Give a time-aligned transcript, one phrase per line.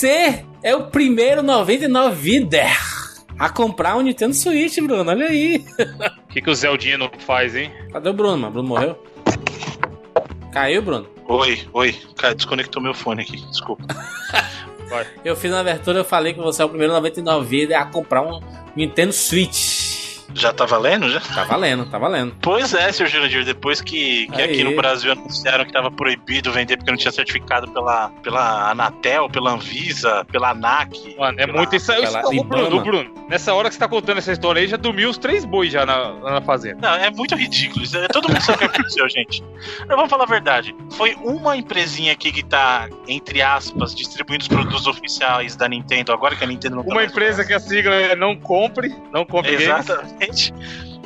[0.00, 2.62] Você é o primeiro 99 vida
[3.38, 5.10] a comprar um Nintendo Switch, Bruno.
[5.10, 5.62] Olha aí.
[6.26, 7.70] O que, que o Zeldinha não faz, hein?
[7.92, 8.50] Cadê o Bruno, mano?
[8.50, 9.04] Bruno morreu?
[10.50, 11.06] Caiu, Bruno?
[11.28, 11.94] Oi, oi.
[12.16, 13.84] Cara, desconectou meu fone aqui, desculpa.
[15.22, 18.22] Eu fiz na abertura, eu falei que você é o primeiro 99 vida a comprar
[18.22, 18.40] um
[18.74, 19.79] Nintendo Switch.
[20.34, 21.20] Já tá valendo, já?
[21.20, 22.34] Tá valendo, tá valendo.
[22.40, 23.06] Pois é, Sr.
[23.06, 27.12] Jurandir, depois que, que aqui no Brasil anunciaram que tava proibido vender porque não tinha
[27.12, 31.16] certificado pela, pela Anatel, pela Anvisa, pela ANAC.
[31.18, 31.92] Mano, é pela, muito isso.
[31.92, 35.10] isso o Bruno, Bruno, nessa hora que você tá contando essa história aí, já dormiu
[35.10, 36.78] os três bois já na, na fazenda.
[36.80, 37.84] Não, é muito ridículo.
[37.84, 39.42] Isso, é, todo mundo sabe o que aconteceu, gente.
[39.80, 40.74] Mas vamos falar a verdade.
[40.92, 46.36] Foi uma empresinha aqui que tá, entre aspas, distribuindo os produtos oficiais da Nintendo, agora
[46.36, 49.54] que a Nintendo não tá Uma empresa que a sigla é não compre, não compre
[49.54, 50.14] Exatamente.
[50.14, 50.19] Games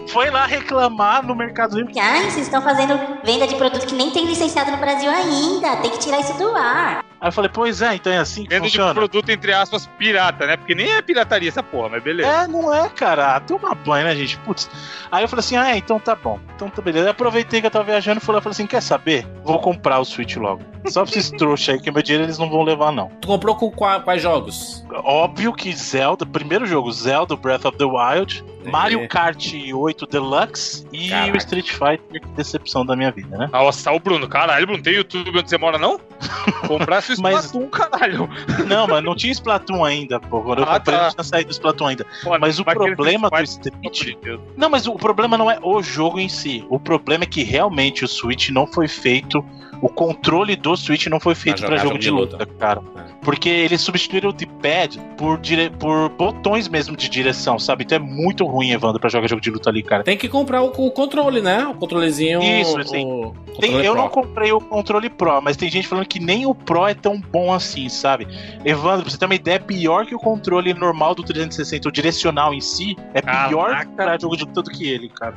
[0.08, 1.98] foi lá reclamar no Mercado Livre.
[1.98, 5.76] Ai, vocês estão fazendo venda de produto que nem tem licenciado no Brasil ainda.
[5.76, 7.04] Tem que tirar isso do ar.
[7.20, 8.88] Aí eu falei, pois é, então é assim que Venda funciona.
[8.90, 10.56] de produto, entre aspas, pirata, né?
[10.56, 12.28] Porque nem é pirataria essa porra, mas beleza.
[12.28, 13.40] É, não é, cara.
[13.40, 14.38] Toma banho, né, gente?
[14.40, 14.68] Putz.
[15.10, 16.38] Aí eu falei assim, ah, é, então tá bom.
[16.54, 17.06] Então tá beleza.
[17.06, 19.26] Eu aproveitei que eu tava viajando e falei, falei assim, quer saber?
[19.42, 20.62] Vou comprar o Switch logo.
[20.86, 23.08] Só pra esses trouxas aí, que meu dinheiro eles não vão levar, não.
[23.20, 24.84] Tu comprou com quais jogos?
[25.02, 28.70] Óbvio que Zelda, primeiro jogo, Zelda Breath of the Wild, é.
[28.70, 31.32] Mario Kart 8 Deluxe e Caraca.
[31.32, 33.48] o Street Fighter, que decepção da minha vida, né?
[33.52, 35.98] Nossa, o Bruno, caralho, Bruno, tem YouTube onde você mora, não?
[36.68, 37.70] Comprar esse Splatoon, mas...
[37.70, 38.28] caralho.
[38.66, 40.42] Não, mas não tinha Splatoon ainda, pô.
[40.42, 41.04] Quando eu ah, comprei, tá.
[41.04, 42.06] não tinha saído do Splatoon ainda.
[42.22, 44.16] Pô, mas o problema do Street...
[44.56, 46.64] Não, mas o problema não é o jogo em si.
[46.68, 49.44] O problema é que realmente o Switch não foi feito
[49.84, 52.80] o controle do Switch não foi feito para jogo, jogo de luta, luta cara.
[52.96, 53.02] É.
[53.20, 55.68] Porque eles substituíram o D-pad por, dire...
[55.68, 57.84] por botões mesmo de direção, sabe?
[57.84, 60.02] Então é muito ruim, Evandro, pra jogar jogo de luta ali, cara.
[60.02, 61.66] Tem que comprar o, o controle, né?
[61.66, 62.42] O controlezinho.
[62.42, 63.04] Isso, assim.
[63.04, 63.34] O...
[63.60, 66.86] Tem, eu não comprei o controle Pro, mas tem gente falando que nem o Pro
[66.86, 68.26] é tão bom assim, sabe?
[68.64, 71.92] Evandro, pra você ter uma ideia, é pior que o controle normal do 360, o
[71.92, 73.90] direcional em si, é pior Caraca.
[73.94, 75.34] para jogo de luta do que ele, cara.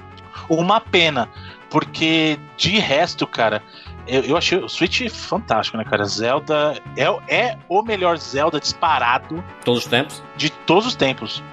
[0.50, 1.27] Uma pena,
[1.69, 3.61] porque de resto, cara,
[4.07, 6.06] eu, eu, achei o Switch fantástico, né, cara?
[6.06, 9.44] Zelda é, é o melhor Zelda disparado.
[9.63, 10.23] Todos os tempos?
[10.35, 11.44] De todos os tempos.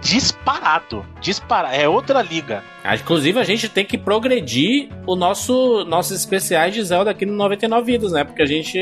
[0.00, 1.04] Disparado.
[1.20, 1.74] Disparado.
[1.74, 2.62] É outra liga.
[2.84, 7.32] Ah, inclusive, a gente tem que progredir o nosso nossos especiais de Zelda aqui no
[7.34, 8.24] 99 Vidas, né?
[8.24, 8.78] Porque a gente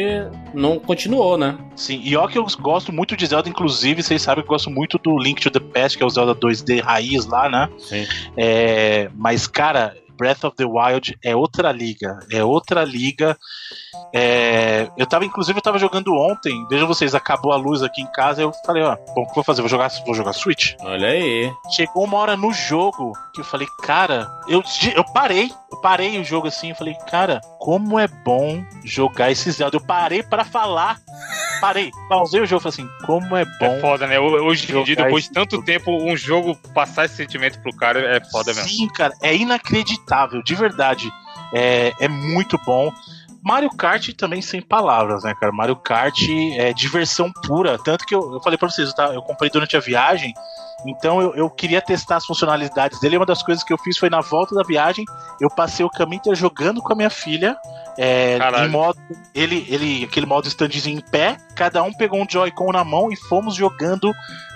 [0.54, 1.58] não continuou, né?
[1.76, 4.70] Sim, e ó que eu gosto muito de Zelda, inclusive, vocês sabem que eu gosto
[4.70, 7.68] muito do Link to the Past, que é o Zelda 2D raiz lá, né?
[7.78, 8.06] Sim.
[8.36, 12.18] É, mas, cara, Breath of the Wild é outra liga.
[12.30, 13.38] É outra liga.
[14.14, 16.66] É, eu tava, inclusive, eu tava jogando ontem.
[16.68, 18.42] Vejam vocês, acabou a luz aqui em casa.
[18.42, 19.62] Eu falei, ó, bom, o que eu vou fazer?
[19.62, 20.74] Vou jogar, vou jogar Switch.
[20.80, 21.50] Olha aí.
[21.70, 24.62] Chegou uma hora no jogo que eu falei, cara, eu,
[24.94, 25.50] eu parei.
[25.72, 26.68] Eu parei o jogo assim.
[26.68, 29.78] Eu falei, cara, como é bom jogar esse Zelda.
[29.78, 31.00] Eu parei para falar.
[31.60, 33.76] Parei, pausei o jogo e falei assim, como é bom.
[33.76, 34.18] É foda, né?
[34.18, 38.20] Hoje em dia, depois de tanto tempo, um jogo passar esse sentimento pro cara é
[38.30, 38.68] foda mesmo.
[38.68, 40.00] Sim, cara, é inacreditável,
[40.44, 41.12] de verdade.
[41.52, 42.92] É, é muito bom.
[43.42, 45.50] Mario Kart também sem palavras, né, cara?
[45.50, 47.78] Mario Kart é diversão pura.
[47.78, 49.14] Tanto que eu, eu falei pra vocês, tá?
[49.14, 50.34] Eu comprei durante a viagem,
[50.86, 53.16] então eu, eu, queria testar as funcionalidades dele.
[53.16, 55.04] Uma das coisas que eu fiz foi na volta da viagem,
[55.40, 57.56] eu passei o caminho inteiro jogando com a minha filha.
[57.98, 58.98] É, em modo.
[59.34, 63.16] Ele, ele, aquele modo standzinho em pé, cada um pegou um Joy-Con na mão e
[63.16, 64.12] fomos jogando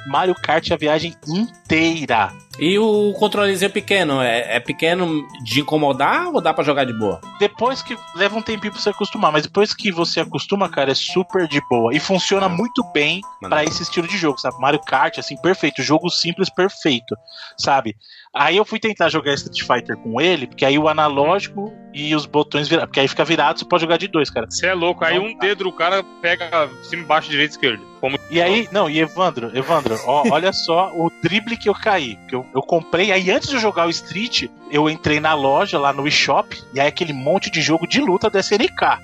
[0.06, 2.32] Mario Kart a viagem inteira.
[2.59, 7.20] E o controlezinho pequeno, é, é pequeno de incomodar ou dá para jogar de boa?
[7.38, 10.94] Depois que leva um tempinho pra você acostumar, mas depois que você acostuma, cara, é
[10.94, 11.94] super de boa.
[11.94, 14.59] E funciona muito bem para esse estilo de jogo, sabe?
[14.60, 15.82] Mario Kart, assim, perfeito.
[15.82, 17.16] Jogo simples, perfeito,
[17.59, 17.97] sabe?
[18.34, 22.27] Aí eu fui tentar jogar Street Fighter com ele, porque aí o analógico e os
[22.27, 22.89] botões virados.
[22.89, 24.50] Porque aí fica virado, você pode jogar de dois, cara.
[24.50, 27.84] Você é louco, aí um dedo do cara pega cima, baixo, direito e esquerdo.
[28.00, 28.19] Como...
[28.28, 32.19] E aí, não, e Evandro, Evandro, ó, olha só o drible que eu caí.
[32.28, 35.78] Que eu, eu comprei, aí antes de eu jogar o Street, eu entrei na loja
[35.78, 38.99] lá no eShop, e aí aquele monte de jogo de luta da SNK.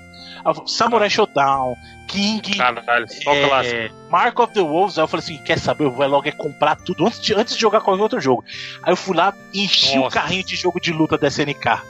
[0.65, 1.75] Samurai Showdown,
[2.07, 3.05] King, Caralho,
[3.63, 4.97] é, Mark of the Wolves.
[4.97, 5.85] Aí eu falei assim: quer saber?
[5.85, 8.43] Eu vou logo é comprar tudo antes de, antes de jogar qualquer outro jogo.
[8.83, 10.07] Aí eu fui lá, enchi Nossa.
[10.07, 11.81] o carrinho de jogo de luta da SNK.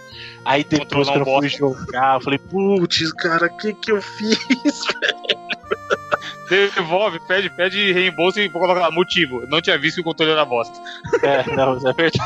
[0.46, 4.38] Aí depois que eu fui jogar, eu falei: putz, cara, o que que eu fiz,
[6.52, 9.48] Devolve, pede, pede reembolso e vou colocar motivo.
[9.48, 10.78] Não tinha visto que o controle era bosta.
[11.24, 12.20] É, não, é verdade.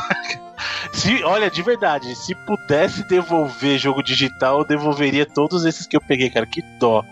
[0.92, 6.00] Se, olha, de verdade, se pudesse devolver jogo digital, eu devolveria todos esses que eu
[6.00, 6.44] peguei, cara.
[6.44, 7.04] Que dó.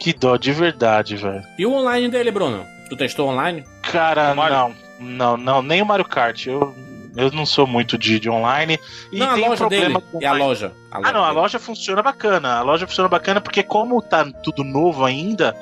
[0.00, 1.44] Que dó, de verdade, velho.
[1.56, 2.66] E o online dele, Bruno?
[2.88, 3.64] Tu testou online?
[3.82, 4.74] Cara, não.
[4.98, 6.46] Não, não, nem o Mario Kart.
[6.46, 6.74] Eu,
[7.16, 8.78] eu não sou muito de, de online.
[9.12, 9.94] E não, a loja dele.
[10.10, 10.18] Com...
[10.20, 10.72] É a loja.
[10.96, 12.54] A Ah, não, a loja funciona bacana.
[12.54, 15.54] A loja funciona bacana porque, como tá tudo novo ainda,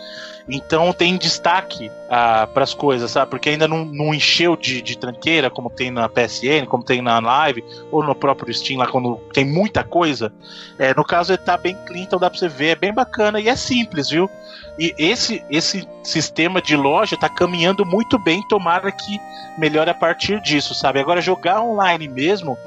[0.48, 3.30] então tem destaque ah, para as coisas, sabe?
[3.30, 7.18] Porque ainda não, não encheu de, de, tranqueira, como tem na PSN, como tem na
[7.18, 10.32] Live, ou no próprio Steam, lá quando tem muita coisa.
[10.78, 13.40] É, no caso, ele tá bem clean, então dá pra você ver, é bem bacana
[13.40, 14.30] e é simples, viu?
[14.78, 19.18] E esse, esse sistema de loja tá caminhando muito bem, tomara que
[19.56, 21.00] melhore a partir disso, sabe?
[21.00, 22.58] Agora, jogar online mesmo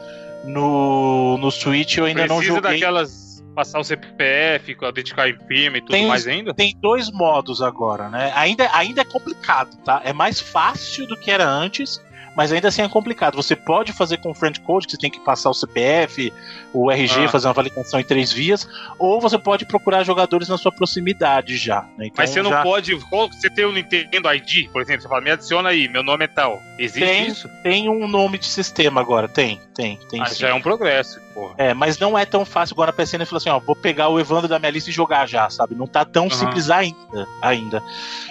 [0.43, 2.73] no, no Switch eu ainda Precisa não joguei.
[2.73, 6.53] daquelas passar o CPF, autenticar em firma e tudo Tem, mais ainda?
[6.53, 8.31] tem dois modos agora, né?
[8.35, 9.99] Ainda, ainda é complicado, tá?
[10.05, 11.99] É mais fácil do que era antes,
[12.37, 13.35] mas ainda assim é complicado.
[13.35, 16.31] Você pode fazer com o friend code, que você tem que passar o CPF,
[16.71, 17.27] o RG, Ah.
[17.29, 18.69] fazer uma validação em três vias,
[18.99, 21.81] ou você pode procurar jogadores na sua proximidade já.
[21.97, 22.05] né?
[22.05, 22.95] Então, Mas você não já pode.
[23.09, 26.25] qual- Você tem o Nintendo ID, por exemplo, você fala, me adiciona aí, meu nome
[26.25, 26.61] é tal.
[26.77, 27.27] Existe Tem.
[27.27, 27.49] isso?
[27.63, 30.21] tem um nome de sistema agora, tem, tem, tem.
[30.21, 30.35] Ah, sim.
[30.39, 31.55] já é um progresso, porra.
[31.57, 34.19] É, mas não é tão fácil igual na PCN falar assim, ó, vou pegar o
[34.19, 35.73] Evandro da minha lista e jogar já, sabe?
[35.75, 36.35] Não tá tão Aham.
[36.35, 37.81] simples ainda, ainda.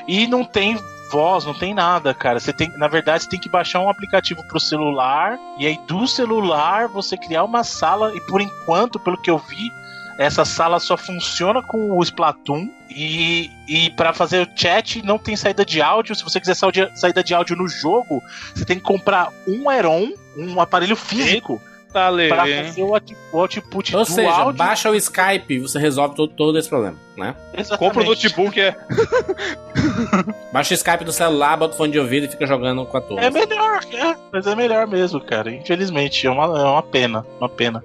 [0.06, 0.78] E não tem
[1.10, 2.40] voz, não tem nada, cara.
[2.40, 6.06] Você tem, na verdade, você tem que baixar um aplicativo pro celular e aí do
[6.06, 9.70] celular você criar uma sala e por enquanto, pelo que eu vi,
[10.18, 15.36] essa sala só funciona com o Splatoon e, e para fazer o chat não tem
[15.36, 16.14] saída de áudio.
[16.14, 18.22] Se você quiser saída- de áudio no jogo,
[18.54, 21.60] você tem que comprar um Aeron, um aparelho físico
[21.92, 24.52] Tá, para fazer o out- o output Ou do seja, áudio.
[24.58, 27.34] baixa o Skype e você resolve todo, todo esse problema, né?
[27.54, 27.78] Exatamente.
[27.78, 28.76] Compra o notebook, é.
[30.52, 33.00] Baixa o Skype do celular, bota o fone de ouvido e fica jogando com a
[33.00, 33.22] turma.
[33.22, 35.50] É melhor, é, mas é melhor mesmo, cara.
[35.50, 37.82] Infelizmente, é uma, é uma pena, uma pena.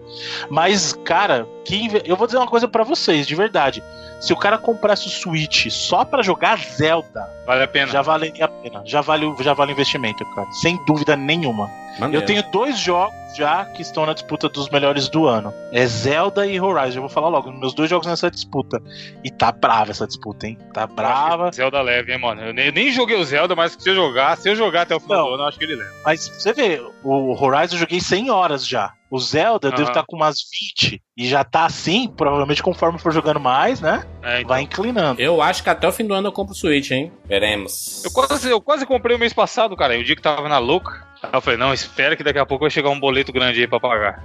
[0.50, 3.84] Mas, cara, que eu vou dizer uma coisa pra vocês, de verdade.
[4.20, 7.92] Se o cara comprasse o Switch só pra jogar Zelda, Vale a pena.
[7.92, 8.82] já valeria a pena.
[8.86, 10.48] Já vale, o- já vale o investimento, cara.
[10.62, 11.70] Sem dúvida nenhuma.
[12.00, 12.22] Maneiro.
[12.24, 15.54] Eu tenho dois jogos já que estão na disputa dos melhores do ano.
[15.72, 16.98] É Zelda e Horizon.
[16.98, 18.82] Eu vou falar logo, meus dois jogos nessa disputa.
[19.24, 20.58] E tá brava essa disputa, hein?
[20.74, 21.52] Tá brava.
[21.52, 22.42] Zelda leve, hein, mano.
[22.42, 24.96] Eu nem, eu nem joguei o Zelda, mas se eu jogar, se eu jogar até
[24.96, 25.28] o final Não.
[25.28, 25.92] do ano, eu acho que ele leva.
[26.06, 28.94] Mas você vê, o Horizon eu joguei 100 horas já.
[29.10, 29.92] O Zelda eu devo Aham.
[29.92, 30.38] estar com umas
[30.80, 31.02] 20.
[31.18, 34.06] E já tá assim, provavelmente conforme for jogando mais, né?
[34.24, 34.48] É, então.
[34.48, 35.20] Vai inclinando.
[35.22, 37.12] Eu acho que até o fim do ano eu compro o Switch, hein?
[37.28, 38.04] Veremos.
[38.06, 40.00] Eu quase, eu quase comprei o mês passado, cara.
[40.00, 41.11] O dia que tava na louca.
[41.24, 43.68] Aí eu falei, não, espera que daqui a pouco vai chegar um boleto grande aí
[43.68, 44.24] pra pagar.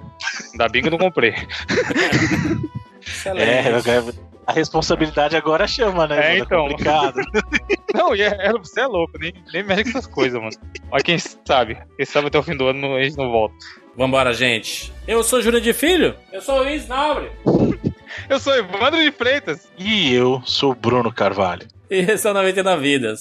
[0.53, 1.35] Ainda bem que eu não comprei.
[3.07, 3.91] Excelente.
[3.91, 4.03] É,
[4.47, 6.17] a responsabilidade agora chama, né?
[6.17, 6.45] É, mano?
[6.45, 6.69] então.
[6.69, 7.21] complicado.
[7.95, 10.53] Não, e é, é- você é louco, nem, nem mexe com essas coisas, mano.
[10.91, 11.79] Mas quem sabe?
[11.97, 13.55] Quem sabe até o fim do ano a gente não volta.
[13.97, 14.93] Vambora, gente.
[15.09, 16.15] Eu sou Júlio de Filho.
[16.31, 17.31] Eu sou o Luiz Nobre.
[18.29, 19.69] Eu sou Evandro de Freitas.
[19.79, 21.67] e eu sou o Bruno Carvalho.
[21.91, 23.21] E esse é o 99 Vidas.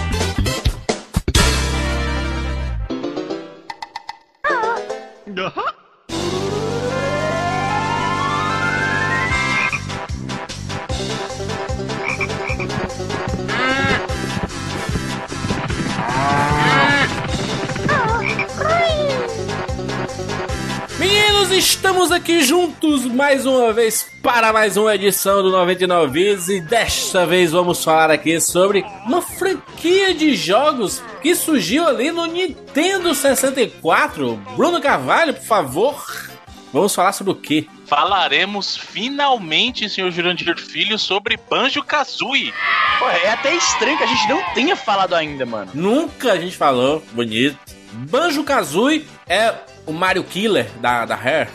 [23.21, 28.09] Mais uma vez para mais uma edição do 99 Vidas e desta vez vamos falar
[28.09, 34.37] aqui sobre uma franquia de jogos que surgiu ali no Nintendo 64.
[34.55, 36.29] Bruno Carvalho, por favor,
[36.73, 37.67] vamos falar sobre o quê?
[37.85, 42.51] Falaremos finalmente, senhor Jurandir Filho, sobre Banjo Kazooie.
[42.97, 45.69] Pô, é até estranho que a gente não tenha falado ainda, mano.
[45.75, 47.55] Nunca a gente falou, bonito.
[48.09, 49.53] Banjo Kazooie é
[49.85, 51.49] o Mario Killer da, da Rare.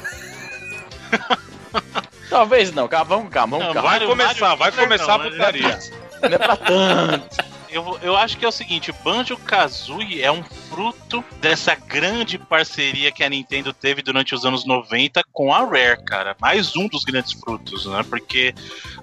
[2.29, 3.89] Talvez não, calma, vamos calma, vamos calma.
[3.89, 5.31] Vai começar, vai Killer começar a né?
[5.31, 5.79] putaria.
[6.23, 7.57] Não é pra tanto.
[7.77, 13.13] Eu, eu acho que é o seguinte, Banjo Kazooie é um fruto dessa grande parceria
[13.13, 16.35] que a Nintendo teve durante os anos 90 com a Rare, cara.
[16.41, 18.03] Mais um dos grandes frutos, né?
[18.09, 18.55] Porque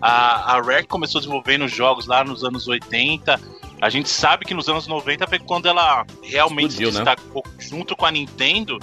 [0.01, 3.39] a, a Rare começou desenvolvendo jogos lá nos anos 80.
[3.79, 7.03] A gente sabe que nos anos 90 foi quando ela realmente Explodiu, se né?
[7.03, 8.79] destacou junto com a Nintendo.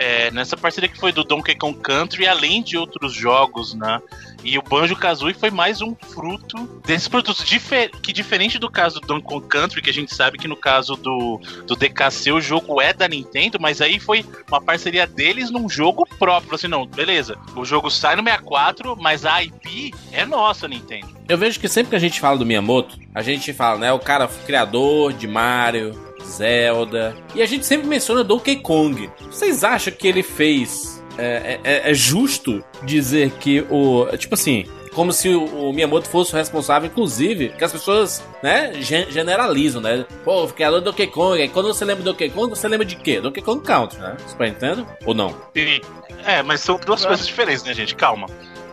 [0.00, 4.00] É, nessa parceria que foi do Donkey Kong Country, além de outros jogos, né?
[4.42, 7.44] E o Banjo Kazooie foi mais um fruto desses produtos.
[7.44, 10.56] Difer que diferente do caso do Donkey Kong Country, que a gente sabe que no
[10.56, 15.50] caso do, do DKC o jogo é da Nintendo, mas aí foi uma parceria deles
[15.50, 16.54] num jogo próprio.
[16.54, 17.36] Assim, não, beleza.
[17.54, 21.08] O jogo sai no 64, mas a IP é nossa, Nintendo.
[21.28, 23.92] Eu vejo que sempre que a gente fala do Miyamoto, a gente fala, né?
[23.92, 27.16] O cara criador de Mario, Zelda.
[27.34, 29.10] E a gente sempre menciona Donkey Kong.
[29.30, 31.02] Vocês acham que ele fez.
[31.18, 34.06] É, é, é justo dizer que o.
[34.16, 39.80] Tipo assim, como se o Miyamoto fosse o responsável, inclusive, que as pessoas, né, generalizam,
[39.80, 40.04] né?
[40.24, 42.86] Pô, o criador do Donkey Kong, aí quando você lembra do Donkey Kong, você lembra
[42.86, 43.20] de quê?
[43.20, 44.16] Donkey Kong Country, né?
[44.26, 44.86] Super Nintendo?
[45.04, 45.34] Ou não?
[45.54, 45.80] Sim.
[46.24, 47.94] É, mas são duas coisas diferentes, né, gente?
[47.94, 48.26] Calma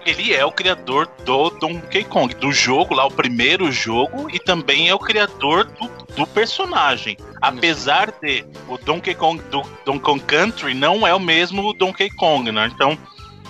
[0.07, 4.87] ele é o criador do Donkey Kong, do jogo lá, o primeiro jogo, e também
[4.87, 7.17] é o criador do, do personagem.
[7.41, 12.51] Apesar de o Donkey Kong do Donkey Kong Country não é o mesmo Donkey Kong,
[12.51, 12.71] né?
[12.73, 12.97] Então,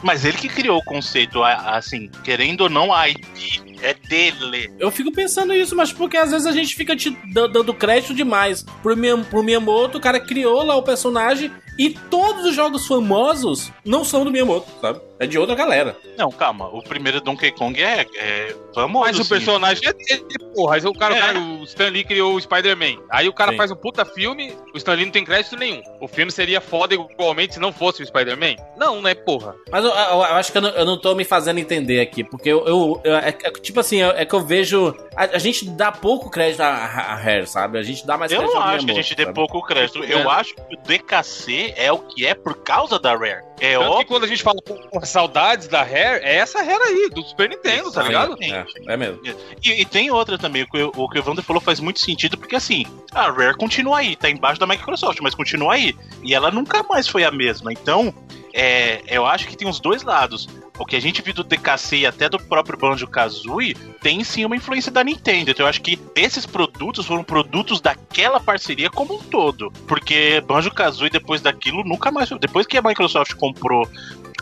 [0.02, 4.74] mas ele que criou o conceito, assim, querendo ou não, a IP é dele.
[4.80, 8.64] Eu fico pensando isso, mas porque às vezes a gente fica te dando crédito demais
[8.82, 8.96] pro,
[9.30, 14.24] pro Miyamoto, o cara criou lá o personagem e todos os jogos famosos não são
[14.24, 15.07] do Miyamoto, sabe?
[15.20, 15.96] É de outra galera.
[16.18, 16.68] Não, calma.
[16.68, 19.06] O primeiro Donkey Kong é, é famoso.
[19.06, 19.30] Mas o sim.
[19.30, 20.76] personagem é dele, porra.
[20.76, 21.18] Aí o cara, é.
[21.18, 23.02] o, cara o Stan Lee criou o Spider-Man.
[23.10, 23.58] Aí o cara sim.
[23.58, 25.82] faz um puta filme, o Stan Lee não tem crédito nenhum.
[26.00, 28.56] O filme seria foda igualmente se não fosse o Spider-Man?
[28.78, 29.56] Não, né, porra.
[29.72, 32.24] Mas eu, eu, eu acho que eu não, eu não, tô me fazendo entender aqui,
[32.24, 34.96] porque eu, eu é, é, tipo assim, é que eu vejo.
[35.16, 37.80] A, a, gente dá pouco crédito a, a Hair, sabe?
[37.80, 40.04] A gente dá mais eu crédito Eu não acho que a gente dê pouco crédito.
[40.04, 43.47] Eu acho que o DKC é o que é por causa da Rare.
[43.60, 44.00] É Tanto óbvio.
[44.00, 47.50] que quando a gente fala por saudades da Rare, é essa Rare aí, do Super
[47.50, 48.38] Nintendo, tá ligado?
[48.42, 49.20] É, é mesmo.
[49.64, 52.38] E, e, tem outra também, o que, o que o Evandro falou faz muito sentido,
[52.38, 55.96] porque assim, a Rare continua aí, tá embaixo da Microsoft, mas continua aí.
[56.22, 57.74] E ela nunca mais foi a mesma.
[57.74, 58.14] Então,
[58.54, 60.48] é, eu acho que tem os dois lados.
[60.80, 64.46] O que a gente viu do DKC e até do próprio Banjo Kazooie tem sim
[64.46, 65.52] uma influência da Nintendo.
[65.52, 69.72] Então eu acho que esses produtos foram produtos daquela parceria como um todo.
[69.88, 72.30] Porque Banjo Kazooie, depois daquilo, nunca mais.
[72.30, 73.90] Depois que a Microsoft comprou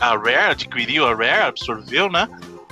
[0.00, 2.28] a Rare, adquiriu a Rare, absorveu, né?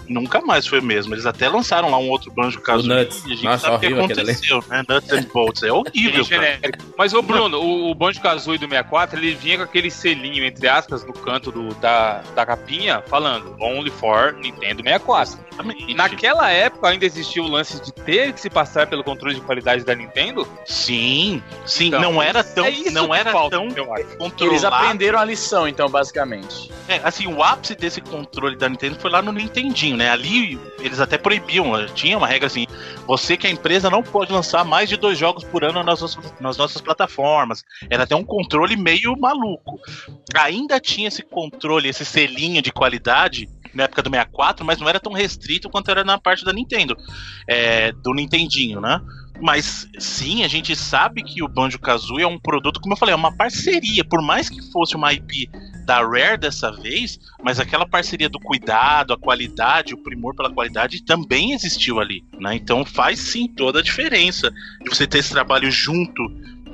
[0.09, 1.15] Nunca mais foi mesmo.
[1.15, 2.89] Eles até lançaram lá um outro banjo caso.
[2.89, 4.83] E a gente Nossa, sabe o que aconteceu, né?
[4.89, 5.63] Nuts and Bolts.
[5.63, 6.61] É horrível, cara.
[6.97, 10.69] Mas, ô Bruno, o, o Banjo Kazooie do 64, ele vinha com aquele selinho, entre
[10.69, 15.45] aspas, no canto do, da, da capinha, falando Only for Nintendo 64.
[15.87, 19.41] E naquela época ainda existia o lance de ter que se passar pelo controle de
[19.41, 20.47] qualidade da Nintendo?
[20.65, 24.45] Sim, sim, então, não era tão, é não era falta, tão controlado.
[24.45, 26.73] Eles aprenderam a lição, então, basicamente.
[26.89, 30.11] É, assim, o ápice desse controle da Nintendo foi lá no Nintendinho, né?
[30.11, 32.67] Ali eles até proibiam, tinha uma regra assim:
[33.07, 36.35] você que a empresa não pode lançar mais de dois jogos por ano nas nossas,
[36.41, 37.65] nas nossas plataformas.
[37.89, 39.79] Era até um controle meio maluco.
[40.37, 45.01] Ainda tinha esse controle, esse selinho de qualidade na época do 64, mas não era
[45.01, 46.97] tão restrito quanto era na parte da Nintendo,
[47.49, 49.01] é, do Nintendinho, né?
[49.41, 53.13] Mas sim, a gente sabe que o Banjo Kazooie é um produto, como eu falei,
[53.13, 54.05] é uma parceria.
[54.05, 55.51] Por mais que fosse uma IP
[55.85, 61.05] da Rare dessa vez, mas aquela parceria do cuidado, a qualidade, o primor pela qualidade
[61.05, 62.25] também existiu ali.
[62.39, 62.55] Né?
[62.57, 66.23] Então faz sim toda a diferença de você ter esse trabalho junto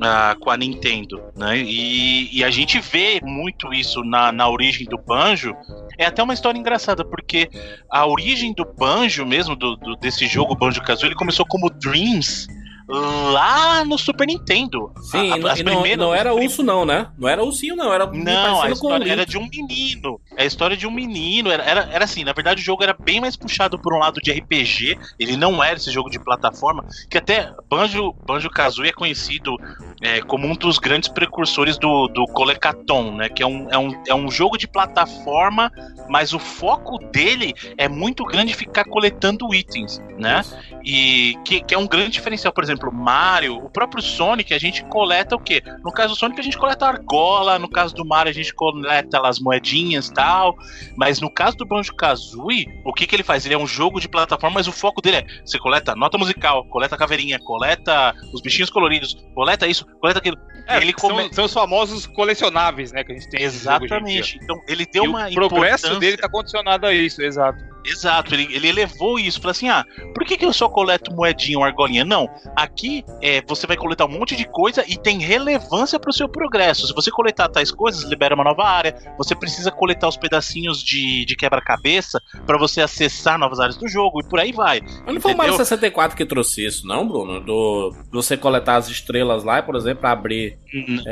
[0.01, 1.59] uh, com a Nintendo, né?
[1.59, 5.55] E, e, a gente vê muito isso na, na origem do Banjo.
[5.99, 7.51] É até uma história engraçada, porque
[7.91, 12.49] a origem do Banjo mesmo, do, do desse jogo Banjo Kazooie, ele começou como Dreams
[12.91, 14.93] lá no Super Nintendo.
[15.03, 17.09] Sim, a, e, não, primeiras, não, era urso não, né?
[17.19, 20.21] Não era ursinho não, era Não, a história era de um menino.
[20.37, 22.95] É a história de um menino, era, era, era assim, na verdade o jogo era
[22.99, 26.85] bem mais puxado por um lado de RPG, ele não era esse jogo de plataforma,
[27.09, 29.57] que até Banjo, Banjo Kazooie é conhecido
[30.01, 33.29] é, como um dos grandes precursores do, do Colecaton, né?
[33.29, 35.71] Que é um, é, um, é um jogo de plataforma,
[36.09, 40.43] mas o foco dele é muito grande ficar coletando itens, né?
[40.83, 44.59] E que, que é um grande diferencial, por exemplo, exemplo, Mario, o próprio Sonic, a
[44.59, 45.63] gente coleta o quê?
[45.85, 49.21] No caso do Sonic, a gente coleta argola, no caso do Mario, a gente coleta
[49.27, 50.57] as moedinhas e tal.
[50.97, 53.45] Mas no caso do Banjo Kazooie, o que, que ele faz?
[53.45, 56.65] Ele é um jogo de plataforma, mas o foco dele é: você coleta nota musical,
[56.67, 60.39] coleta caveirinha, coleta os bichinhos coloridos, coleta isso, coleta aquilo.
[60.67, 61.25] É, ele come...
[61.25, 63.05] são, são, os famosos colecionáveis, né?
[63.05, 64.39] Que a gente tem Exatamente.
[64.43, 65.29] Então ele deu e uma.
[65.29, 67.59] O progresso dele tá condicionado a isso, exato.
[67.85, 69.85] Exato, ele, ele elevou isso, falou assim: ah,
[70.15, 72.05] por que, que eu só coleto moedinha ou argolinha?
[72.05, 76.13] Não, aqui é, você vai coletar um monte de coisa e tem relevância para o
[76.13, 76.87] seu progresso.
[76.87, 78.97] Se você coletar tais coisas, libera uma nova área.
[79.17, 84.21] Você precisa coletar os pedacinhos de, de quebra-cabeça para você acessar novas áreas do jogo
[84.21, 84.81] e por aí vai.
[85.05, 87.41] Mas não foi o Mario 64 que trouxe isso, não, Bruno?
[87.41, 90.59] Do você coletar as estrelas lá, por exemplo, para abrir.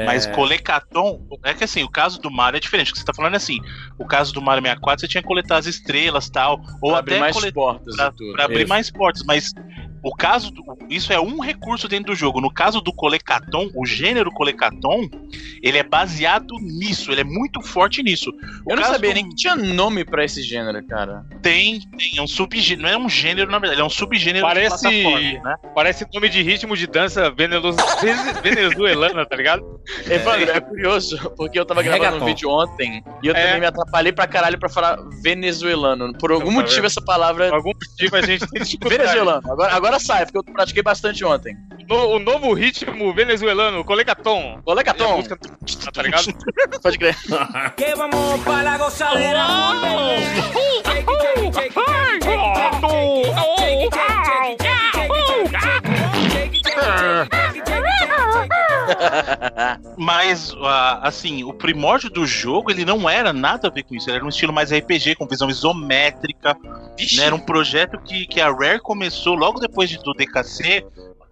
[0.06, 0.32] Mas é...
[0.32, 2.90] colecaton, é que assim, o caso do Mario é diferente.
[2.90, 3.58] O que você tá falando é assim:
[3.98, 6.57] o caso do Mario 64 você tinha que coletar as estrelas tal.
[6.80, 9.52] Ou Pra até abrir mais portas pra, pra abrir mais portas, mas
[10.02, 12.40] o caso, do- isso é um recurso dentro do jogo.
[12.40, 15.08] No caso do Colecaton, o gênero Colecaton,
[15.62, 18.30] ele é baseado nisso, ele é muito forte nisso.
[18.66, 21.24] O Eu não sabia do- nem que tinha nome pra esse gênero, cara.
[21.42, 24.88] Tem, tem, é um subgênero, não é um gênero na verdade, é um subgênero Parece-
[24.88, 25.56] de plataforma, né?
[25.74, 27.30] Parece nome de ritmo de dança
[28.42, 29.80] venezuelana, tá ligado?
[30.08, 32.24] Evandro, é curioso, porque eu tava gravando Reggaeton.
[32.24, 33.44] um vídeo ontem e eu É.
[33.46, 36.12] também me atrapalhei pra caralho pra falar venezuelano.
[36.18, 37.48] Por algum Tá motivo, essa palavra.
[37.48, 38.58] Por algum motivo a gente tem.
[38.98, 39.42] Venezuelano.
[39.50, 41.56] Agora, agora sai, porque eu pratiquei bastante ontem.
[41.88, 44.56] No- o novo ritmo venezuelano, Colecaton.
[44.56, 45.38] É a Colecaton, música,
[45.92, 46.26] tá ligado?
[46.82, 47.16] pode crer.
[47.76, 49.46] Que vamos para la gozadera.
[59.96, 64.08] Mas, ah, assim, o primórdio do jogo, ele não era nada a ver com isso.
[64.08, 66.56] Ele era um estilo mais RPG, com visão isométrica.
[67.16, 67.24] né?
[67.24, 70.84] Era um projeto que, que a Rare começou logo depois de- do DKC.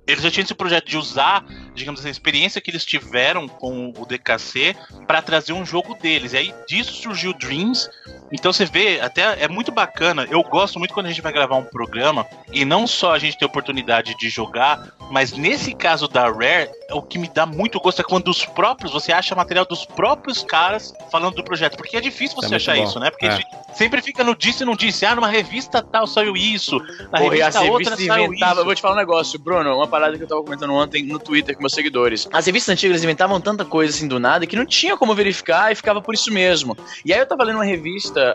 [0.07, 1.45] Eles já tinham esse projeto de usar,
[1.75, 6.33] digamos assim, a experiência que eles tiveram com o DKC para trazer um jogo deles.
[6.33, 7.89] E aí disso surgiu Dreams.
[8.33, 10.27] Então você vê, até é muito bacana.
[10.31, 13.37] Eu gosto muito quando a gente vai gravar um programa e não só a gente
[13.37, 17.81] tem a oportunidade de jogar, mas nesse caso da Rare, o que me dá muito
[17.81, 21.77] gosto é quando os próprios, você acha material dos próprios caras falando do projeto.
[21.77, 22.85] Porque é difícil é você muito achar bom.
[22.85, 23.11] isso, né?
[23.11, 23.66] Porque É.
[23.77, 25.05] sempre fica no disse e não disse.
[25.07, 26.79] Ah, numa revista tal saiu isso.
[27.13, 28.49] Na Porra, revista outra saiu inventavam.
[28.49, 28.65] Eu isso.
[28.65, 31.55] vou te falar um negócio, Bruno, uma parada que eu tava comentando ontem no Twitter
[31.55, 32.29] com meus seguidores.
[32.33, 35.75] As revistas antigas inventavam tanta coisa assim do nada que não tinha como verificar e
[35.75, 36.77] ficava por isso mesmo.
[37.05, 38.35] E aí eu tava lendo uma revista,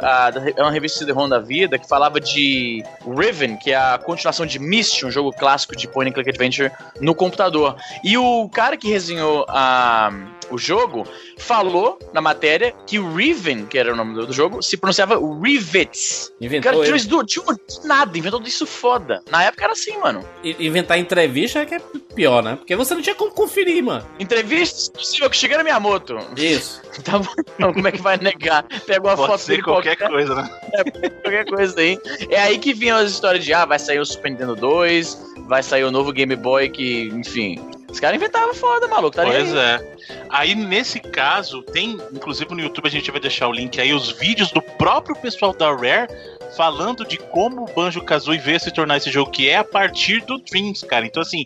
[0.56, 4.60] é uma revista CD-ROM da vida, que falava de Riven, que é a continuação de
[4.60, 7.76] Myst, um jogo clássico de point and click adventure no computador.
[8.04, 10.12] E o cara que resenhou a,
[10.52, 14.78] o jogo falou na matéria que o Riven, que era o nome do, jogo, se
[14.78, 16.32] pronunciava Rivets.
[16.40, 16.96] Cara, Inventou ele.
[16.98, 17.42] isso do, de
[17.86, 19.24] nada, inventou isso foda.
[19.30, 20.24] Na época era assim, mano.
[20.44, 21.82] I- Inventar entrevista é que é
[22.14, 22.56] pior, né?
[22.56, 24.06] Porque você não tinha como conferir, mano.
[24.20, 26.18] Entrevista exclusiva com Shigeru Miyamoto.
[26.38, 26.82] Isso.
[27.06, 27.26] Tá bom,
[27.56, 28.64] então, como é que vai negar?
[28.86, 30.50] Pega uma Pode foto ser dele qualquer coisa, né?
[31.24, 31.98] qualquer coisa aí.
[32.30, 35.64] É aí que vinham as histórias de, ah, vai sair o Super Nintendo 2, vai
[35.64, 37.60] sair o novo Game Boy que, enfim...
[37.92, 39.60] Os caras inventavam foda, maluco, tá Pois aí.
[39.60, 39.98] é.
[40.30, 44.12] Aí, nesse caso, tem, inclusive no YouTube a gente vai deixar o link aí, os
[44.12, 46.08] vídeos do próprio pessoal da Rare
[46.56, 50.22] falando de como o Banjo Kazooie veio se tornar esse jogo, que é a partir
[50.26, 51.06] do Dreams, cara.
[51.06, 51.44] Então, assim,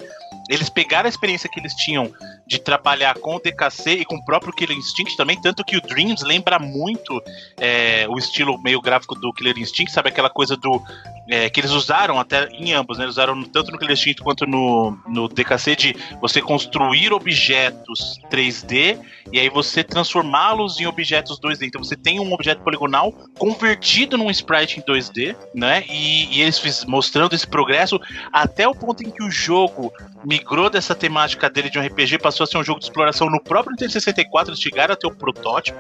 [0.50, 2.12] eles pegaram a experiência que eles tinham
[2.48, 5.82] de trabalhar com o DKC e com o próprio Killer Instinct também, tanto que o
[5.82, 7.22] Dreams lembra muito
[7.58, 10.10] é, o estilo meio gráfico do Killer Instinct, sabe?
[10.10, 10.82] Aquela coisa do.
[11.28, 13.06] é, que eles usaram até em ambos, né?
[13.06, 19.00] Eles usaram tanto no Killer Instinct quanto no, no DKC de você construir objetos 3D
[19.32, 21.64] e aí você transformá-los em objetos 2D.
[21.64, 25.84] Então você tem um objeto poligonal convertido num sprite em 2D, né?
[25.90, 28.00] E, e eles fiz, mostrando esse progresso
[28.32, 29.92] até o ponto em que o jogo
[30.36, 33.42] migrou dessa temática dele de um RPG, passou a ser um jogo de exploração no
[33.42, 35.78] próprio Nintendo 64, eles chegaram a ter o protótipo,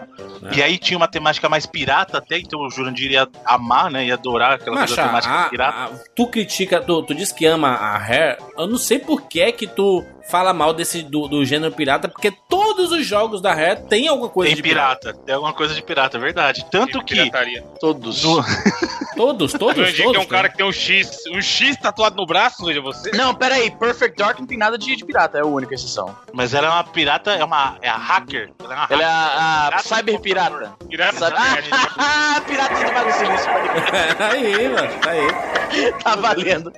[0.52, 0.58] É.
[0.58, 4.06] e aí tinha uma temática mais pirata até, então o Jurandir ia amar, né?
[4.06, 5.78] Ia adorar aquela coisa temática a- pirata.
[5.78, 8.38] a- tu critica, tu, tu diz que ama a Rare.
[8.58, 12.07] Eu não sei por que é que tu fala mal desse do, do gênero pirata,
[12.07, 14.99] porque todos os jogos da Rare tem alguma coisa Tem de pirata.
[15.11, 16.65] pirata, tem alguma coisa de pirata, é verdade.
[16.71, 17.61] Tanto que Pirataria.
[17.79, 18.23] Todos.
[18.23, 18.43] no-
[19.15, 20.11] Todos, todos, Jurandir, todos.
[20.11, 23.11] que é um cara que tem um X, um X tatuado no braço, veja você.
[23.11, 26.13] Não, pera aí, Perfect Dark não tem nada de, de pirata, é a única exceção.
[26.33, 28.51] mas ela é uma pirata, é uma é a hacker.
[28.61, 29.39] Ela é uma Ela é hacker.
[29.39, 30.73] a, a Pirata Cyber Pirata.
[30.89, 31.35] Pirata Sabe?
[31.97, 34.21] Ah, pirata do Silício, pode crer.
[34.21, 35.93] aí, mano, tá aí.
[36.03, 36.73] Tá valendo.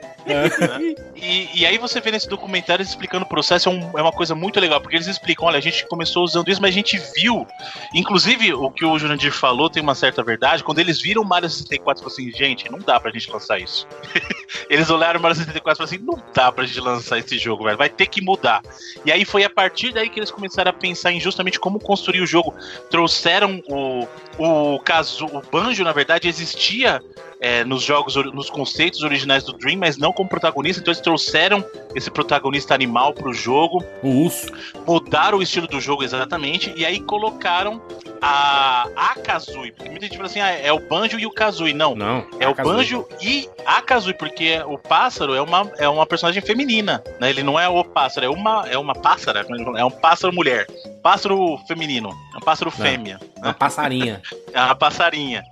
[1.16, 4.34] E, e aí você vê nesse documentário explicando o processo, é, um- é uma coisa
[4.34, 7.46] muito legal, porque eles explicam, olha, a gente começou usando isso, mas a gente viu,
[7.94, 11.48] inclusive o que o Jurandir falou tem uma certa verdade, quando eles viram o Mario
[11.50, 13.88] 64 e falaram assim, gente, não dá pra gente lançar isso.
[14.70, 17.64] eles olharam o Mario 64 e falaram assim, não dá pra gente lançar esse jogo,
[17.64, 18.62] velho, vai ter que mudar.
[19.06, 22.22] E aí foi a partir daí que eles começaram a pensar em justamente como construir
[22.22, 22.56] o jogo.
[22.90, 24.08] Trouxeram o,
[24.40, 27.02] o caso, o Banjo, na verdade, existia
[27.40, 30.82] é, nos jogos, nos conceitos originais do Dream, mas não como protagonista.
[30.82, 31.64] Então eles trouxeram
[31.96, 34.48] esse protagonista animal pro jogo, O urso.
[34.88, 37.82] mudaram o estilo do jogo exatamente, e aí colocaram
[38.22, 39.72] a, a Kazooie.
[39.72, 41.74] Porque muita gente fala assim, ah, é o Banjo e o Kazooie.
[41.74, 42.26] Não, Não.
[42.40, 42.78] é o Kazooie.
[42.78, 47.30] Banjo e a Kazooie, porque o pássaro é uma, é uma personagem feminina, né?
[47.30, 49.46] Ele não é o pássaro, é uma, é uma pássara,
[49.78, 50.66] é um pássaro mulher.
[51.04, 54.22] Pássaro feminino, é um pássaro fêmea, Uma passarinha.
[54.52, 55.44] é uma passarinha.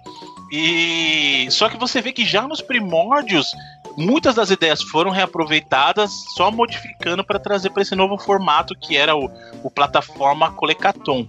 [0.58, 3.54] E só que você vê que já nos primórdios
[3.98, 9.16] muitas das ideias foram reaproveitadas, só modificando para trazer para esse novo formato que era
[9.16, 9.30] o,
[9.62, 11.28] o plataforma Colecaton.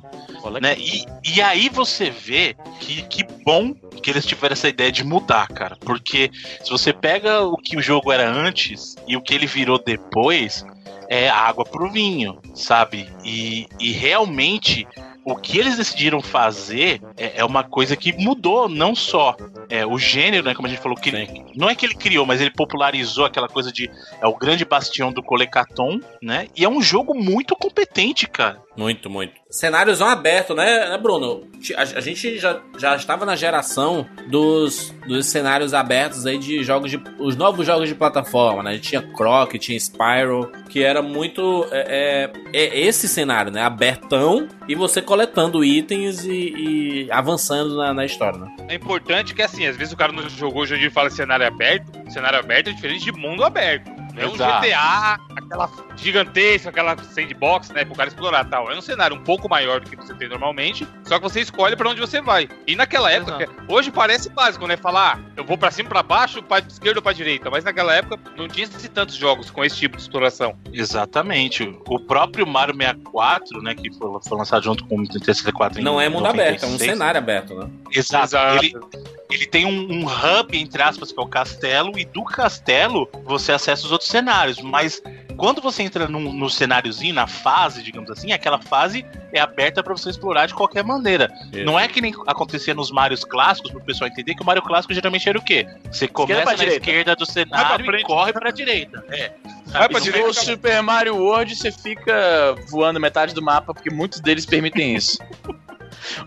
[0.61, 0.77] Né?
[0.79, 5.49] E, e aí você vê que, que bom que eles tiveram essa ideia de mudar,
[5.49, 5.77] cara.
[5.81, 6.31] Porque
[6.63, 10.65] se você pega o que o jogo era antes e o que ele virou depois,
[11.09, 13.09] é água pro vinho, sabe?
[13.25, 14.87] E, e realmente
[15.27, 19.37] o que eles decidiram fazer é, é uma coisa que mudou não só
[19.69, 20.55] é, o gênero, né?
[20.55, 23.49] Como a gente falou, que ele- não é que ele criou, mas ele popularizou aquela
[23.49, 26.47] coisa de é o grande bastião do Colecaton, né?
[26.57, 28.63] E é um jogo muito competente, cara.
[28.77, 29.35] Muito, muito.
[29.49, 31.47] Cenários não abertos, né, né, Bruno?
[31.77, 36.91] A, a gente já, já estava na geração dos, dos cenários abertos aí de jogos
[36.91, 37.01] de.
[37.19, 38.71] os novos jogos de plataforma, né?
[38.71, 41.65] A gente tinha Croc, tinha Spyro, que era muito.
[41.71, 43.63] É, é- é esse cenário, né?
[43.63, 46.31] Abertão e você coletando itens e,
[47.07, 48.55] e avançando na, na história, né?
[48.69, 51.09] É importante que, assim, às vezes o cara não jogou hoje em dia e fala
[51.09, 51.87] cenário aberto.
[52.11, 53.89] Cenário aberto é diferente de mundo aberto.
[54.15, 54.33] Não é um.
[54.33, 58.71] GTA, aquela gigantesca, aquela sandbox, né, pro cara explorar e tal.
[58.71, 61.77] É um cenário um pouco maior do que você tem normalmente, só que você escolhe
[61.77, 62.49] pra onde você vai.
[62.67, 66.43] E naquela época, hoje parece básico, né, falar, ah, eu vou pra cima, pra baixo,
[66.43, 67.51] pra esquerda ou pra direita.
[67.51, 70.57] Mas naquela época não tinha tantos jogos com esse tipo de exploração.
[70.73, 71.77] Exatamente.
[71.87, 75.85] O próprio Mario 64, né, que foi, foi lançado junto com o Nintendo 64 em
[75.85, 76.91] Não é mundo aberto, é um 96.
[76.93, 77.71] cenário aberto, né?
[77.93, 78.25] Exato.
[78.27, 78.65] Exato.
[78.65, 78.75] Ele,
[79.31, 83.53] ele tem um, um hub, entre aspas, que é o castelo, e do castelo você
[83.53, 84.61] acessa os outros cenários.
[84.61, 85.03] Mas
[85.37, 89.95] quando você entra num, no cenáriozinho, na fase, digamos assim, aquela fase é aberta pra
[89.97, 91.31] você explorar de qualquer maneira.
[91.65, 94.95] Não é que nem acontecia nos Marios clássicos, pro pessoal entender que o Mario clássico
[94.95, 95.67] geralmente era o quê?
[95.91, 96.79] Você começa pra na direita.
[96.79, 98.03] esquerda do cenário frente.
[98.03, 99.05] e corre pra direita.
[99.11, 99.33] É.
[99.67, 103.43] Vai pra Isso Se direita, for o Super Mario World, você fica voando metade do
[103.43, 105.19] mapa, porque muitos deles permitem isso.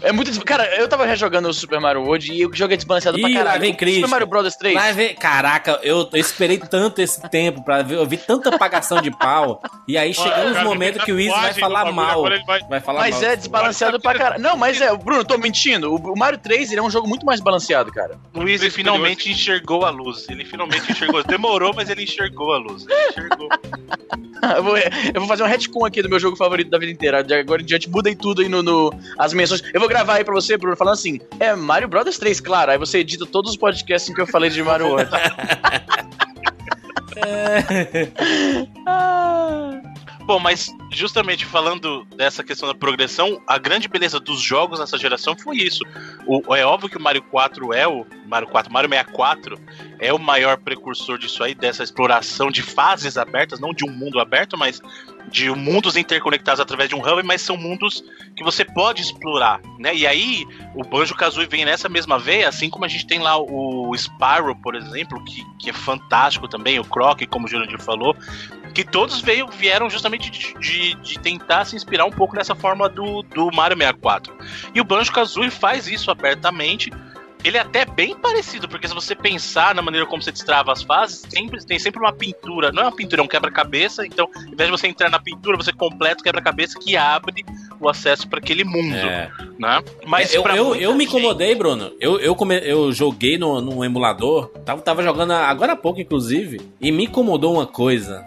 [0.01, 0.29] É muito.
[0.31, 3.21] des- Cara, eu tava rejogando o Super Mario World e o jogo é desbalanceado Ih,
[3.21, 3.61] pra lá caralho.
[3.61, 3.99] vem O crítica.
[4.05, 4.73] Super Mario Bros 3.
[4.75, 9.01] Vai ver, caraca, eu, eu esperei tanto esse tempo pra ver, eu vi tanta apagação
[9.01, 12.23] de pau, e aí chegou uns Cara, momentos que o Izzy vai falar mal.
[12.45, 13.23] vai- Vai falar Mas mal.
[13.31, 14.41] é desbalanceado pra caralho.
[14.41, 15.93] Não, mas é, Bruno, eu tô mentindo.
[15.95, 18.17] O Mario 3 ele é um jogo muito mais balanceado, cara.
[18.33, 20.27] O Luiz finalmente enxergou a luz.
[20.29, 21.23] Ele finalmente enxergou.
[21.23, 22.85] Demorou, mas ele enxergou a luz.
[22.87, 23.49] Ele enxergou.
[24.55, 27.21] Eu vou, eu vou fazer um retcon aqui do meu jogo favorito da vida inteira.
[27.21, 29.61] De agora em diante, mudei tudo aí no, no- as menções.
[29.73, 32.71] Eu vou gravar aí pra você, Bruno, falando assim: é Mario Bros 3, claro.
[32.71, 35.11] Aí você edita todos os podcasts em que eu falei de Mario World.
[40.29, 45.35] Bom, mas justamente falando dessa questão da progressão, a grande beleza dos jogos nessa geração
[45.35, 45.83] foi isso.
[46.27, 49.57] O, é óbvio que o Mario 4 é o Mario 4, Mario 64
[49.97, 54.19] é o maior precursor disso aí, dessa exploração de fases abertas, não de um mundo
[54.19, 54.79] aberto, mas
[55.27, 58.03] de mundos interconectados através de um hub, mas são mundos
[58.35, 59.93] que você pode explorar, né?
[59.95, 63.37] E aí o Banjo Kazooie vem nessa mesma veia, assim como a gente tem lá
[63.37, 68.15] o Spyro, por exemplo, que, que é fantástico também, o Croc, como o Jurandir falou,
[68.73, 72.87] que todos veio, vieram justamente de, de- de tentar se inspirar um pouco nessa forma
[72.87, 74.35] do, do Mario 64.
[74.73, 76.91] E o Banjo Kazooie faz isso abertamente.
[77.43, 80.83] Ele é até bem parecido, porque se você pensar na maneira como você destrava as
[80.83, 82.71] fases, sempre, tem sempre uma pintura.
[82.71, 84.05] Não é uma pintura, é um quebra-cabeça.
[84.05, 87.45] Então, ao invés de você entrar na pintura, você completa o quebra-cabeça que abre
[87.79, 88.93] o acesso para aquele mundo.
[88.93, 89.31] É.
[89.57, 89.81] Né?
[90.05, 91.93] Mas eu, eu, eu me gente- incomodei, Bruno.
[91.99, 96.59] Eu, eu, come- eu joguei no, no emulador, tava, tava jogando agora há pouco, inclusive,
[96.81, 98.23] e me incomodou uma coisa.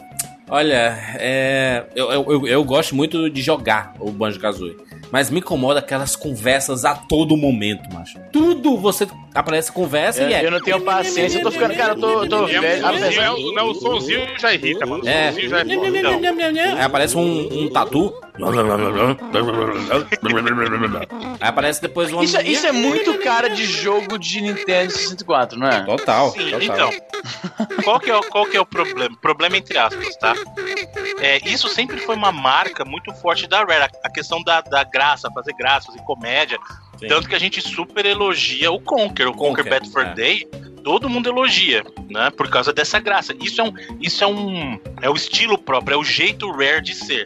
[0.49, 4.77] Olha, é, eu, eu, eu, eu gosto muito de jogar o Banjo Kazooie.
[5.13, 8.19] Mas me incomoda aquelas conversas a todo momento, macho.
[8.33, 10.47] Tudo você aparece conversa Eu, e é.
[10.47, 11.75] eu não tenho paciência, eu tô ficando.
[11.75, 13.21] Cara, eu tô, tô é um velho.
[13.21, 15.05] é o- não, o sonzinho já irrita, mano.
[15.05, 15.29] O É.
[15.31, 16.77] sonzinho já é nham.
[16.77, 18.13] Aí aparece um, um tatu.
[21.41, 22.25] Aí aparece depois uma.
[22.25, 25.83] Isso, é- isso é muito cara de jogo de Nintendo 64, não é?
[25.85, 26.31] Total.
[26.31, 26.63] Sim, total.
[26.63, 26.91] então.
[27.85, 29.17] Qual que, é, o- qual que é o problema?
[29.21, 30.35] Problema entre aspas, tá?
[31.21, 34.83] É, isso sempre foi uma marca muito forte da Rare, a, a questão da, da
[35.03, 36.59] graça, fazer graça, fazer comédia.
[36.99, 37.09] Sim.
[37.09, 40.15] Tanto que a gente super elogia o Conker, o Conker, Conker, Bad for é.
[40.15, 40.49] Day.
[40.83, 42.31] Todo mundo elogia, né?
[42.31, 43.35] Por causa dessa graça.
[43.41, 46.95] Isso é um, isso é um, é o estilo próprio, é o jeito Rare de
[46.95, 47.25] ser.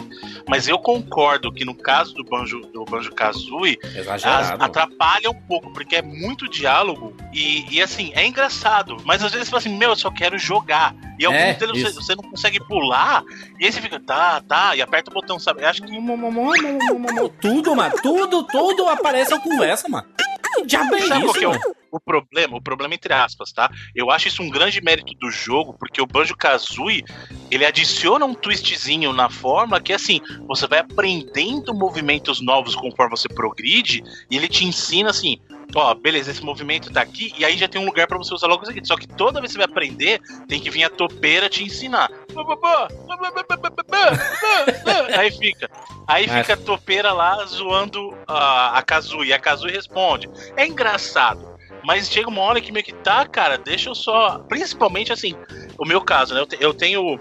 [0.48, 4.62] Mas eu concordo que no caso do Banjo, do Banjo Kazooie, Exagerado.
[4.62, 8.96] atrapalha um pouco, porque é muito diálogo e, e, assim, é engraçado.
[9.04, 10.94] Mas às vezes você fala assim, meu, eu só quero jogar.
[11.18, 13.24] E ao É, mesmo tempo você, você não consegue pular,
[13.58, 15.62] e aí você fica, tá, tá, e aperta o botão, sabe?
[15.62, 15.90] Eu acho que
[17.40, 17.94] Tudo, mano.
[18.02, 20.06] Tudo, tudo aparece a conversa, mano.
[20.54, 21.76] Que diabo é Sabe qual isso, que é o- mano?
[21.96, 23.70] O problema, o problema entre aspas, tá?
[23.94, 27.04] Eu acho isso um grande mérito do jogo, porque o Banjo-Kazooie,
[27.50, 33.28] ele adiciona um twistzinho na forma que, assim, você vai aprendendo movimentos novos conforme você
[33.28, 35.38] progride, e ele te ensina, assim,
[35.74, 38.46] ó, beleza, esse movimento tá aqui, e aí já tem um lugar pra você usar
[38.46, 38.88] logo seguinte.
[38.88, 42.10] Só que toda vez que você vai aprender, tem que vir a topeira te ensinar.
[45.18, 45.70] Aí fica.
[46.06, 46.40] Aí É.
[46.42, 49.32] fica a topeira lá zoando a, a Kazooie.
[49.32, 50.28] A Kazooie responde.
[50.56, 51.55] É engraçado.
[51.86, 54.40] Mas chega uma hora que meio que tá, cara, deixa eu só.
[54.48, 55.34] Principalmente assim,
[55.78, 56.40] o meu caso, né?
[56.40, 57.16] Eu, te- eu tenho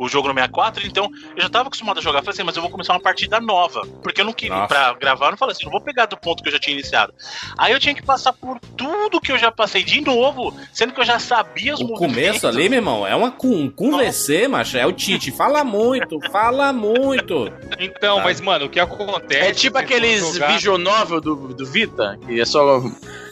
[0.00, 2.20] o jogo no 64, então eu já tava acostumado a jogar.
[2.20, 3.86] Falei assim, mas eu vou começar uma partida nova.
[4.02, 4.68] Porque eu não queria, Nossa.
[4.68, 6.74] pra gravar, eu não falei assim, não vou pegar do ponto que eu já tinha
[6.74, 7.12] iniciado.
[7.58, 11.00] Aí eu tinha que passar por tudo que eu já passei de novo, sendo que
[11.00, 12.40] eu já sabia os O movimentos.
[12.40, 14.76] começo ali, meu irmão, é uma com, conversê, macho.
[14.78, 15.30] É o Tite.
[15.30, 17.52] Fala muito, fala muito.
[17.78, 18.24] Então, Tá.
[18.24, 19.50] mas, mano, o que acontece.
[19.50, 22.82] É tipo aqueles jogar- visual novel do, do Vita, que é só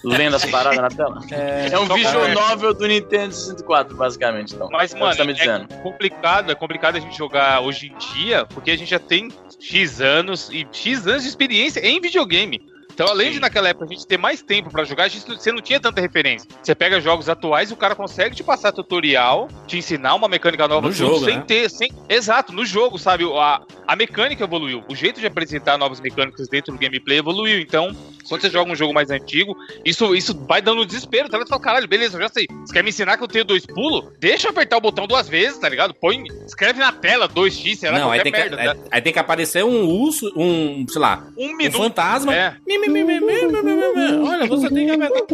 [0.04, 1.20] lendo as paradas na tela.
[1.30, 2.34] É, É um visual cara.
[2.34, 4.54] novel do Nintendo 64, basicamente.
[4.54, 4.68] Então.
[4.70, 5.68] Mas, É o que mano, você tá me é dizendo.
[5.82, 10.00] complicado, é complicado a gente jogar hoje em dia, porque a gente já tem X
[10.00, 12.60] anos e X anos de experiência em videogame.
[12.98, 15.52] Então, além de naquela época a gente ter mais tempo pra jogar, a gente, você
[15.52, 16.50] não tinha tanta referência.
[16.60, 20.66] Você pega jogos atuais e o cara consegue te passar tutorial, te ensinar uma mecânica
[20.66, 21.44] nova No jogo, sem né?
[21.46, 23.22] ter, sem, exato, no jogo, sabe?
[23.38, 27.60] A, a mecânica evoluiu, o jeito de apresentar novas mecânicas dentro do gameplay evoluiu.
[27.60, 27.96] Então,
[28.28, 31.28] quando você joga um jogo mais antigo, isso, isso vai dando um desespero.
[31.28, 31.38] Tá?
[31.38, 32.46] Você fala, caralho, beleza, eu já sei.
[32.64, 34.12] Você quer me ensinar que eu tenho dois pulos?
[34.18, 35.94] Deixa eu apertar o botão duas vezes, tá ligado?
[35.94, 38.76] Põe, escreve na tela 2x, sei lá, não, aí tem, merda, que, né?
[38.90, 42.34] aí, tem que aparecer um urso, um, sei lá, um, um fantasma.
[42.34, 42.56] É.
[44.22, 45.24] Olha, você tem que apertar.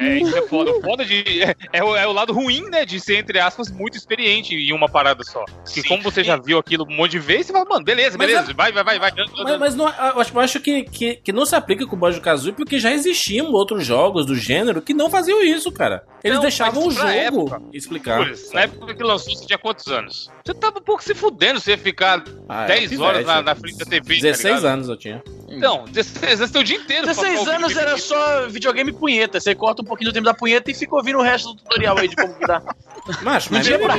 [0.00, 0.70] é, isso é foda.
[0.70, 1.42] O foda de.
[1.42, 2.84] É, é, o, é, o, lado ruim, né?
[2.84, 5.44] De ser, entre aspas, muito experiente em uma parada só.
[5.44, 8.28] Porque como você já viu aquilo um monte de vezes, você fala, mano, beleza, mas
[8.28, 9.12] beleza, vai, vai, vai, vai.
[9.36, 11.98] Mas, mas não, eu acho, eu acho que, que que não se aplica com o
[11.98, 16.04] Banjo Kazooie porque já existiam outros jogos do gênero que não faziam isso, cara.
[16.22, 18.26] Eles Não, deixavam o jogo época, explicar.
[18.52, 20.30] Na época que lançou, você tinha quantos anos?
[20.46, 23.36] Você tava um pouco se fudendo, você ia ficar Ah, é, 10 horas pivete, na,
[23.36, 23.42] né?
[23.42, 24.20] na frente da TV.
[24.20, 25.22] 16 tá anos eu tinha.
[25.48, 27.02] Então, 16 anos tem o dia inteiro.
[27.02, 29.40] pra 16 ficar anos ouvindo era só videogame punheta.
[29.40, 31.98] Você corta um pouquinho do tempo da punheta e fica ouvindo o resto do tutorial
[31.98, 32.62] aí de como que dá.
[33.22, 33.96] Macho, Não mas tinha pra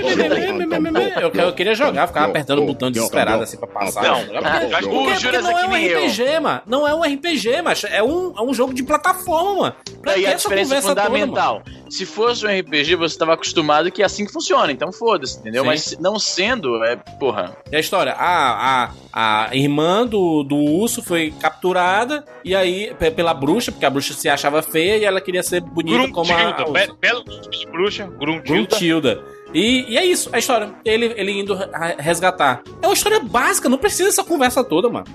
[1.22, 4.04] eu, eu queria jogar, ficava apertando o botão desesperado assim pra passar.
[4.04, 6.06] Não, o Juras não é é um.
[6.08, 6.62] RPG, mano.
[6.66, 7.88] Não é um RPG, macho.
[7.88, 9.76] É um, é um jogo de plataforma, mano.
[10.02, 11.64] Pra Aí que a essa diferença conversa toda, fundamental.
[11.90, 15.64] Se fosse um RPG, você estava acostumado que é assim que funciona, então foda-se, entendeu?
[15.64, 15.70] Sim.
[15.70, 17.58] Mas não sendo, é, porra.
[17.71, 18.13] E a história?
[18.13, 23.86] A, a, a irmã do, do urso foi capturada e aí pe- pela bruxa, porque
[23.86, 27.65] a bruxa se achava feia e ela queria ser bonita como a, be- belo de
[27.67, 28.41] bruxa, Gruntilda.
[28.54, 29.23] Gruntilda.
[29.54, 30.69] E, e é isso, a história.
[30.84, 32.62] Ele, ele indo re- resgatar.
[32.82, 35.06] É uma história básica, não precisa dessa conversa toda, mano.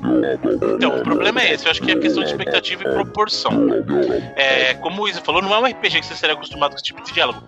[0.75, 1.67] Então, o problema é esse.
[1.67, 3.53] Eu acho que é questão de expectativa e proporção.
[4.35, 6.85] É, como o Izzy falou, não é um RPG que você seria acostumado com esse
[6.85, 7.43] tipo de diálogo.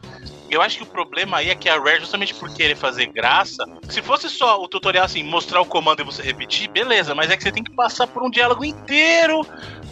[0.55, 3.64] Eu acho que o problema aí é que a Rare, justamente por querer fazer graça,
[3.88, 7.37] se fosse só o tutorial assim, mostrar o comando e você repetir, beleza, mas é
[7.37, 9.45] que você tem que passar por um diálogo inteiro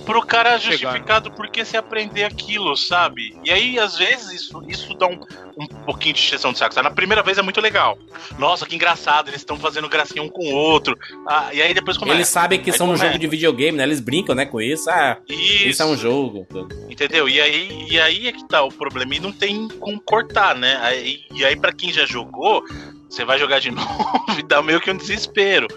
[0.05, 0.92] pro cara Chegar.
[0.92, 3.37] justificar do porquê você aprender aquilo, sabe?
[3.44, 5.18] E aí, às vezes, isso, isso dá um,
[5.56, 6.74] um pouquinho de exceção de saco.
[6.74, 6.88] Sabe?
[6.88, 7.98] Na primeira vez é muito legal.
[8.38, 10.96] Nossa, que engraçado, eles estão fazendo gracinha um com o outro.
[11.26, 12.16] Ah, e aí depois começa.
[12.16, 13.84] Eles sabem que Aí são um jogo de videogame, né?
[13.84, 14.88] Eles brincam, né, com isso.
[14.90, 16.46] Ah, Isso, isso é um jogo.
[16.88, 17.28] Entendeu?
[17.28, 19.14] E aí, e aí é que tá o problema.
[19.14, 20.78] E não tem como cortar, né?
[20.82, 22.64] Aí, e aí, pra quem já jogou,
[23.12, 25.68] você vai jogar de novo e dá meio que um desespero.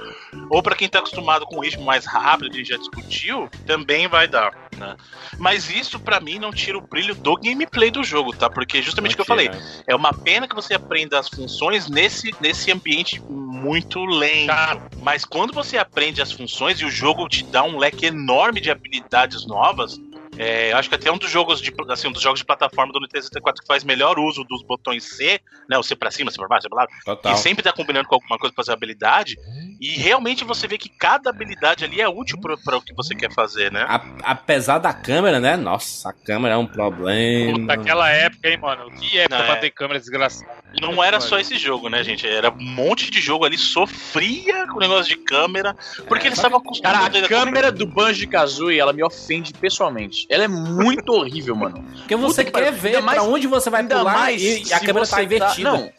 [0.50, 3.50] Ou pra quem tá acostumado com um ritmo mais rápido, que a gente já discutiu,
[3.66, 4.54] também vai dar.
[4.78, 4.96] Né?
[5.38, 8.50] Mas isso, pra mim, não tira o brilho do gameplay do jogo, tá?
[8.50, 9.50] Porque justamente o que eu falei,
[9.88, 14.54] é uma pena que você aprenda as funções nesse, nesse ambiente muito lento.
[15.02, 18.72] Mas quando você aprende as funções e o jogo te dá um leque enorme de
[18.72, 20.00] habilidades novas,
[20.38, 22.92] é, eu acho que até um dos jogos de assim, um dos jogos de plataforma
[22.92, 25.78] do Nintendo 64 que faz melhor uso dos botões C, né?
[25.78, 27.34] O C pra cima, C pra baixo, C pra lá, Total.
[27.34, 29.36] e sempre tá combinando com alguma coisa pra fazer habilidade.
[29.80, 33.14] E realmente você vê que cada habilidade ali é útil pra, pra o que você
[33.16, 33.86] quer fazer, né?
[33.88, 35.56] A- apesar da câmera, né?
[35.58, 37.60] Nossa, a câmera é um problema.
[37.60, 38.92] Puta, aquela época, hein, mano?
[38.92, 39.60] Que época Não, pra é.
[39.60, 40.52] ter câmera desgraçada.
[40.82, 42.28] Não era só esse jogo, né, gente?
[42.28, 45.76] Era um monte de jogo ali, sofria com o negócio de câmera,
[46.08, 50.25] porque eles estavam Cara, acostumados a câmera do Banjo Kazooie, ela me ofende pessoalmente.
[50.30, 51.84] Ela é muito horrível, mano.
[52.00, 54.80] Porque você Puta que quer ver mais- pra onde você vai pular mais e, a
[54.80, 55.72] câmera tá invertida.
[55.72, 55.92] Não.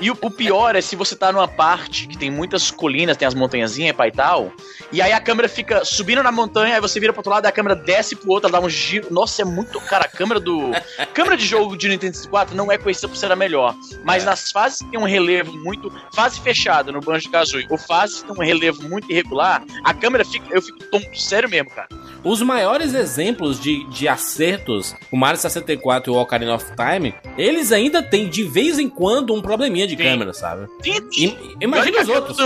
[0.00, 3.26] E o, o pior é se você tá numa parte que tem muitas colinas tem
[3.26, 4.52] as montanhazinhas e tal.
[4.92, 7.52] E aí a câmera fica subindo na montanha, aí você vira pro outro lado, a
[7.52, 9.08] câmera desce pro outro, ela dá um giro.
[9.12, 9.80] Nossa, é muito.
[9.80, 10.70] Cara, a câmera do.
[11.14, 13.74] câmera de jogo de Nintendo 64 não é conhecida por ser a melhor.
[14.04, 14.26] Mas É.
[14.26, 15.92] nas fases que tem um relevo muito.
[16.14, 20.24] Fase fechada no Banjo Kazooie, ou fases que tem um relevo muito irregular, a câmera
[20.24, 20.46] fica.
[20.54, 21.88] Eu fico tonto, sério mesmo, cara.
[22.22, 27.72] Os maiores exemplos de, de acertos, o Mario 64 e o Ocarina of Time, eles
[27.72, 30.02] ainda têm de vez em quando um probleminha de Sim.
[30.02, 30.66] câmera, sabe?
[31.10, 32.36] Sim, imagina os outros.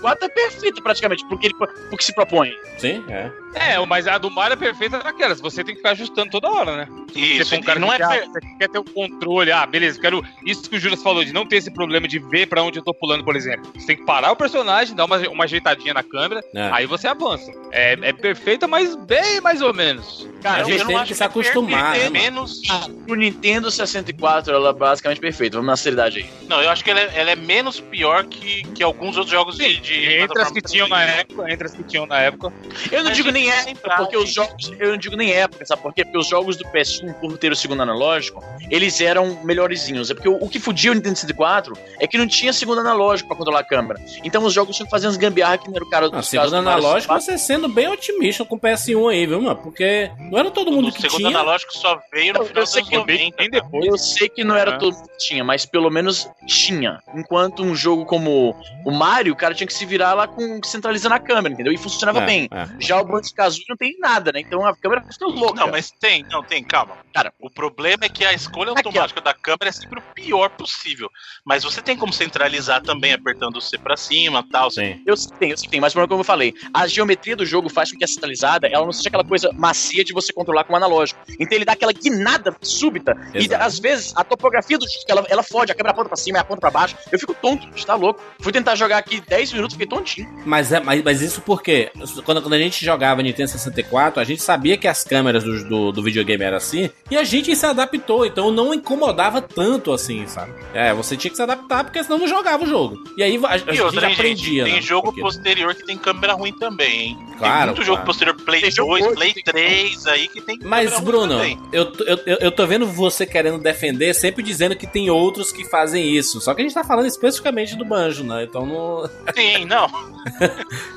[0.00, 2.52] O Mario 64 é perfeito praticamente, porque ele porque se propõe.
[2.78, 3.30] Sim, é.
[3.52, 5.40] É, mas a do Mario é perfeita naquelas.
[5.40, 6.88] Você tem que ficar ajustando toda hora, né?
[7.16, 9.50] Isso, Você um cara não que é quer, per- você quer ter o controle.
[9.50, 10.24] Ah, beleza, quero.
[10.46, 12.82] Isso que o Juras falou, de não ter esse problema de ver pra onde eu
[12.84, 13.72] tô pulando, por exemplo.
[13.74, 16.70] Você tem que parar o personagem, dar uma, uma ajeitadinha na câmera, É.
[16.72, 17.50] aí você avança.
[17.72, 20.28] É, é perfeita, mas bem mais ou menos.
[20.40, 22.62] Cara, A gente acho que se é acostumar, né, é menos.
[23.04, 25.56] pro Nintendo 64, ela é basicamente perfeita.
[25.56, 26.26] Vamos na seriedade aí.
[26.48, 29.56] Não, eu acho que ela é, ela é menos pior que, que alguns outros jogos
[29.58, 29.80] de.
[29.94, 32.52] De Entre as que tinham na época, entre as que tinham na época.
[32.90, 34.72] Eu não digo nem época, porque os jogos.
[34.78, 36.04] Eu não digo nem época, sabe por quê?
[36.04, 40.10] Porque os jogos do PS1, por ter o segundo analógico, eles eram melhorzinhos.
[40.10, 43.28] É porque o, o que fudia o Nintendo 64 é que não tinha segundo analógico
[43.28, 44.00] pra controlar a câmera.
[44.24, 46.26] Então os jogos tinham que fazer uns gambiarra que não era o cara Ah, dos
[46.28, 47.22] segundo analógico, 64.
[47.22, 49.56] você sendo bem otimista com o PS1 aí, viu, mano?
[49.56, 51.28] Porque não era todo mundo O que segundo tinha.
[51.30, 53.36] analógico só veio no Eu- final eu sei que eu anos Bem, 90.
[53.36, 53.86] bem depois.
[53.86, 54.78] Eu sei que não era É.
[54.78, 57.00] todo mundo que tinha, mas pelo menos tinha.
[57.14, 61.14] Enquanto um jogo como o Mario, o cara tinha que se virar lá com centralizando
[61.14, 61.72] a câmera, entendeu?
[61.72, 62.48] E funcionava É, bem.
[62.52, 62.66] é.
[62.78, 64.40] Já o Banjo Kazooie não tem nada, né?
[64.40, 65.60] Então a câmera fica louca.
[65.60, 66.96] Não, mas tem, não, tem, calma.
[67.14, 70.50] Cara, o problema é que a escolha Aqui, automática da câmera é sempre o pior
[70.50, 71.08] possível.
[71.44, 74.70] Mas você tem como centralizar também, apertando o C pra cima tal.
[74.70, 75.02] Sim.
[75.06, 77.90] Eu tem, eu sei que tem, mas como eu falei, a geometria do jogo faz
[77.90, 80.76] com que a centralizada ela não seja aquela coisa macia de você controlar com o
[80.76, 81.20] analógico.
[81.38, 83.16] Então ele dá aquela guinada súbita.
[83.34, 83.64] E Exato.
[83.64, 86.40] às vezes a topografia do jogo, ela, ela fode, a câmera aponta pra cima e
[86.40, 86.96] aponta pra baixo.
[87.10, 88.20] Eu fico tonto, tá louco.
[88.40, 90.28] Fui tentar jogar aqui 10 minutos, fiquei tontinho.
[90.44, 91.90] Mas, é, mas, mas isso porque
[92.24, 95.92] quando, quando a gente jogava Nintendo 64, a gente sabia que as câmeras do, do,
[95.92, 100.52] do videogame eram assim, e a gente se adaptou, então não incomodava tanto assim, sabe?
[100.74, 102.96] É, você tinha que se adaptar, porque senão não jogava o jogo.
[103.16, 104.80] E aí a, a E gente outra, aprendia, gente, tem né?
[104.82, 107.18] jogo Porque- posterior que tem câmera ruim também, hein?
[107.38, 108.06] Claro, tem muito jogo claro.
[108.06, 111.58] posterior, Play Tem jogo 2, hoje, Play tem- 3 aí que tem Mas, Bruno, também.
[111.72, 115.50] eu, tô- eu, eu, eu tô vendo você querendo defender, sempre dizendo que tem outros
[115.50, 116.40] que fazem isso.
[116.40, 118.44] Só que a gente tá falando especificamente do banjo, né?
[118.44, 119.08] Então não.
[119.34, 119.88] Sim, não.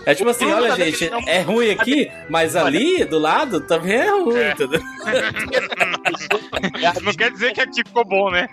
[0.05, 4.37] É tipo assim, olha, gente, é ruim aqui, mas ali do lado também é ruim,
[4.37, 4.51] É.
[4.51, 4.81] entendeu?
[7.01, 8.49] Não quer dizer que aqui ficou bom, né?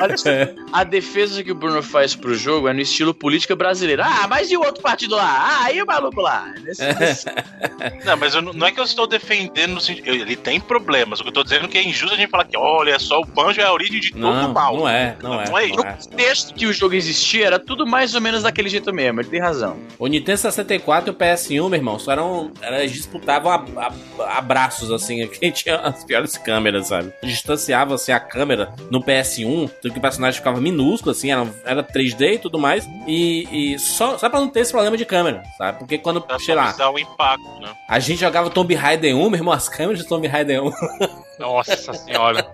[0.00, 0.28] Olha só,
[0.72, 4.04] a defesa que o Bruno faz pro jogo é no estilo política brasileira.
[4.04, 5.60] Ah, mas e o outro partido lá?
[5.62, 6.52] Ah, e o maluco lá?
[6.62, 6.82] Nesse-
[8.04, 10.08] Não, mas eu não, não é que eu estou defendendo no sentido.
[10.08, 11.20] eu- Ele tem problemas.
[11.20, 13.20] O que eu tô dizendo é que é injusto a gente falar que, olha só,
[13.20, 14.76] o banjo é a origem de todo Não, mal.
[14.76, 15.44] não é, não é.
[15.48, 15.92] Não é não No é.
[15.94, 19.20] contexto que o jogo existia, era tudo mais ou menos daquele jeito mesmo.
[19.30, 19.76] Tem razão.
[19.98, 22.50] O Nintendo 64 e o PS1, meu irmão, só eram.
[22.60, 25.26] Elas disputavam a- a- abraços, assim.
[25.28, 27.12] Quem tinha as piores câmeras, sabe?
[27.22, 31.82] Distanciava assim, a câmera no PS1, tudo que o personagem ficava minúsculo, assim, era, era
[31.82, 32.88] 3D e tudo mais.
[33.06, 35.78] E, e só, só pra não ter esse problema de câmera, sabe?
[35.78, 37.72] Porque quando, Pra sei lá, o impacto, né?
[37.88, 40.70] a gente jogava Tomb Raider 1, meu irmão, as câmeras de Tomb Raider 1.
[41.38, 42.46] Nossa senhora.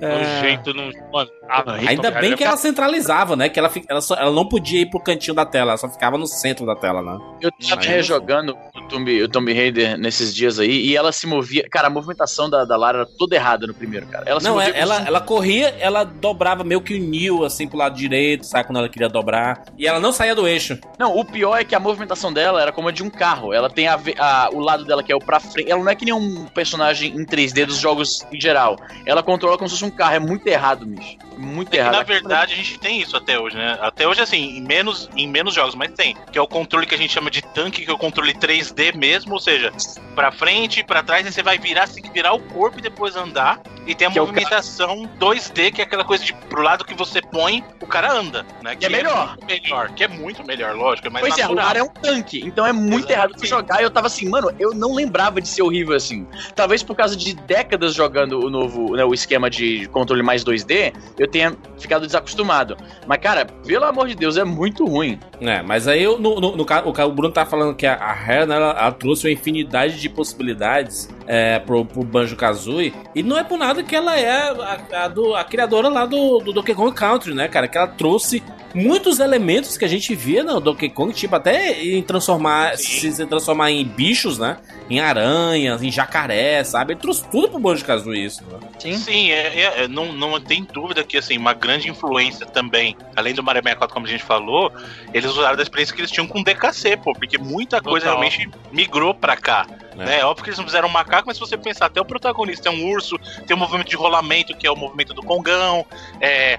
[0.00, 0.90] O jeito não.
[1.12, 3.48] Mano, ah, Ainda bem que ela centralizava, né?
[3.48, 5.88] Que ela, fi- ela, só- ela não podia ir pro cantinho da tela, ela só
[5.88, 7.18] ficava no centro da tela, né?
[7.40, 11.26] Eu tava Mas- rejogando o Tomb, o Tomb Raider nesses dias aí e ela se
[11.26, 11.66] movia.
[11.70, 14.24] Cara, a movimentação da, da Lara era toda errada no primeiro, cara.
[14.28, 17.44] Ela se Não, movia é- ela, som- ela corria, ela dobrava meio que o Neo,
[17.44, 18.64] assim, pro lado direito, sabe?
[18.64, 19.64] Quando ela queria dobrar.
[19.78, 20.78] E ela não saía do eixo.
[20.98, 23.54] Não, o pior é que a movimentação dela era como a de um carro.
[23.54, 25.70] Ela tem a, a- o lado dela que é o pra frente.
[25.70, 28.76] Ela não é que nem um personagem em 3D dos jogos em geral.
[29.04, 30.14] Ela controla como se fosse um carro.
[30.14, 31.16] É muito errado, bicho.
[31.36, 31.92] Muito É que, errado.
[31.96, 33.76] na verdade, a gente tem isso até hoje, né?
[33.82, 36.16] Até hoje, assim, em menos, em menos jogos, mas tem.
[36.32, 38.96] Que é o controle que a gente chama de tanque, que é o controle 3D
[38.96, 39.70] mesmo, ou seja,
[40.14, 42.82] pra frente, pra trás, aí você vai virar, você tem que virar o corpo e
[42.82, 43.60] depois andar.
[43.86, 46.84] E tem a Que é o movimentação 2D, que é aquela coisa de pro lado
[46.84, 48.74] que você põe, o cara anda, né?
[48.74, 49.28] Que é melhor.
[49.28, 49.88] muito melhor.
[49.90, 51.66] Que é muito melhor, lógico, é mais Pois é, o natural.
[51.66, 53.12] Lara é um tanque, então é muito Exatamente.
[53.12, 53.80] errado pra jogar.
[53.80, 56.26] E eu tava assim, mano, eu não lembrava de ser horrível assim.
[56.54, 60.92] Talvez por causa de décadas jogando o novo, né, o esquema de controle mais 2D,
[61.18, 62.76] eu tenha ficado desacostumado.
[63.06, 65.18] Mas, cara, pelo amor de Deus, é muito ruim.
[65.40, 68.14] É, mas aí eu- no, no, no o, Bruno tá falando que a, a
[68.46, 72.94] né, ela, ela trouxe uma infinidade de possibilidades é, pro, pro Banjo Kazooie.
[73.14, 76.38] E não é por nada que ela é a, a do- a criadora lá do,
[76.38, 77.66] do Donkey Kong Country, né, cara?
[77.68, 78.42] Que ela trouxe
[78.74, 83.26] muitos elementos que a gente via no Donkey Kong, tipo até em transformar, se, se
[83.26, 84.58] transformar em bichos, né?
[84.88, 86.92] Em aranhas, em jacaré, sabe?
[86.92, 88.58] Ele trouxe tudo pro Banjo Kazooie isso, né?
[88.78, 88.96] Sim.
[88.98, 93.34] Sim, é, é- é- não, não tem dúvida que assim, uma grande influência também, além
[93.34, 94.70] do Mario 64, como a gente falou,
[95.12, 98.20] eles usaram da experiência que eles tinham com o DKC, pô, porque muita coisa Total.
[98.20, 99.66] realmente migrou pra cá.
[99.98, 100.04] É.
[100.04, 100.24] Né?
[100.24, 102.72] Óbvio que eles não fizeram um macaco, mas se você pensar, até o protagonista é
[102.72, 105.84] um urso, tem o movimento de rolamento, que é o movimento do Congão.
[106.20, 106.58] É,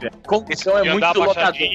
[0.49, 1.71] Então é muito abaixadinho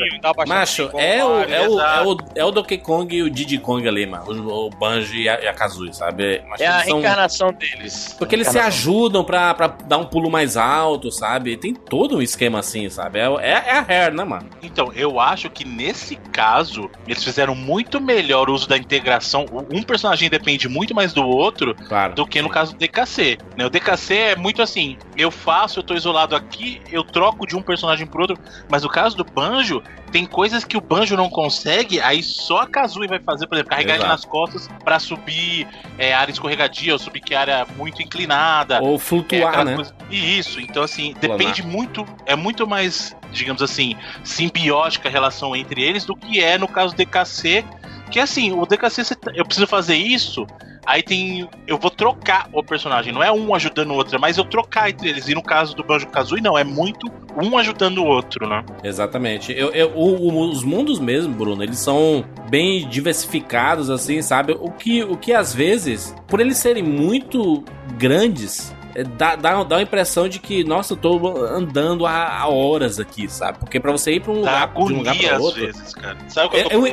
[0.47, 3.87] Macho, é o, é, o, é, o, é o Donkey Kong e o Diddy Kong
[3.87, 4.25] ali, mano.
[4.49, 6.43] O, o Banjo e a, e a Kazooie, sabe?
[6.49, 8.15] Mas É a são- reencarnação deles.
[8.19, 11.57] Porque eles se ajudam pra, pra dar um pulo mais alto, sabe?
[11.57, 13.19] Tem todo um esquema assim, sabe?
[13.19, 14.49] É, é, é a Hair, né, mano?
[14.63, 19.47] Então, eu acho que nesse caso, eles fizeram muito melhor o uso da integração.
[19.73, 21.52] Um personagem depende muito mais do outro
[21.89, 22.15] Claro.
[22.15, 23.39] do que no caso do DKC.
[23.57, 23.67] Né?
[23.67, 27.63] O DKC é muito assim: eu faço, eu tô isolado aqui, eu troco de um
[27.63, 28.39] personagem pro outro.
[28.69, 32.67] Mas no caso do Banjo, tem coisas que o Banjo não consegue, aí só a
[32.67, 35.67] Kazooie vai fazer, por exemplo, carregar ele nas costas pra subir
[35.99, 38.81] é, área escorregadia ou subir que área muito inclinada.
[38.83, 39.75] Ou É flutuar, aquela né?
[39.77, 41.39] coisa- E isso, então assim, Planar.
[41.39, 46.59] depende muito, é muito mais, digamos assim, simbiótica a relação entre eles do que é
[46.59, 47.65] no caso do DKC,
[48.11, 50.47] que assim, o DKC tá- eu preciso fazer isso,
[50.87, 54.37] aí tem, eu vou trocar o personagem, não é um ajudando o outro, é mais
[54.39, 57.07] eu trocar entre eles, e no caso do Banjo-Kazooie não, é muito
[57.43, 58.65] um ajudando o outro, né?
[58.85, 59.53] Exatamente.
[59.53, 64.57] Eu, eu- o- o- os mundos mesmo, Bruno, eles são bem diversificados, assim, sabe?
[64.61, 67.65] O que, o que às vezes, por eles serem muito
[67.97, 68.75] grandes,
[69.17, 73.29] dá, dá, dá a impressão de que, nossa, eu tô andando há, há horas aqui,
[73.29, 73.59] sabe?
[73.59, 75.61] Porque pra você ir pra um lugar, de um lugar pra outro.
[75.61, 76.17] vezes, cara.
[76.29, 76.87] Sabe é, eu-?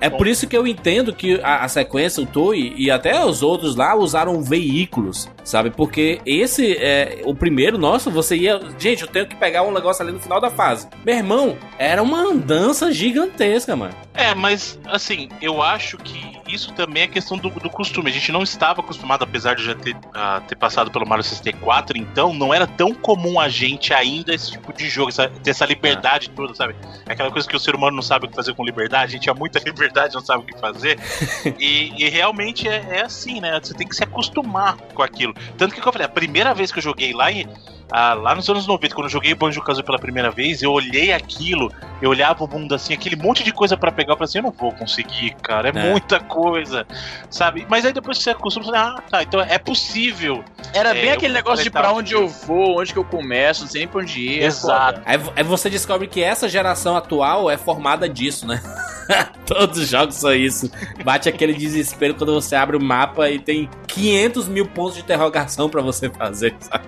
[0.00, 3.42] É por isso que eu entendo que a, a sequência, o Toei e até os
[3.42, 5.70] outros lá usaram veículos, sabe?
[5.70, 8.60] Porque esse é o primeiro, nossa, você ia.
[8.78, 10.88] Gente, eu tenho que pegar um negócio ali no final da fase.
[11.04, 13.94] Meu irmão, era uma andança gigantesca, mano.
[14.14, 18.10] É, mas assim, eu acho que isso também é questão do, do costume.
[18.10, 21.96] A gente não estava acostumado, apesar de já ter, ah, ter passado pelo Mario 64,
[21.96, 25.64] então não era tão comum a gente ainda esse tipo de jogo, essa- ter essa
[25.64, 26.74] liberdade toda, sabe?
[27.08, 29.06] É Aquela coisa que o ser humano não sabe o que fazer com liberdade, a
[29.06, 30.98] gente tinha muita liberdade, não sabe o que fazer.
[31.58, 33.58] e, e realmente é, é assim, né?
[33.62, 35.31] Você tem que se acostumar com aquilo.
[35.56, 37.46] Tanto que, eu falei, a primeira vez que eu joguei lá em.
[37.92, 41.12] Ah, lá nos anos 90, quando eu joguei Banjo Kazooie pela primeira vez, eu olhei
[41.12, 41.70] aquilo,
[42.00, 44.42] eu olhava o mundo assim, aquele monte de coisa pra pegar, eu falei assim, eu
[44.44, 45.90] não vou conseguir, cara, é, É.
[45.90, 46.86] muita coisa,
[47.30, 47.66] sabe?
[47.68, 50.42] Mas aí depois que você acostuma, você fala, ah, tá, então é possível.
[50.74, 53.62] Era É, bem eu aquele negócio de pra onde eu vou, onde que eu começo,
[53.62, 54.42] não sei nem pra onde ir.
[54.42, 55.02] é Exato.
[55.04, 58.62] Aí, aí você descobre que essa geração atual é formada disso, né?
[59.46, 60.70] Todos os jogos são isso.
[61.04, 65.68] Bate aquele desespero quando você abre o mapa e tem 500 mil pontos de interrogação
[65.68, 66.84] pra você fazer, sabe?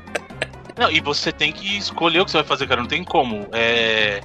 [0.77, 3.47] Não, e você tem que escolher o que você vai fazer, cara, não tem como.
[3.53, 4.21] É.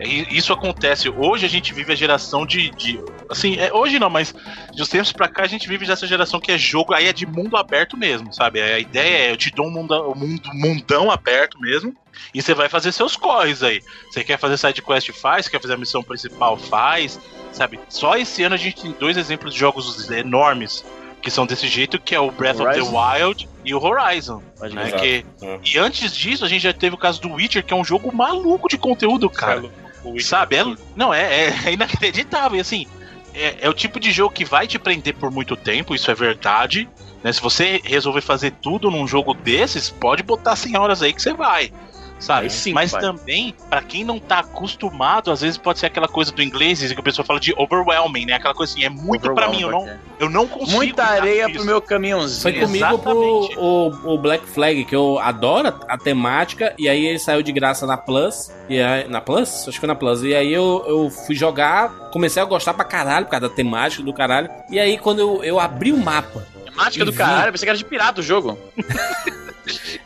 [0.00, 1.08] e- Isso acontece.
[1.10, 2.70] Hoje a gente vive a geração de.
[2.70, 4.32] de- assim, é, hoje não, mas
[4.72, 7.12] de uns tempos pra cá a gente vive dessa geração que é jogo, aí é
[7.12, 8.60] de mundo aberto mesmo, sabe?
[8.62, 11.94] A ideia é eu te dou um mundão, um mundo, mundão aberto mesmo,
[12.32, 13.82] e você vai fazer seus corres aí.
[14.10, 17.20] Você quer fazer side quest, faz, quer fazer a missão principal, faz,
[17.52, 17.78] sabe?
[17.88, 20.84] Só esse ano a gente tem dois exemplos de jogos enormes
[21.20, 22.90] que são desse jeito, que é o Breath of Horizon.
[22.90, 24.42] the Wild e o Horizon.
[24.60, 25.58] Né, que, É.
[25.64, 28.14] e antes disso, a gente já teve o caso do Witcher, que é um jogo
[28.14, 29.64] maluco de conteúdo, cara.
[30.04, 30.56] O Witcher Sabe?
[30.56, 30.82] É, absurdo.
[30.96, 32.56] não, é, é inacreditável.
[32.58, 32.86] E assim,
[33.34, 36.14] é, é o tipo de jogo que vai te prender por muito tempo, isso é
[36.14, 36.88] verdade.
[37.22, 37.32] Né?
[37.32, 41.32] Se você resolver fazer tudo num jogo desses, pode botar 100 horas aí que você
[41.34, 41.72] vai.
[42.20, 42.50] Sabe?
[42.50, 43.00] Sim, Mas vai.
[43.00, 47.00] também, pra quem não tá acostumado, às vezes pode ser aquela coisa do inglês que
[47.00, 48.34] a pessoa fala de overwhelming, né?
[48.34, 50.76] Aquela coisa assim, é muito pra mim, eu não, eu não consigo.
[50.76, 52.42] Muita areia pro meu caminhãozinho.
[52.42, 57.18] Foi comigo pro o, o Black Flag, que eu adoro a, temática, e aí ele
[57.18, 58.52] saiu de graça na Plus.
[58.68, 59.62] E aí, na Plus?
[59.62, 60.22] Acho que foi na Plus.
[60.22, 64.02] E aí eu, eu fui jogar, comecei a gostar pra caralho, por causa da temática
[64.02, 64.50] do caralho.
[64.68, 67.18] E aí quando eu, eu abri o mapa, Temática do vi.
[67.18, 68.58] caralho, eu pensei que era de pirata o jogo.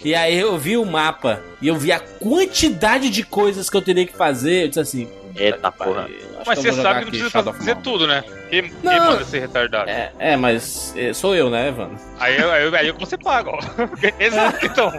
[0.04, 3.82] e aí eu vi o mapa, e eu vi a quantidade de coisas que eu
[3.82, 5.08] teria que fazer, eu disse assim.
[5.36, 6.02] Eita porra.
[6.38, 8.22] "Acho Mas que você sabe que não precisa Shadow fazer Mordor." tudo, né?
[8.50, 9.06] Quem, quem Não.
[9.06, 9.90] manda ser retardado?
[9.90, 11.98] É, é, mas é, sou eu, né, Evandro?
[12.20, 13.58] Aí, eu- aí, eu- aí você paga, ó.
[14.20, 14.92] Exato, então.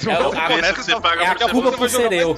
[0.00, 2.16] Se É, você a- que você paga é a culpa por você vai ser jogar
[2.16, 2.36] eu.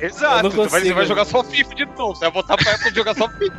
[0.00, 1.04] Exato, não você vai, você vai consigo.
[1.06, 2.14] jogar só FIFA de novo.
[2.14, 3.56] Você vai voltar pra época de jogar só FIFA.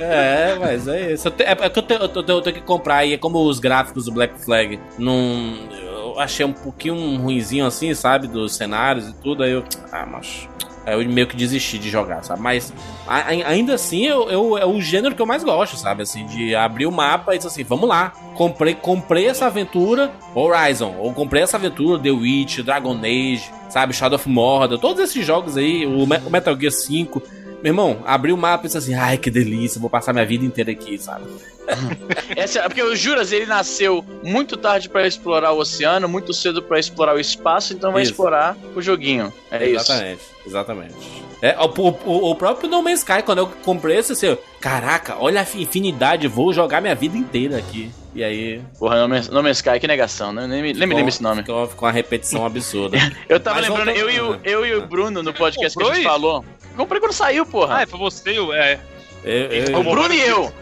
[0.00, 1.26] É, mas é isso.
[1.28, 3.44] Eu te- É porque eu tenho, eu tenho- eu tenho que comprar e é como
[3.44, 5.68] os gráficos do Black Flag não.
[6.12, 8.26] Eu achei um pouquinho ruinzinho assim, sabe?
[8.28, 9.42] Dos cenários e tudo.
[9.42, 9.64] Aí eu.
[9.92, 10.48] Ah, mas.
[10.86, 12.42] Aí eu meio que desisti de jogar, sabe?
[12.42, 12.70] Mas
[13.08, 16.02] a- a- ainda assim eu, eu- é o gênero que eu mais gosto, sabe?
[16.02, 18.12] Assim, de abrir o mapa e dizer assim, vamos lá.
[18.36, 23.94] Comprei, comprei essa aventura, Horizon, ou comprei essa aventura, The Witch, Dragon Age, sabe?
[23.94, 27.22] Shadow of Mordor, todos esses jogos aí, o, o Metal Gear 5.
[27.62, 30.44] Meu irmão, abri o mapa e disse assim, ai, que delícia, vou passar minha vida
[30.44, 31.24] inteira aqui, sabe?
[32.36, 36.78] Essa, porque o Juras ele nasceu muito tarde pra explorar o oceano, muito cedo pra
[36.78, 38.12] explorar o espaço, então vai Isso.
[38.12, 39.32] explorar o joguinho.
[39.50, 39.90] É isso.
[39.92, 40.94] exatamente, exatamente.
[41.42, 45.16] É, o, o- o próprio No Man's Sky, quando eu comprei esse, assim, eu, caraca,
[45.18, 47.90] olha a infinidade, vou jogar minha vida inteira aqui.
[48.14, 48.62] E aí.
[48.78, 50.46] Porra, No Man's, no Man's Sky, que negação, né?
[50.46, 51.42] Nem, me- nem me lembro esse nome.
[51.42, 52.96] Ficou, ficou uma repetição absurda.
[53.28, 55.86] Eu tava Mas lembrando, eu e, o, eu e o Bruno no podcast que a
[55.88, 56.08] gente isso?
[56.08, 56.44] falou.
[56.76, 57.82] Comprei quando saiu, porra.
[57.82, 58.78] Ah, foi você, eu- é.
[59.24, 60.52] Eu, eu, o Bruno e eu.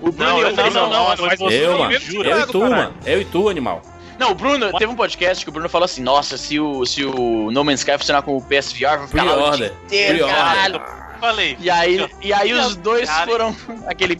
[0.00, 0.48] O Bruno Não, e eu.
[0.48, 1.90] não, fez- não, não, mas eu, não mano.
[1.90, 2.30] mesmo Jura?
[2.30, 2.94] eu e tu, mano.
[3.04, 3.82] Eu e tu, animal.
[4.18, 7.04] Não, o Bruno, teve um podcast que o Bruno falou assim: Nossa, se o, se
[7.04, 9.72] o No Man's Sky funcionar com o PSVR, vai ficar lá o dia Pre-order.
[9.86, 10.82] inteiro, caralho.
[11.20, 11.56] Falei.
[11.60, 13.26] E aí, e aí os dois Cara.
[13.30, 14.18] foram aquele.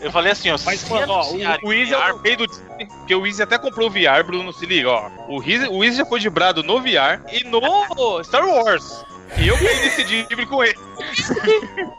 [0.00, 0.56] Eu falei assim, ó.
[0.64, 3.58] Mas, mano, ó, o, o Easy é o rei do Disney, porque o Easy até
[3.58, 5.10] comprou o VR, Bruno, se liga, ó.
[5.28, 9.04] O Easy, o Easy já foi de brado no VR e no Star Wars.
[9.36, 10.78] E eu caí nesse drible com ele.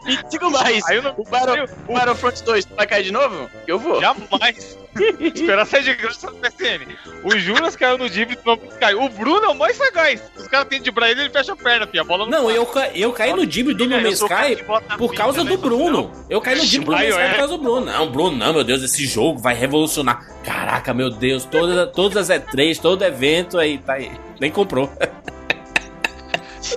[0.06, 3.48] E digo mais: não o, Battle, o Battlefront 2 vai cair de novo?
[3.66, 4.00] Eu vou.
[4.00, 4.76] jamais
[5.20, 6.86] esperar sair de graça no PSN.
[7.22, 8.94] O Juras caiu no drible do nome Sky.
[8.94, 10.20] O Bruno é o mais sagaz.
[10.36, 12.00] Os caras tentam de ele, ele fecha a perna, filho.
[12.02, 14.26] A bola não, Não, eu, ca- eu caí no Dib do No eu Man's sou
[14.26, 14.64] o cara Sky
[14.98, 16.12] por causa do no Bruno.
[16.28, 17.36] Eu caí no Dib do Maior, Sky por é?
[17.36, 17.86] causa do Bruno.
[17.86, 20.26] Não, Bruno, não, meu Deus, esse jogo vai revolucionar.
[20.44, 24.10] Caraca, meu Deus, todas, todas as E3, todo evento aí, tá aí.
[24.40, 24.90] Nem comprou.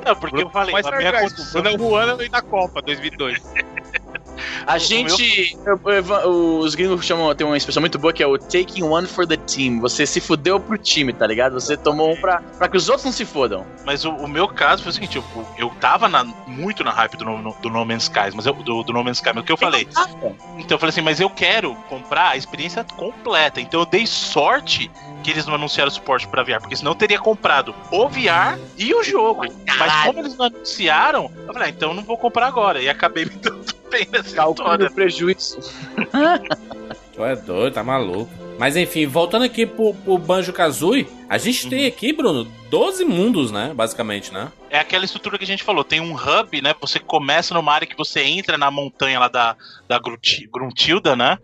[0.05, 1.65] Não, porque eu falei, mais a minha condição.
[1.65, 3.43] É o Juana aí na Copa 2002.
[4.65, 5.57] A gente.
[6.25, 9.37] os gringos chamam, tem uma expressão muito boa que é o taking one for the
[9.37, 9.79] team.
[9.79, 11.53] Você se fudeu pro time, tá ligado?
[11.53, 13.65] Você tomou um pra, pra que os outros não se fodam.
[13.85, 15.23] Mas o, o meu caso foi o seguinte, eu,
[15.57, 18.83] eu tava na- muito na hype do, no, do No Man's Sky, mas eu, do,
[18.83, 19.87] do No Man's Sky, mas o que eu falei?
[20.57, 23.59] Então eu falei assim, mas eu quero comprar a experiência completa.
[23.59, 24.89] Então eu dei sorte
[25.23, 28.93] que eles não anunciaram suporte pra VR, porque senão eu teria comprado o VR e
[28.93, 29.45] o jogo.
[29.79, 32.81] Mas como eles não anunciaram, eu falei, ah, então eu não vou comprar agora.
[32.81, 34.87] E acabei me dando bem nessa Calcule história.
[34.87, 35.59] o prejuízo.
[37.13, 38.27] Tu é doido, tá maluco.
[38.57, 43.51] Mas enfim, voltando aqui pro, pro Banjo Kazooie, a gente tem aqui, Bruno, 12 mundos,
[43.51, 43.71] né?
[43.75, 44.51] Basicamente, né?
[44.67, 45.83] É aquela estrutura que a gente falou.
[45.83, 46.73] Tem um hub, né?
[46.81, 49.55] Você começa numa área que você entra na montanha lá da,
[49.87, 51.37] da Grunti- Gruntilda, né?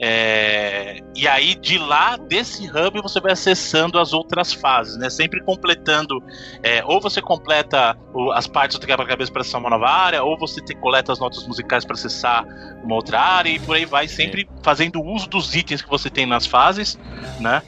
[0.00, 5.08] É, e aí de lá desse hub você vai acessando as outras fases, né?
[5.08, 6.20] Sempre completando,
[6.62, 10.36] é, ou você completa o- as partes do quebra-cabeça para acessar uma nova área, ou
[10.36, 12.44] você te, coleta as notas musicais para acessar
[12.82, 16.26] uma outra área e por aí vai, sempre fazendo uso dos itens que você tem
[16.26, 16.98] nas fases,
[17.38, 17.62] né?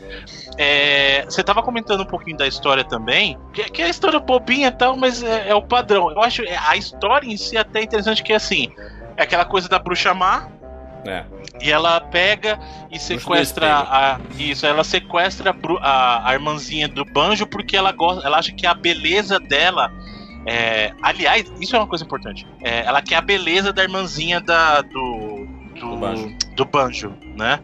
[0.58, 4.68] É, você tava comentando um pouquinho da história também, que, que é a história bobinha
[4.68, 6.10] e tal, mas é, é o padrão.
[6.10, 8.68] Eu acho é, a história em si é até interessante que assim,
[9.16, 10.48] é aquela coisa da bruxa má,
[11.06, 11.24] É.
[11.60, 12.58] e ela pega
[12.90, 14.20] e sequestra a.
[14.38, 18.26] Isso, ela sequestra a, a irmãzinha do banjo porque ela gosta.
[18.26, 19.92] Ela acha que a beleza dela.
[20.46, 22.46] é, aliás, isso é uma coisa importante.
[22.62, 26.36] É, ela quer a beleza da irmãzinha da, do, do, Do banjo.
[26.54, 27.60] do banjo, né?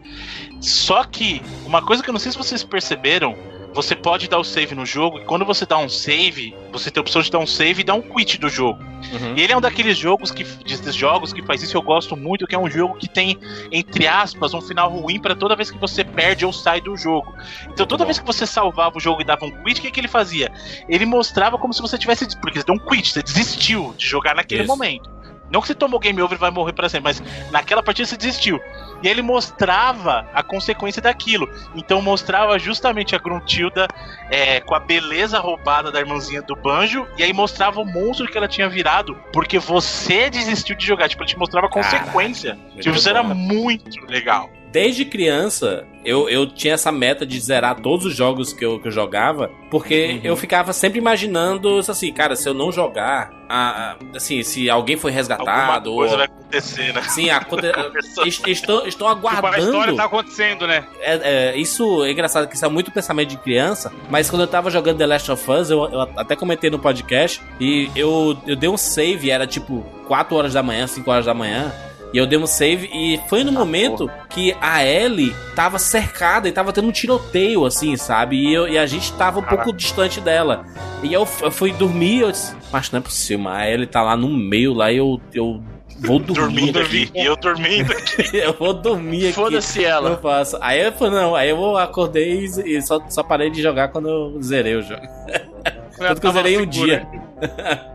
[0.59, 3.35] Só que, uma coisa que eu não sei se vocês perceberam.
[3.73, 6.99] Você pode dar o save no jogo, e quando você dá um save, você tem
[6.99, 8.83] a opção de dar um save e dar um quit do jogo.
[9.11, 9.33] Uhum.
[9.35, 12.47] E ele é um daqueles jogos que desses jogos que faz isso eu gosto muito,
[12.47, 13.37] que é um jogo que tem
[13.71, 17.33] entre aspas um final ruim pra toda vez que você perde ou sai do jogo.
[17.69, 18.05] Então toda bom.
[18.05, 20.51] vez que você salvava o jogo e dava um quit, o que, que ele fazia?
[20.87, 24.35] Ele mostrava como se você tivesse porque você deu um quit, você desistiu de jogar
[24.35, 24.71] naquele Isso.
[24.71, 25.09] momento.
[25.49, 28.17] Não que você tomou game over e vai morrer para sempre, mas naquela partida você
[28.17, 28.59] desistiu.
[29.03, 31.49] E ele mostrava a consequência daquilo.
[31.75, 33.87] Então mostrava justamente a Gruntilda
[34.31, 38.37] é, com a beleza roubada da irmãzinha do Banjo, e aí mostrava o monstro que
[38.37, 41.09] ela tinha virado, porque você desistiu de jogar.
[41.09, 42.55] Tipo, ele te mostrava a Caraca, consequência.
[42.55, 44.49] muito Tipo, isso era muito legal.
[44.73, 48.87] Desde criança, eu, eu tinha essa meta de zerar todos os jogos que eu, que
[48.87, 53.95] eu jogava, porque eu ficava sempre imaginando, assim, cara, se eu não jogar, a- a-
[54.17, 57.01] assim, se alguém foi Alguma resgatado, coisa ou, vai acontecer, né?
[57.03, 57.67] sim, aconte-
[58.25, 59.63] est- estão, estão Tipo, a aguardando.
[59.65, 60.83] história tá acontecendo, né?
[61.01, 64.47] É, é, isso é engraçado, que isso é muito pensamento de criança, mas quando eu
[64.47, 68.55] tava jogando The Last of Us, eu, eu até comentei no podcast, e eu, eu
[68.55, 71.71] dei um save, era tipo 4 horas da manhã, 5 horas da manhã,
[72.13, 76.51] e eu dei um save, e foi no momento que a Ellie tava cercada e
[76.51, 78.37] tava tendo um tiroteio, assim, sabe?
[78.37, 80.65] E, eu- e a gente tava um pouco distante dela.
[81.01, 84.01] E eu, eu fui dormir, eu disse, mas não é possível, mas a Ellie tá
[84.01, 85.61] lá no meio, lá, e eu, eu
[85.99, 86.71] vou dormir.
[86.71, 87.11] Dormindo aqui.
[87.15, 88.29] E eu dormindo aqui.
[88.37, 89.33] eu vou dormir aqui.
[89.33, 90.11] Foda-se ela.
[90.11, 90.57] Não faço.
[90.61, 94.07] Aí eu falei, não, aí eu acordei e, e só, só parei de jogar quando
[94.09, 95.01] eu zerei o jogo.
[95.97, 97.07] Tanto que eu zerei um dia.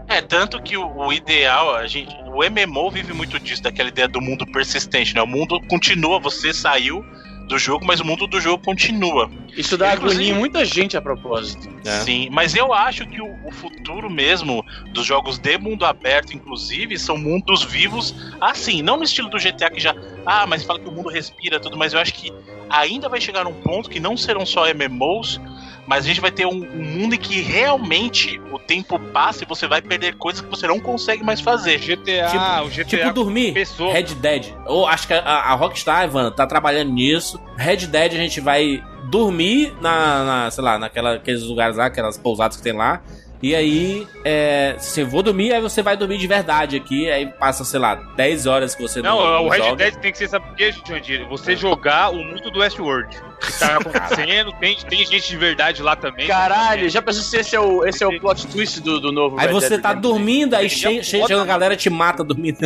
[0.08, 4.08] É, tanto que o, o ideal, a gente, o MMO vive muito disso, daquela ideia
[4.08, 5.22] do mundo persistente, né?
[5.22, 7.04] O mundo continua, você saiu
[7.48, 9.30] do jogo, mas o mundo do jogo continua.
[9.56, 11.66] Isso dá Inclusive- agonia em muita gente a propósito.
[11.84, 12.00] É.
[12.00, 16.98] Sim, mas eu acho que o, o futuro mesmo dos jogos de mundo aberto, inclusive,
[16.98, 19.94] são mundos vivos assim, não no estilo do GTA que já.
[20.26, 22.30] Ah, mas fala que o mundo respira tudo, mas eu acho que
[22.70, 25.40] ainda vai chegar num ponto que não serão só MMOs,
[25.86, 29.46] mas a gente vai ter um, um mundo em que realmente o tempo passa e
[29.46, 31.78] você vai perder coisas que você não consegue mais fazer.
[31.78, 33.54] GTA, o GTA Tipo dormir.
[33.54, 33.92] pessoa.
[33.92, 34.52] Red Dead.
[34.66, 37.40] Ou acho que a, a Rockstar, Ivan, tá trabalhando nisso.
[37.56, 42.18] Red Dead a gente vai dormir na, na sei lá, naquela, aqueles lugares lá, aquelas
[42.18, 43.00] pousadas que tem lá.
[43.40, 47.08] E aí, é, se eu vou dormir, aí você vai dormir de verdade aqui.
[47.08, 49.76] Aí passa, sei lá, 10 horas que você Não, não, o Red.
[49.76, 51.24] Dead tem que ser, sabe por quê, Jandir?
[51.28, 53.16] Você jogar o mundo do Westworld.
[53.16, 56.26] O que tá acontecendo, tem, tem gente de verdade lá também.
[56.26, 59.38] Caralho, já pensou se esse é o, esse é o plot twist do, do novo
[59.38, 62.58] Aí Red você Dead tá dormindo, aí chega bota- a galera te mata dormindo.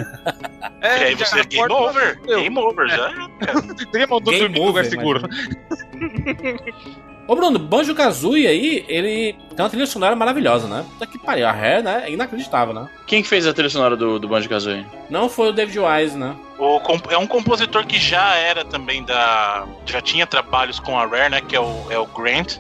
[0.81, 2.19] É, e aí você é game over.
[2.23, 3.09] Game over, já.
[3.93, 5.23] Game dormir no lugar over, seguro.
[7.27, 10.85] Ô Bruno, Banjo Kazooie aí, ele tem uma trilha sonora maravilhosa, né?
[10.91, 12.03] Puta que pariu, a Rare, né?
[12.07, 12.89] É inacreditável, né?
[13.07, 14.85] Quem que fez a trilha sonora do, do Banjo-Kazooie?
[15.09, 16.35] Não foi o David Wise, né?
[16.59, 19.65] O comp- é um compositor que já era também da.
[19.87, 21.41] Já tinha trabalhos com a Rare, né?
[21.41, 22.59] Que é o, é o Grant.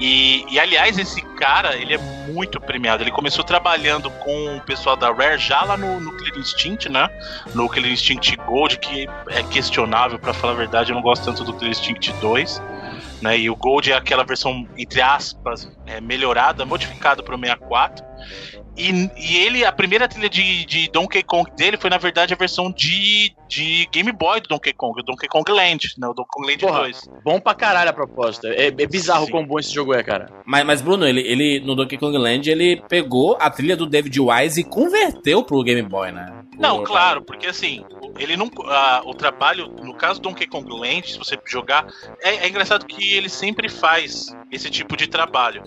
[0.00, 1.98] E, e, aliás, esse cara, ele é
[2.32, 3.02] muito premiado.
[3.04, 7.08] Ele começou trabalhando com o pessoal da Rare já lá no, no Killer Instinct, né?
[7.54, 11.44] No Killer Instinct Gold, que é questionável, pra falar a verdade, eu não gosto tanto
[11.44, 12.60] do Killer Instinct 2.
[13.24, 13.38] Né?
[13.38, 18.04] E o Gold é aquela versão, entre aspas, é, melhorada, modificada pro 64.
[18.76, 22.36] E, e ele, a primeira trilha de, de Donkey Kong dele foi, na verdade, a
[22.36, 26.08] versão de, de Game Boy do Donkey Kong, o Donkey Kong Land, né?
[26.08, 26.80] O Donkey Kong Land Porra.
[26.80, 27.10] 2.
[27.24, 28.48] Bom pra caralho a proposta.
[28.48, 29.30] É, é bizarro Sim.
[29.30, 30.28] quão bom esse jogo é, cara.
[30.44, 34.18] Mas, mas Bruno, ele, ele no Donkey Kong Land, ele pegou a trilha do David
[34.20, 36.40] Wise e converteu pro Game Boy, né?
[36.58, 37.84] Não, O- claro, porque assim,
[38.16, 38.48] ele não.
[38.68, 41.86] ah, o trabalho, no caso do Donkey Kong Land, se você jogar,
[42.22, 45.62] é, é engraçado que ele sempre faz esse tipo de trabalho.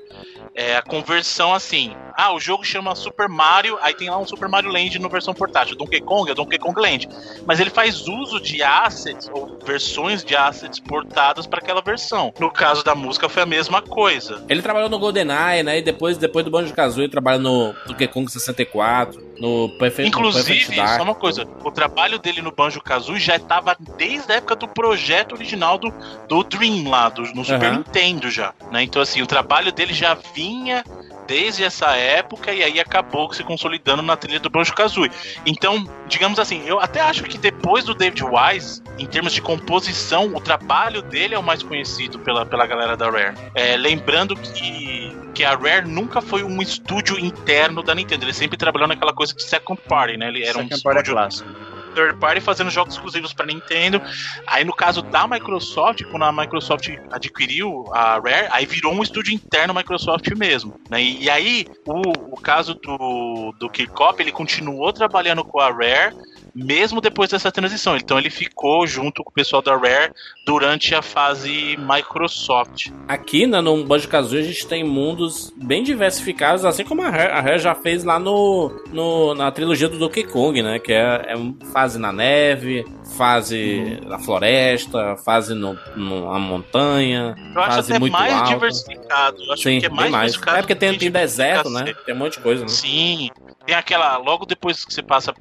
[0.55, 1.93] É a conversão assim.
[2.17, 5.33] Ah, o jogo chama Super Mario, aí tem lá um Super Mario Land no versão
[5.33, 5.75] portátil.
[5.75, 7.07] Donkey Kong é Donkey Kong Land.
[7.45, 12.33] Mas ele faz uso de assets ou versões de assets portadas para aquela versão.
[12.39, 14.43] No caso da música foi a mesma coisa.
[14.49, 15.77] Ele trabalhou no GoldenEye, né?
[15.77, 20.07] E depois, depois do Banjo Kazooie, ele trabalha no Donkey Kong 64, no Perfect, no
[20.07, 20.97] Inclusive, Dark.
[20.97, 24.67] só uma coisa, o trabalho dele no Banjo Kazooie já estava desde a época do
[24.67, 25.93] projeto original do,
[26.27, 27.73] do Dream lá, do, no Super.
[27.73, 28.55] Nintendo já.
[28.71, 28.81] Né?
[28.81, 30.83] Então, assim, o trabalho dele já vinha
[31.27, 35.11] desde essa época e aí acabou se consolidando na trilha do Banjo Kazooie.
[35.45, 40.33] Então, digamos assim, eu até acho que depois do David Wise, em termos de composição,
[40.33, 43.35] o trabalho dele é o mais conhecido pela, pela galera da Rare.
[43.53, 48.57] É, lembrando que, que a Rare nunca foi um estúdio interno da Nintendo, ele sempre
[48.57, 50.29] trabalhou naquela coisa de second party, né?
[50.29, 51.76] Ele era um Second Party é estúdio clássico.
[51.97, 53.99] Third party fazendo jogos exclusivos para Nintendo.
[54.45, 59.33] Aí no caso da Microsoft, quando a Microsoft adquiriu a Rare, aí virou um estúdio
[59.33, 60.75] interno Microsoft mesmo.
[60.89, 61.01] Né?
[61.01, 66.15] E, aí o, o caso do, do Kirkop, ele continuou trabalhando com a Rare
[66.63, 67.95] mesmo depois dessa transição.
[67.95, 70.11] Então ele ficou junto com o pessoal da Rare
[70.45, 72.89] durante a fase Microsoft.
[73.07, 77.31] Aqui né, no Banjo Kazooie a gente tem mundos bem diversificados, assim como a Rare,
[77.31, 80.79] a Rare já fez lá no, no- na trilogia do Donkey Kong, né?
[80.79, 82.85] Que é, é fase na neve,
[83.17, 88.49] fase na floresta, fase no, na montanha, Eu acho fase até muito mais alta.
[88.53, 89.43] diversificado.
[89.43, 90.23] Eu acho Sim, que é mais, mais.
[90.33, 91.93] diversificado É porque tem, tem deserto, né?
[92.05, 92.67] Tem um monte de coisa, né?
[92.69, 93.29] Sim.
[93.67, 94.15] Tem aquela.
[94.15, 95.33] Logo depois que você passa,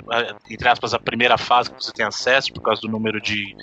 [0.50, 3.56] entre aspas, a primeira fase que você tem acesso, por causa do número de,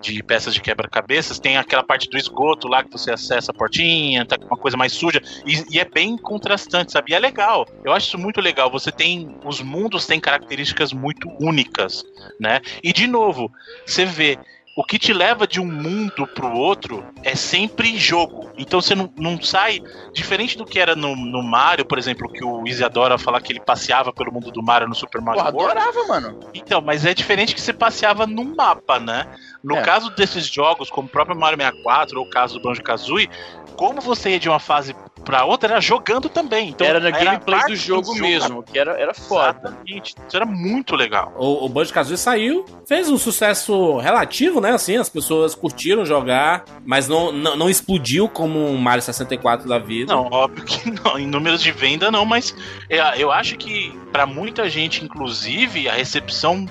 [0.00, 4.24] de peças de quebra-cabeças, tem aquela parte do esgoto lá que você acessa a portinha,
[4.24, 5.20] tá com uma coisa mais suja.
[5.44, 7.10] E, e é bem contrastante, sabe?
[7.10, 7.66] E é legal.
[7.84, 8.70] Eu acho isso muito legal.
[8.70, 9.36] Você tem.
[9.44, 12.04] Os mundos têm características muito únicas,
[12.38, 12.60] né?
[12.84, 13.50] E de novo,
[13.84, 14.38] você vê.
[14.78, 18.48] O que te leva de um mundo pro outro é sempre jogo.
[18.56, 19.82] Então você não, não sai.
[20.12, 23.52] Diferente do que era no, no Mario, por exemplo, que o Izzy adora falar que
[23.52, 25.58] ele passeava pelo mundo do Mario no Super Mario World.
[25.58, 26.38] adorava, mano.
[26.54, 29.26] Então, mas é diferente que você passeava num mapa, né?
[29.62, 29.82] No É.
[29.82, 33.28] caso desses jogos, como o próprio Mario 64 ou o caso do Banjo Kazooie,
[33.76, 34.94] como você ia de uma fase
[35.24, 36.70] pra outra era jogando também.
[36.70, 39.58] Então, era na gameplay do jogo mesmo, que era, era foda.
[39.68, 40.14] Exatamente.
[40.26, 41.32] Isso era muito legal.
[41.36, 44.70] O, o Banjo Kazooie saiu, fez um sucesso relativo, né?
[44.72, 49.78] Assim, as pessoas curtiram jogar, mas não, não, não explodiu como um Mario 64 da
[49.78, 50.12] vida.
[50.14, 51.18] Não, óbvio que não.
[51.18, 52.54] Em números de venda, não, mas
[52.88, 56.64] eu, eu acho que pra muita gente, inclusive, a recepção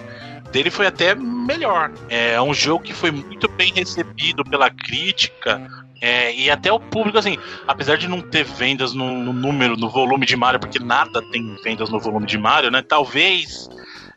[0.52, 1.92] dele foi até melhor.
[2.10, 5.68] É um jogo que foi muito bem recebido pela crítica.
[6.02, 7.38] é, e até o público, assim,
[7.68, 11.56] apesar de não ter vendas no, no número, no volume de Mario, porque nada tem
[11.64, 12.82] vendas no volume de Mario, né?
[12.82, 13.68] Talvez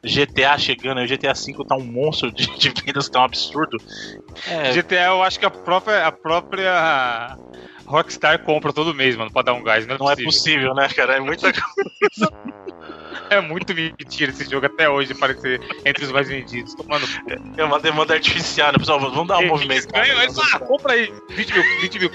[0.03, 3.77] GTA chegando, o GTA V tá um monstro de, de vendas, tá um absurdo.
[4.47, 7.37] É, GTA, eu acho que a própria, a própria
[7.91, 9.87] Rockstar compra todo mês, mano, pra dar um gás.
[9.87, 10.71] Não é não é possível.
[10.71, 11.17] possível, né, cara?
[11.17, 12.33] É muita coisa.
[13.29, 16.75] É muito mentira esse jogo até hoje, parecer entre os mais vendidos.
[16.75, 17.07] Tomando.
[17.57, 18.99] É uma demanda artificial, né, pessoal?
[18.99, 19.87] Vamos dar um movimento.
[19.95, 22.11] eles falam, ah, compra aí 20 mil, 20 mil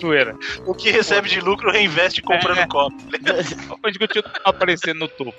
[0.00, 0.36] zoeira.
[0.66, 2.66] O que recebe de lucro reinveste comprando É.
[2.66, 2.96] copo.
[3.84, 5.34] Onde que eu tinha aparecendo no topo.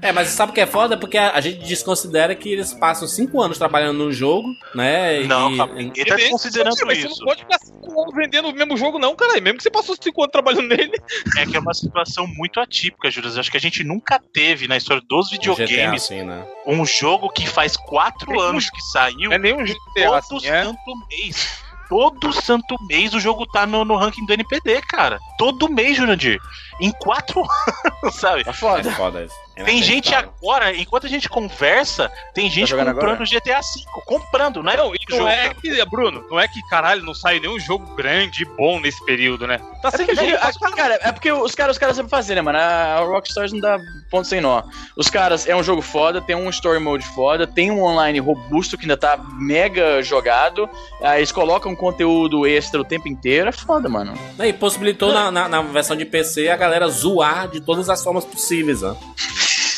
[0.00, 0.96] É, mas sabe o que é foda?
[0.96, 5.20] Porque a, a gente desconsidera que eles passam 5 anos trabalhando no jogo, né?
[5.24, 7.18] Não, e, e- ninguém tá desconsiderando Mas Você isso.
[7.20, 9.40] não pode ficar 5 anos vendendo o mesmo jogo, não, cara.
[9.40, 10.92] Mesmo que você passou 5 anos trabalhando nele.
[11.36, 13.38] É que é uma situação muito atípica, Júlio.
[13.38, 16.44] Acho que a gente nunca teve na história dos GTA, videogames assim, né?
[16.66, 20.38] um jogo que faz quatro um anos que saiu Não é nem um GTA, todo
[20.38, 20.64] assim, é.
[20.64, 21.62] santo mês.
[21.88, 25.18] Todo santo mês o jogo tá no, no ranking do NPD, cara.
[25.36, 26.40] Todo mês, Jurandir.
[26.82, 27.42] Em quatro
[28.02, 28.44] anos, sabe?
[28.44, 28.90] Tá É foda.
[28.92, 29.34] foda isso.
[29.54, 33.26] É Tem gente agora, enquanto a gente conversa, tem gente jogando comprando agora?
[33.26, 33.84] GTA V.
[34.06, 34.74] Comprando, né?
[34.78, 35.28] Não, e não Jogo.
[35.28, 39.04] é que, Bruno, não é que caralho, não sai nenhum jogo grande e bom nesse
[39.04, 39.58] período, né?
[39.82, 42.40] Tá É sendo porque, aqui, cara, é porque os caras, os caras sabem fazer, né,
[42.40, 42.56] mano?
[42.56, 43.78] A Rockstar não dá
[44.10, 44.62] ponto sem nó.
[44.96, 48.78] Os caras, é um jogo foda, tem um story mode foda, tem um online robusto
[48.78, 50.66] que ainda tá mega jogado,
[51.02, 54.14] aí eles colocam conteúdo extra o tempo inteiro, é foda, mano.
[54.38, 58.24] E possibilitou na, na, na versão de PC a galera zoar de todas as formas
[58.24, 58.96] possíveis, né?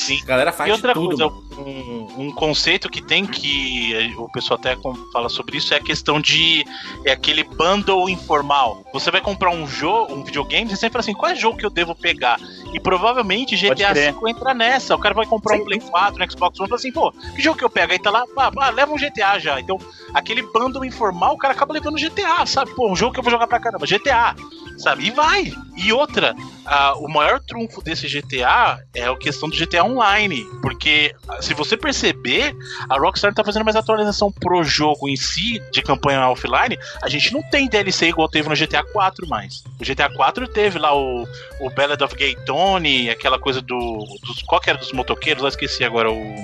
[0.05, 0.21] Sim.
[0.23, 1.17] A galera faz E outra de tudo.
[1.17, 4.77] coisa, um, um conceito que tem que eh, o pessoal até
[5.11, 6.63] fala sobre isso é a questão de
[7.07, 8.85] é aquele bundle informal.
[8.93, 11.65] Você vai comprar um jogo, um videogame, você sempre fala assim, qual é jogo que
[11.65, 12.39] eu devo pegar?
[12.75, 13.95] E provavelmente GTA.
[13.95, 14.95] V entra nessa.
[14.95, 17.41] O cara vai comprar um Play 4, um Xbox One, e fala assim, pô, que
[17.41, 17.93] jogo que eu pego?
[17.93, 19.59] Aí tá lá, ah, ah, leva um GTA já.
[19.59, 19.79] Então,
[20.13, 22.75] aquele bundle informal, o cara acaba levando GTA, sabe?
[22.75, 24.35] Pô, um jogo que eu vou jogar pra caramba, GTA,
[24.79, 25.07] sabe?
[25.07, 25.53] E vai.
[25.77, 31.15] E outra, ah, o maior trunfo desse GTA é a questão do GTA Online, porque
[31.29, 32.55] ah, se você perceber,
[32.89, 37.09] a Rockstar não tá fazendo mais atualização pro jogo em si, de campanha offline, a
[37.09, 39.65] gente não tem DLC igual teve no GTA 4 mais.
[39.81, 41.27] O GTA 4 teve lá o,
[41.61, 43.99] o Ballad of Gay Tony, aquela coisa do.
[44.23, 45.43] Dos, qual que era dos motoqueiros?
[45.43, 46.35] Eu esqueci agora o.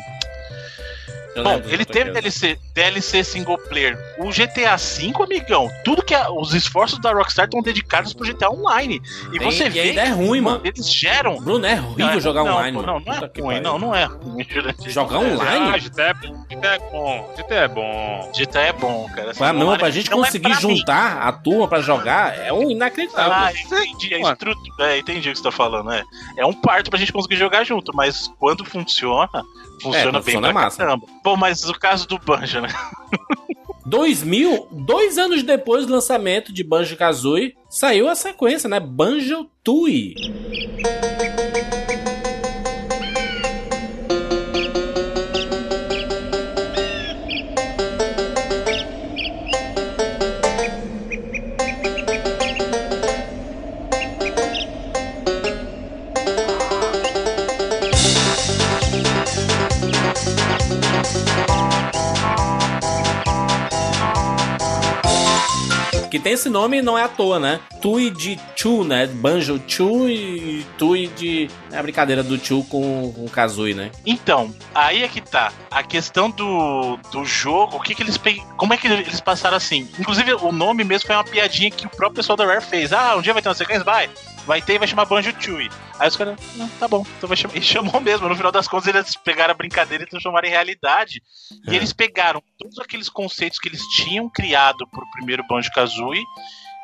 [1.34, 2.10] Eu Bom, ele teve.
[2.10, 3.96] DLC, DLC single player.
[4.18, 8.50] O GTA V, amigão, tudo que a- os esforços da Rockstar estão dedicados pro GTA
[8.50, 9.00] Online.
[9.32, 10.60] E Tem- você e vê ainda é ruim, mano.
[10.64, 11.36] Eles geram.
[11.40, 12.92] Bruno, é horrível jogar não, online, pô, mano.
[12.98, 14.44] Não, não é Puta ruim, não, não é ruim.
[14.90, 15.70] Jogar online?
[15.74, 18.32] Ah, GTA é bom, GTA é bom, GTA é bom.
[18.34, 19.32] GTA é bom, cara.
[19.34, 20.76] Pra, não, online pra gente não é conseguir pra mim.
[20.76, 23.32] juntar a turma pra jogar é um inacreditável.
[23.32, 24.14] Ah, entendi.
[24.14, 24.32] É, Mano.
[24.32, 24.60] estrutu...
[24.82, 25.92] é, entendi o que você tá falando.
[25.92, 26.02] É,
[26.38, 29.28] é um parto pra gente conseguir jogar junto, mas quando funciona,
[29.80, 30.76] funciona quando bem funciona pra é massa.
[30.78, 31.06] caramba.
[31.24, 32.68] Bom, mas o caso do Banjo, né?
[33.86, 38.78] 2000, dois anos depois do lançamento de Banjo-Kazooie, saiu a sequência, né?
[38.78, 40.14] Banjo-Tooie.
[66.10, 67.60] Que tem esse nome não é à toa, né?
[67.80, 69.06] Tui de Chu, né?
[69.06, 71.48] Banjo Chu e Tui de.
[71.70, 73.92] É a brincadeira do Chu com o Kazooie, né?
[74.04, 75.52] Então, aí é que tá.
[75.70, 78.42] A questão do, do jogo, o que que eles pe...
[78.56, 79.88] Como é que eles passaram assim?
[79.98, 82.92] Inclusive, o nome mesmo foi uma piadinha que o próprio pessoal da Rare fez.
[82.92, 83.84] Ah, um dia vai ter uma sequência?
[83.84, 84.10] Vai.
[84.50, 85.70] Vai ter e vai chamar Banjo Tui.
[85.96, 87.54] Aí os caras, não, tá bom, então vai chamar.
[87.56, 88.28] E chamou mesmo.
[88.28, 91.22] No final das contas, eles pegaram a brincadeira e transformaram em realidade.
[91.68, 91.76] E É.
[91.76, 96.24] eles pegaram todos aqueles conceitos que eles tinham criado pro primeiro Banjo Kazooie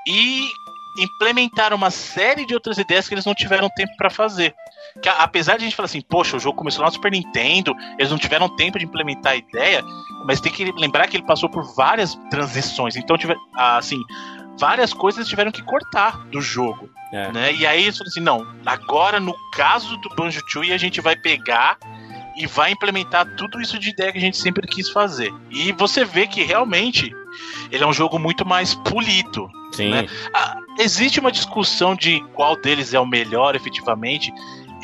[0.07, 0.49] e
[0.97, 4.55] implementaram uma série de outras ideias que eles não tiveram tempo pra fazer.
[5.03, 7.75] Que apesar de a gente falar assim, poxa, o jogo começou lá no Super Nintendo,
[7.99, 9.83] eles não tiveram tempo de implementar a ideia,
[10.25, 12.95] mas tem que lembrar que ele passou por várias transições.
[12.95, 14.01] Então, tiver, assim,
[14.59, 16.89] várias coisas tiveram que cortar do jogo.
[17.13, 17.31] É.
[17.33, 17.55] Né?
[17.55, 21.17] E aí eles falaram assim: não, agora no caso do Banjo Tooie a gente vai
[21.17, 21.79] pegar
[22.37, 25.33] e vai implementar tudo isso de ideia que a gente sempre quis fazer.
[25.51, 27.11] E você vê que realmente
[27.71, 29.49] ele é um jogo muito mais polido.
[29.73, 29.91] Sim.
[29.91, 30.07] Né?
[30.35, 34.33] Ah, existe uma discussão de qual deles é o melhor efetivamente.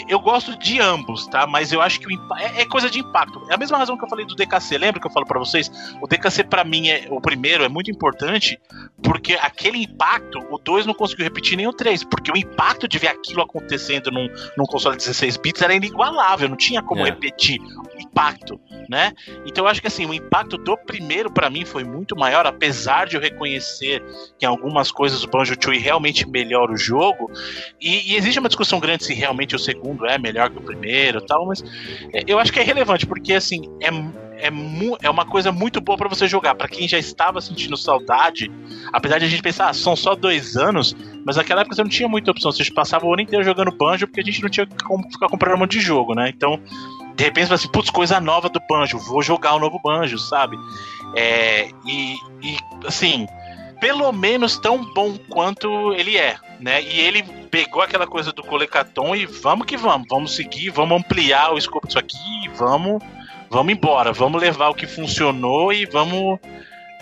[0.08, 1.46] Eu gosto de ambos, tá?
[1.46, 2.06] Mas eu acho que
[2.38, 3.44] é, é coisa de impacto.
[3.50, 4.78] É a mesma razão que eu falei do DKC.
[4.78, 5.70] Lembra que eu falo pra vocês?
[6.00, 8.58] O DKC pra mim é o primeiro é muito importante
[9.02, 12.98] porque aquele impacto o 2 não conseguiu repetir nem o 3, porque o impacto de
[12.98, 17.10] ver aquilo acontecendo num, num console de 16 bits era inigualável, não tinha como É.
[17.10, 19.12] repetir o impacto, né?
[19.46, 23.06] Então eu acho que assim, o impacto do primeiro pra mim foi muito maior, apesar
[23.06, 24.02] de eu reconhecer
[24.38, 27.30] que em algumas coisas o Banjo Tooie realmente melhora o jogo.
[27.80, 30.62] E, e existe uma discussão grande se realmente o segundo segundo é melhor que o
[30.62, 31.62] primeiro tal, mas
[32.12, 33.88] é, eu acho que é relevante, porque assim, é,
[34.46, 34.50] é,
[35.02, 36.54] é uma coisa muito boa pra você jogar.
[36.54, 38.50] Pra quem já estava sentindo saudade,
[38.92, 41.90] apesar de a gente pensar, ah, são só dois anos, mas naquela época você não
[41.90, 42.50] tinha muita opção.
[42.50, 45.54] Você passava o ano inteiro jogando banjo porque a gente não tinha como ficar comprando
[45.54, 46.28] um monte de jogo, né?
[46.28, 46.60] Então,
[47.14, 50.18] de repente você fala assim, putz, coisa nova do banjo, vou jogar o novo banjo,
[50.18, 50.56] sabe?
[51.14, 53.26] É, e, e, assim,
[53.82, 56.80] pelo menos tão bom quanto ele é, né?
[56.80, 61.52] E ele pegou aquela coisa do Colecaton e vamos que vamos, vamos seguir, vamos ampliar
[61.52, 63.02] o escopo disso aqui, vamos,
[63.50, 66.38] vamos embora, vamos levar o que funcionou e vamos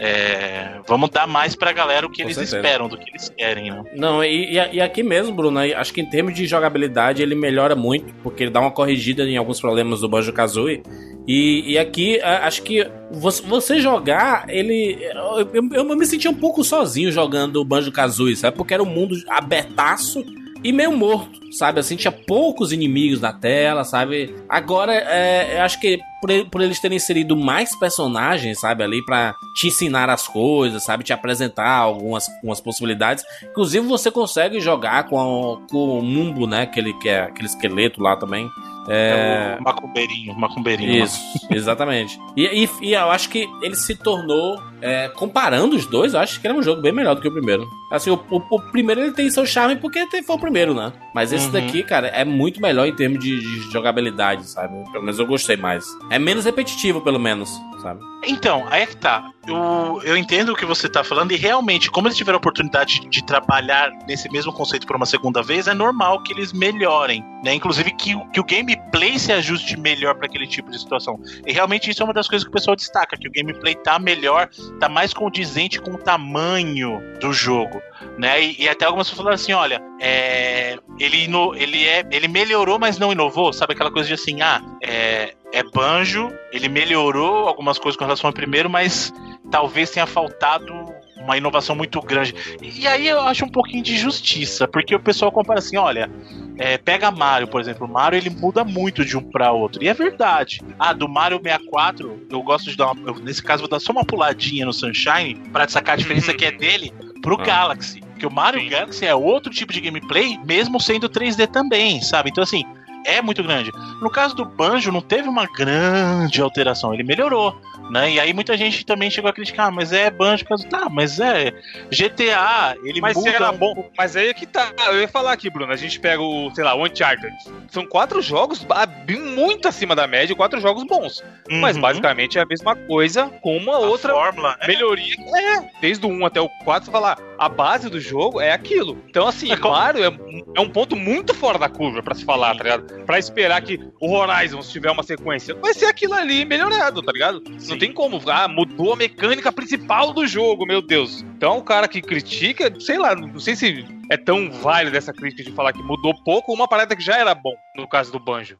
[0.00, 2.56] é, vamos dar mais pra galera o que Com eles certeza.
[2.56, 3.84] esperam, do que eles querem, né?
[3.94, 7.76] Não, e, e- e aqui mesmo, Bruno, acho que em termos de jogabilidade ele melhora
[7.76, 10.82] muito, porque ele dá uma corrigida em alguns problemas do Banjo Kazooie.
[11.28, 14.98] E, e aqui, acho que você, você jogar, ele.
[15.02, 18.56] Eu, eu- eu me senti um pouco sozinho jogando o Banjo Kazooie, sabe?
[18.56, 20.24] Porque era um mundo abertaço
[20.62, 21.80] e meio morto, sabe?
[21.80, 24.34] Assim, tinha poucos inimigos na tela, sabe?
[24.48, 28.82] Agora, é, eu acho que por, por eles terem inserido mais personagens, sabe?
[28.84, 31.02] Ali pra te ensinar as coisas, sabe?
[31.04, 33.24] Te apresentar algumas, algumas possibilidades.
[33.50, 36.62] Inclusive, você consegue jogar com, a- com o Mumbo, né?
[36.62, 38.48] Aquele, que é, aquele esqueleto lá também.
[38.88, 41.04] É, É o macumbeirinho, macumbeirinho.
[41.04, 41.20] isso,
[41.50, 42.18] exatamente.
[42.36, 46.40] E, e, e eu acho que ele se tornou, é, comparando os dois, eu acho
[46.40, 47.66] que ele é um jogo bem melhor do que o primeiro.
[47.92, 50.92] Assim, o, o- o primeiro ele tem seu charme porque foi o primeiro, né?
[51.14, 51.52] Mas esse Uhum.
[51.52, 54.74] daqui, cara, é muito melhor em termos de, de jogabilidade, sabe?
[54.90, 55.84] Pelo menos eu gostei mais.
[56.08, 57.50] É menos repetitivo, pelo menos,
[57.82, 58.00] sabe?
[58.26, 59.30] Então, aí é que tá.
[59.54, 63.00] Eu, eu entendo o que você tá falando, e realmente, como eles tiveram a oportunidade
[63.08, 67.54] de trabalhar nesse mesmo conceito por uma segunda vez, é normal que eles melhorem, né?
[67.54, 71.18] Inclusive que, o- que o gameplay se ajuste melhor para aquele tipo de situação.
[71.46, 73.98] E realmente isso é uma das coisas que o pessoal destaca, que o gameplay tá
[73.98, 74.48] melhor,
[74.78, 77.80] tá mais condizente com o tamanho do jogo.
[78.18, 78.42] Né?
[78.42, 82.78] E, e até algumas pessoas falaram assim: olha, é, ele, ino- ele, é, ele melhorou,
[82.78, 83.74] mas não inovou, sabe?
[83.74, 88.32] Aquela coisa de assim, ah, é, é banjo, ele melhorou algumas coisas com relação ao
[88.34, 89.12] primeiro, mas
[89.50, 90.72] talvez tenha faltado
[91.16, 92.34] uma inovação muito grande.
[92.62, 96.10] E, aí eu acho um pouquinho de justiça, porque o pessoal compara assim: olha,
[96.56, 99.88] é, pega Mario, por exemplo, o Mario ele muda muito de um para outro, e
[99.88, 100.60] é verdade.
[100.78, 103.08] Ah, do Mario 64, eu gosto de dar uma.
[103.08, 106.44] eu, nesse caso, vou dar só uma puladinha no Sunshine para sacar a diferença que
[106.44, 106.92] é dele
[107.22, 107.44] pro Ah.
[107.44, 108.00] Galaxy.
[108.00, 108.68] Porque o Mario Sim.
[108.68, 112.28] Galaxy é outro tipo de gameplay, mesmo sendo 3D também, sabe?
[112.30, 112.64] Então, assim,
[113.06, 113.70] é muito grande.
[114.00, 117.58] No caso do Banjo, não teve uma grande alteração, ele melhorou.
[117.90, 118.12] Né?
[118.12, 121.18] E aí muita gente também chegou a criticar, "Ah, mas é Banjo, causa- tá, mas
[121.18, 121.52] é
[121.90, 123.30] GTA, ele Mas muda.
[123.30, 123.90] era bom.
[123.98, 124.72] Mas aí é que tá.
[124.86, 125.72] Eu ia falar aqui, Bruno.
[125.72, 127.34] A gente pega o, sei lá, o Uncharted.
[127.68, 128.86] São quatro jogos ah,
[129.34, 131.22] muito acima da média, quatro jogos bons.
[131.50, 131.82] Mas Uhum.
[131.82, 134.56] basicamente é a mesma coisa com uma A outra fórmula.
[134.60, 134.66] é.
[134.68, 135.14] melhoria.
[135.36, 138.98] É, desde o 1 até o 4, você fala, a base do jogo é aquilo.
[139.08, 140.08] Então, assim, É Mario é,
[140.56, 142.99] é um ponto muito fora da curva pra se falar, tá ligado?
[143.06, 147.12] Pra esperar que o Horizon, se tiver uma sequência, vai ser aquilo ali melhorado, tá
[147.12, 147.42] ligado?
[147.58, 147.70] Sim.
[147.70, 148.20] Não tem como.
[148.30, 151.22] Ah, mudou a mecânica principal do jogo, meu Deus.
[151.22, 155.48] Então, o cara que critica, sei lá, não sei se é tão válido essa crítica
[155.48, 158.56] de falar que mudou pouco uma parada que já era bom, no caso do Banjo.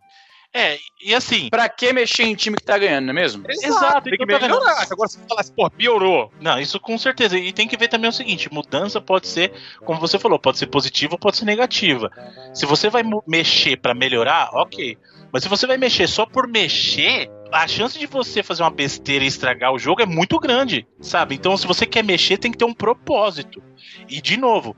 [0.53, 3.45] É, e assim, Pra que mexer em time que tá ganhando, não é mesmo?
[3.49, 4.87] Exato, tem que então tá melhorar.
[4.91, 6.33] Agora, se falar assim, pô, piorou.
[6.41, 7.39] Não, isso com certeza.
[7.39, 9.53] E tem que ver também o seguinte: mudança pode ser,
[9.85, 12.11] como você falou, pode ser positiva ou pode ser negativa.
[12.53, 14.99] Se você vai mexer pra melhorar, ok.
[15.33, 19.25] Mas se você vai mexer só por mexer, a chance de você fazer uma besteira
[19.25, 21.37] e estragar o jogo é muito grande, sabe?
[21.37, 23.63] Então, se você quer mexer, tem que ter um propósito.
[24.09, 24.75] E de novo,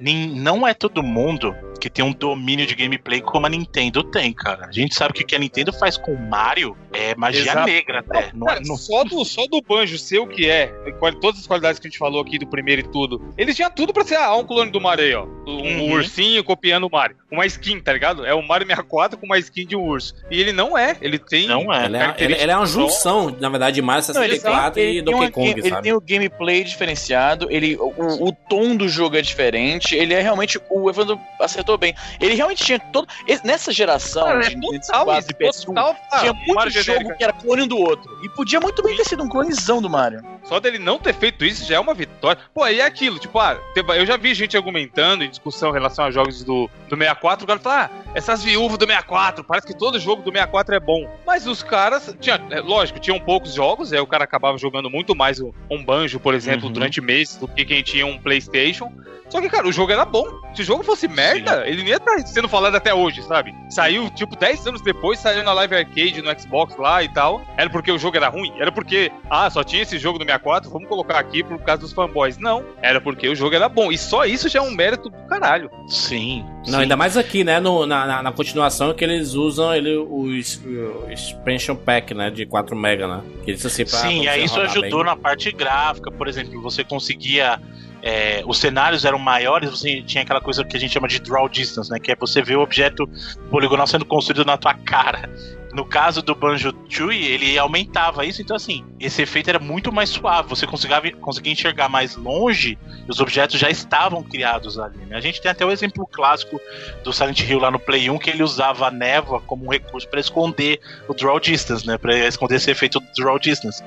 [0.00, 4.66] não é todo mundo que tem um domínio de gameplay como a Nintendo tem, cara.
[4.66, 7.66] A gente sabe que o que a Nintendo faz com o Mario é magia Exato.
[7.68, 8.30] negra até.
[8.32, 11.40] Não, é- Cara, não- só, do, só do Banjo ser o que é, e todas
[11.40, 14.02] as qualidades que a gente falou aqui do primeiro e tudo, ele tinha tudo pra
[14.04, 15.24] ser, ah, um clone do Mario aí, ó.
[15.46, 15.92] Um, Uhum.
[15.92, 17.16] ursinho copiando o Mario.
[17.30, 18.24] Uma skin, tá ligado?
[18.24, 20.14] É o Mario 64 com uma skin de um urso.
[20.30, 21.46] E ele não é, ele tem.
[21.48, 21.84] Não é.
[21.84, 24.84] Ele é, ele, ele é uma junção, na verdade, de Mario Não, ele 64 tem-
[24.84, 25.82] ele e Donkey uma Kong, game- Ele sabe?
[25.82, 30.60] tem o gameplay diferenciado, ele, o, o tom do jogo é diferente, ele é realmente.
[30.68, 31.94] O Evandro acertou bem.
[32.20, 33.08] Ele realmente tinha todo.
[33.42, 36.72] Nessa geração Cara, de é total 64 isso, e PS1, total, ah, tinha muito Mario
[36.72, 37.16] jogo genérico.
[37.16, 38.10] que era clone um do outro.
[38.22, 40.24] E podia muito bem ter sido um clonezão do Mario.
[40.44, 42.40] Só dele não ter feito isso já é uma vitória.
[42.54, 43.58] Pô, aí é aquilo, tipo, ah,
[43.96, 47.46] eu já vi gente argumentando em discussão em relação a jogos do, do 64, o
[47.46, 51.08] cara fala, ah, essas viúvas do 64, parece que todo jogo do 64 é bom.
[51.26, 55.14] Mas os caras, tinha, é, lógico, tinham poucos jogos, aí o cara acabava jogando muito
[55.16, 56.72] mais um, um banjo, por exemplo, Uhum.
[56.72, 58.92] durante meses do que quem tinha um Playstation.
[59.28, 60.26] Só que, cara, o jogo era bom.
[60.54, 63.52] Se o jogo fosse merda, ele não ia estar sendo falado até hoje, sabe?
[63.70, 67.42] Saiu, tipo, 10 anos depois, saiu na Live Arcade, no Xbox lá e tal.
[67.56, 68.52] Era porque o jogo era ruim?
[68.60, 70.33] Era porque, ah, só tinha esse jogo no 64,
[70.70, 72.38] vamos colocar aqui por causa dos fanboys.
[72.38, 73.90] Não, era porque o jogo era bom.
[73.92, 75.70] E só isso já é um mérito do caralho.
[75.88, 76.44] Sim.
[76.66, 77.60] Não, ainda mais aqui, né?
[77.60, 82.30] no- na, na, na continuação que eles usam ele, o, o expansion pack, né?
[82.30, 83.22] De 4 mega, né?
[83.44, 85.04] Que eles assim pra, Sim, aí isso ajudou bem.
[85.04, 87.60] na parte gráfica, por exemplo, você conseguia.
[88.02, 91.48] é, os cenários eram maiores, você tinha aquela coisa que a gente chama de draw
[91.48, 91.98] distance, né?
[91.98, 93.08] Que é você ver o objeto
[93.50, 95.28] poligonal sendo construído na tua cara.
[95.74, 100.08] No caso do Banjo Tooie, ele aumentava isso, então assim, esse efeito era muito mais
[100.08, 100.48] suave.
[100.48, 104.98] Você conseguia, conseguia enxergar mais longe e os objetos já estavam criados ali.
[105.06, 105.16] Né?
[105.16, 106.60] A gente tem até o exemplo clássico
[107.02, 110.08] do Silent Hill lá no Play 1, que ele usava a névoa como um recurso
[110.08, 111.98] para esconder o draw distance, né?
[111.98, 113.82] Para esconder esse efeito do draw distance.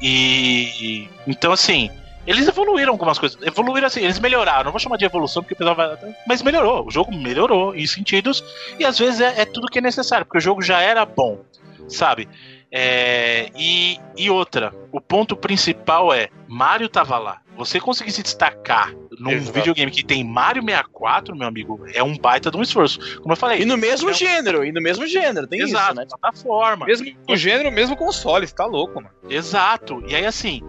[0.00, 1.88] E então assim,
[2.26, 3.40] eles evoluíram algumas coisas.
[3.42, 4.64] Evoluíram assim, eles melhoraram.
[4.64, 5.96] Não vou chamar de evolução porque o pessoal vai.
[6.26, 6.86] Mas melhorou.
[6.86, 8.42] O jogo melhorou em sentidos.
[8.78, 11.40] E às vezes é, é tudo que é necessário, porque o jogo já era bom,
[11.88, 12.28] sabe?
[12.74, 17.38] É, e, e outra, o ponto principal é: Mario tava lá.
[17.54, 19.52] Você conseguir se destacar num Exato.
[19.52, 23.20] videogame que tem Mario 64, meu amigo, é um baita de um esforço.
[23.20, 23.60] Como eu falei.
[23.60, 26.06] E no mesmo é um- gênero, e no mesmo gênero, tem Exato, isso, né?
[26.08, 26.86] plataforma.
[26.86, 29.10] Mesmo o gênero, mesmo console, você tá louco, mano.
[29.28, 30.02] Exato.
[30.08, 30.62] E aí, assim,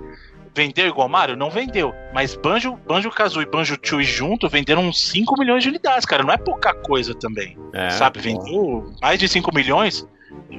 [0.53, 1.35] vendeu igual Mario?
[1.35, 1.93] Não vendeu.
[2.13, 6.23] Mas Banjo, Banjo Kazooie e Banjo Tooie junto venderam uns 5 milhões de unidades, cara.
[6.23, 7.57] Não é pouca coisa também.
[7.73, 8.19] É, sabe?
[8.19, 10.07] Vendeu mais de 5 milhões.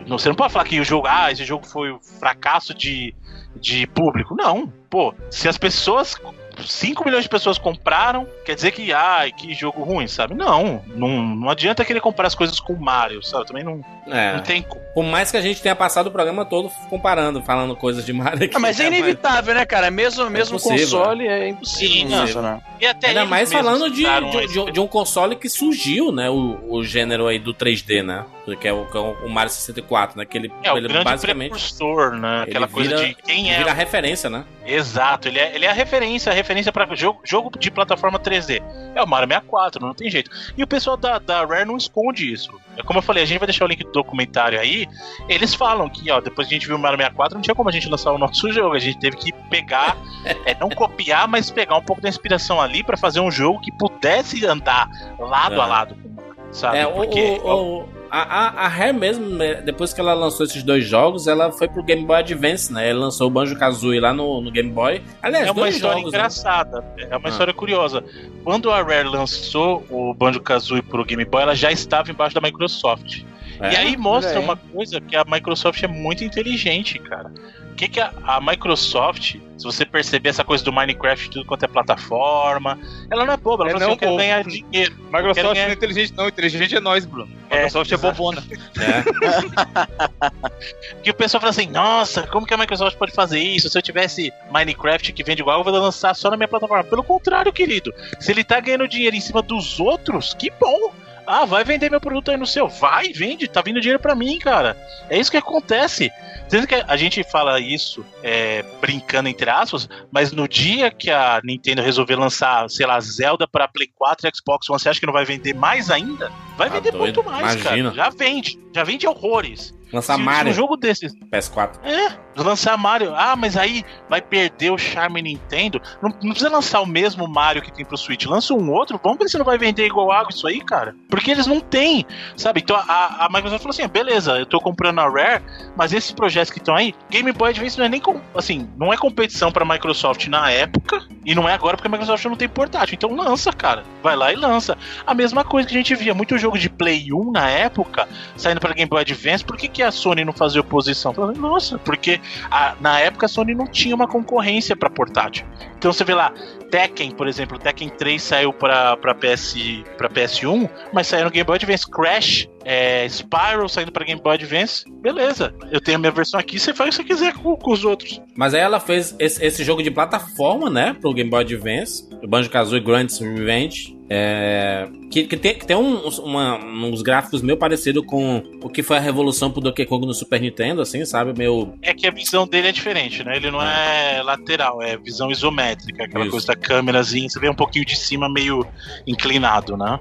[0.07, 3.14] Não, você não pode falar que o jogo, ah, esse jogo foi um fracasso de,
[3.57, 4.34] de público.
[4.34, 4.66] Não.
[4.90, 6.16] Pô, se as pessoas.
[6.64, 10.34] 5 milhões de pessoas compraram, quer dizer que, ai, que jogo ruim, sabe?
[10.34, 13.46] Não, não, não adianta querer comprar as coisas com o Mario, sabe?
[13.46, 14.34] Também não, É.
[14.36, 14.82] não tem como.
[14.94, 18.44] Por mais que a gente tenha passado o programa todo comparando, falando coisas de Mario
[18.44, 18.57] aqui.
[18.57, 19.90] Ah, mas é né, inevitável, né, cara?
[19.90, 20.98] Mesmo, mesmo impossível.
[21.00, 22.26] console é impossível Sim, não não.
[22.26, 22.61] funcionar.
[22.80, 26.30] E até Ainda mais falando de, de- de um console que surgiu, né?
[26.30, 28.24] O, o gênero aí do 3D, né?
[28.61, 30.26] Que é o, que é o Mario 64, né?
[30.26, 32.42] Que ele, É, o ele grande basicamente precursor, né?
[32.42, 33.59] Aquela coisa vira- de quem ele é.
[33.59, 34.45] vira referência, né?
[34.66, 38.62] Exato, ele é, ele é a referência, a referência para jogo, jogo de plataforma 3D.
[38.95, 40.30] É o Mario 64, não tem jeito.
[40.59, 42.53] E o pessoal da, da Rare não esconde isso.
[42.76, 44.86] É como eu falei, a gente vai deixar o link do documentário aí.
[45.26, 47.70] Eles falam que, ó, depois que a gente viu o Mario 64, não tinha como
[47.70, 48.74] a gente lançar o nosso jogo.
[48.74, 49.97] A gente teve que pegar,
[50.45, 53.72] é, não copiar, mas pegar um pouco da inspiração ali para fazer um jogo que
[53.72, 54.86] pudesse andar
[55.18, 55.68] lado a É.
[55.68, 56.76] lado com o Mario, sabe?
[56.78, 57.49] É, o, Porque o-
[57.80, 58.22] o- a,
[58.62, 61.82] a, a Rare mesmo, né, depois que ela lançou esses dois jogos, ela foi pro
[61.82, 62.88] Game Boy Advance, né?
[62.88, 65.02] Ela lançou o Banjo Kazooie lá no, no Game Boy.
[65.22, 66.18] Aliás, É uma dois história jogos, né?
[66.18, 67.30] engraçada, é uma Ah.
[67.30, 68.04] história curiosa.
[68.44, 72.40] Quando a Rare lançou o Banjo Kazooie pro Game Boy, ela já estava embaixo da
[72.40, 73.22] Microsoft.
[73.60, 73.72] É?
[73.72, 74.44] E aí mostra aí.
[74.44, 77.30] uma coisa que a Microsoft é muito inteligente, cara.
[77.70, 79.36] O que, que a, a Microsoft,
[79.72, 82.78] se você perceber essa coisa do Minecraft, tudo quanto é plataforma,
[83.10, 84.94] ela não é boba, ela É fala assim, não, eu quero ganhar dinheiro.
[85.04, 86.28] Microsoft Quero não ganhar- é inteligente, não.
[86.28, 87.30] Inteligente é nós, Bruno.
[87.48, 88.16] É, Microsoft é, exato.
[88.16, 88.44] bobona.
[88.80, 89.64] É.
[91.02, 93.68] Que o pessoal fala assim, nossa, como que a Microsoft pode fazer isso?
[93.68, 96.82] Se eu tivesse Minecraft que vende igual, eu vou lançar só na minha plataforma.
[96.84, 97.92] Pelo contrário, querido.
[98.18, 100.92] Se ele tá ganhando dinheiro em cima dos outros, que bom.
[101.27, 102.68] Ah, vai vender meu produto aí no seu.
[102.68, 104.77] Vai, vende, tá vindo dinheiro pra mim, cara.
[105.09, 106.11] É isso que acontece.
[106.49, 111.41] Sendo que a gente fala isso é, brincando entre aspas, mas no dia que a
[111.43, 115.07] Nintendo resolver lançar, sei lá, Zelda pra Play 4 e Xbox One, você acha que
[115.07, 116.31] não vai vender mais ainda?
[116.57, 117.91] Vai Tá vender doido, muito mais, imagina.
[117.93, 118.05] cara.
[118.05, 119.72] Já vende, já vende horrores.
[119.93, 121.79] Lançar Mario um jogo desses PS4.
[121.83, 123.14] é, lançar Mario.
[123.14, 125.80] Ah, mas aí vai perder o charme Nintendo.
[126.03, 128.26] Não, não precisa lançar o mesmo Mario que tem pro Switch.
[128.26, 129.01] Lança um outro.
[129.03, 130.95] Vamos ver se não vai vender igual água isso aí, cara.
[131.09, 132.07] Porque eles não têm,
[132.37, 132.61] sabe?
[132.61, 135.43] Então a, a Microsoft falou assim: beleza, eu tô comprando a Rare,
[135.76, 138.03] mas esses projetos que estão aí, Game Boy Advance não é nem
[138.35, 142.24] assim, não é competição pra Microsoft na época e não é agora porque a Microsoft
[142.26, 142.95] não tem portátil.
[142.95, 143.82] Então lança, cara.
[144.03, 144.76] Vai lá e lança.
[145.07, 148.61] A mesma coisa que a gente via muito jogo de Play 1 na época saindo
[148.61, 151.14] para Game Boy Advance, por que, que a Sony não fazia oposição?
[151.37, 152.20] Nossa, porque
[152.51, 155.47] a- na época a Sony não tinha uma concorrência para portátil.
[155.77, 156.33] Então você vê lá,
[156.70, 161.57] Tekken, por exemplo, Tekken 3 saiu para PS, pra PS1, mas saiu no Game Boy
[161.57, 161.89] Advance.
[161.89, 165.54] Crash, é, Spyro saindo para Game Boy Advance, beleza.
[165.70, 167.84] Eu tenho a minha versão aqui, você faz o que você quiser com, com os
[167.84, 168.20] outros.
[168.36, 170.96] Mas aí ela fez esse, esse jogo de plataforma, né?
[171.00, 172.08] Pro Game Boy Advance.
[172.22, 173.94] O Banjo Kazooie Grant's Revenge.
[174.10, 178.82] É, que, que tem, que tem uns, uma- uns gráficos meio parecidos com o que
[178.82, 181.32] foi a revolução pro Donkey Kong no Super Nintendo, assim, sabe?
[181.36, 181.72] Meio.
[181.80, 183.36] É que a visão dele é diferente, né?
[183.36, 186.30] Ele não é lateral, é visão isométrica, aquela Isso.
[186.32, 188.66] coisa da câmerazinha, você vê um pouquinho de cima meio
[189.06, 189.98] inclinado, né?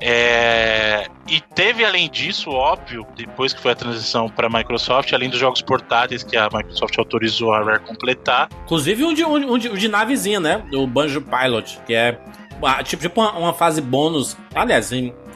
[0.00, 5.28] É, E teve além disso, óbvio, depois que foi a transição para a Microsoft, além
[5.28, 9.58] dos jogos portáteis que a Microsoft autorizou a Rare completar, Inclusive um de, um, um
[9.58, 10.58] de, um de navezinha, né?
[10.70, 12.18] Do Banjo Pilot, que é.
[12.62, 14.36] ah, tipo, tipo uma, uma fase bônus.
[14.54, 14.90] Aliás,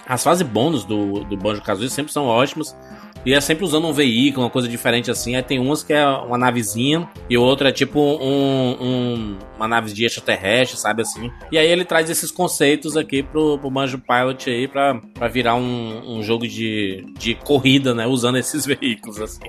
[0.07, 2.77] as fases bônus do, do Banjo Kazooie sempre são ótimas.
[3.25, 5.37] E é sempre usando um veículo, uma coisa diferente assim.
[5.37, 9.93] Aí tem umas que é uma navezinha e outra é tipo um, um- uma nave
[9.93, 11.31] de extraterrestre, sabe assim.
[11.51, 15.55] E aí ele traz esses conceitos aqui pro, pro Banjo Pilot aí pra, pra virar
[15.55, 18.07] um, um jogo de, de corrida, né?
[18.07, 19.41] Usando esses veículos assim.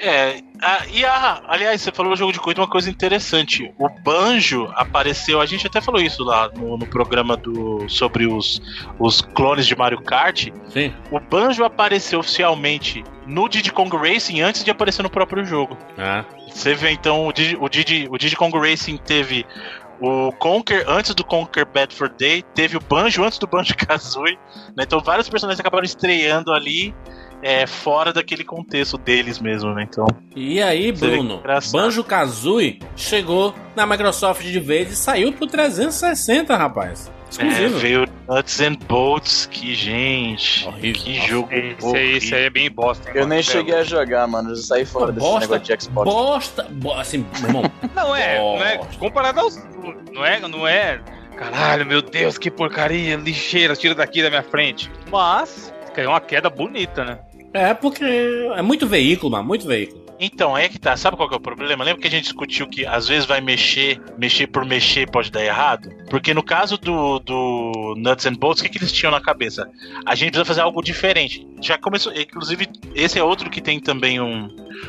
[0.00, 3.72] É, ah, e a, aliás, você falou jogo de corrida, uma coisa interessante.
[3.78, 8.60] O Banjo apareceu, a gente até falou isso lá no, no programa do sobre os,
[8.98, 10.48] os clones de Mario Kart.
[10.68, 10.92] Sim.
[11.10, 15.76] O Banjo apareceu oficialmente no Diddy Kong Racing antes de aparecer no próprio jogo.
[15.98, 16.24] Ah.
[16.48, 19.44] Você vê então, o Diddy, o Diddy, o Diddy Kong Racing teve
[20.00, 24.38] o Conker antes do Conker Bad for Day, teve o Banjo antes do Banjo Kazooie,
[24.76, 24.84] né?
[24.84, 26.94] Então vários personagens acabaram estreando ali
[27.46, 29.86] é, fora daquele contexto deles mesmo, né?
[29.88, 31.42] Então, E aí, Bruno.
[31.72, 37.08] Banjo Kazooie chegou na Microsoft de vez e saiu pro 360, rapaz.
[37.08, 37.78] é, Exclusivo.
[37.78, 41.02] veio Nuts and Bolts, que gente, Horrível.
[41.02, 43.08] que jogo Esse aí, esse aí é bem bosta.
[43.08, 43.30] hein, Eu mano?
[43.30, 44.50] nem é cheguei a jogar, mano.
[44.50, 46.10] Eu saí fora desse Bosta, negócio de Xbox.
[46.12, 47.62] Bosta, bo- assim, meu irmão,
[47.94, 48.96] Não é, não é Bosta.
[48.98, 49.56] comparado aos.
[50.12, 51.00] Não é, não é.
[51.36, 54.90] Caralho, meu Deus, que porcaria, lixeira, tira daqui da minha frente.
[55.10, 57.18] Mas, caiu uma queda bonita, né?
[57.56, 60.06] É porque é muito veículo, mano, muito veículo.
[60.18, 60.96] Então, é que tá.
[60.96, 61.84] Sabe qual que é o problema?
[61.84, 65.44] Lembra que a gente discutiu que às vezes vai mexer, mexer por mexer pode dar
[65.44, 65.90] errado?
[66.08, 69.68] Porque no caso do, do Nuts and Bolts, o que, que eles tinham na cabeça?
[70.06, 71.46] A gente precisa fazer algo diferente.
[71.60, 72.12] Já começou.
[72.14, 74.48] Inclusive, esse é outro que tem também um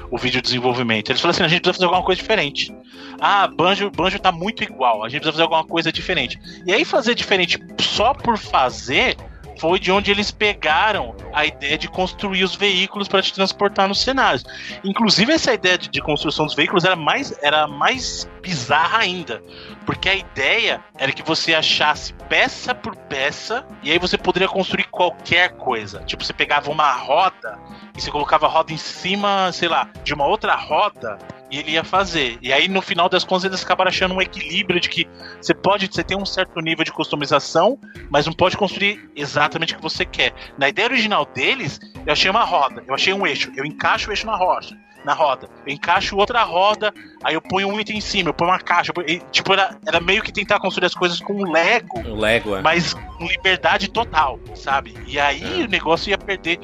[0.09, 1.09] o vídeo de desenvolvimento.
[1.09, 2.74] Eles falaram assim: a gente precisa fazer alguma coisa diferente.
[3.20, 5.03] Ah, Banjo, Banjo tá muito igual.
[5.03, 6.39] A gente precisa fazer alguma coisa diferente.
[6.65, 9.18] E aí, fazer diferente só por fazer
[9.60, 14.01] foi de onde eles pegaram a ideia de construir os veículos para te transportar nos
[14.01, 14.43] cenários.
[14.84, 19.41] Inclusive, essa ideia de, de construção dos veículos era mais, era mais bizarra ainda.
[19.86, 24.86] Porque a ideia era que você achasse peça por peça e aí você poderia construir
[24.86, 25.99] qualquer coisa.
[26.05, 27.58] Tipo, você pegava uma roda
[27.95, 31.18] e você colocava a roda em cima, sei lá, de uma outra roda
[31.52, 32.38] e ele ia fazer.
[32.41, 35.08] E aí, no final das contas, eles acabaram achando um equilíbrio de que
[35.41, 37.80] você pode você tem um certo nível de customização,
[38.10, 40.34] mas não pode construir exatamente o que você quer.
[40.58, 44.14] Na ideia original deles, eu achei uma roda, eu achei um eixo, eu encaixo o
[44.14, 44.68] eixo na roda.
[45.06, 46.93] Na roda, eu encaixo outra roda,
[47.24, 48.91] aí eu ponho um item em cima, eu ponho uma caixa.
[48.91, 52.16] ponho- e, tipo, era, era meio que tentar construir as coisas com um Lego, O
[52.20, 52.62] Lego, é.
[52.62, 54.95] mas com liberdade total, sabe?
[55.08, 56.60] E aí o negócio ia perder.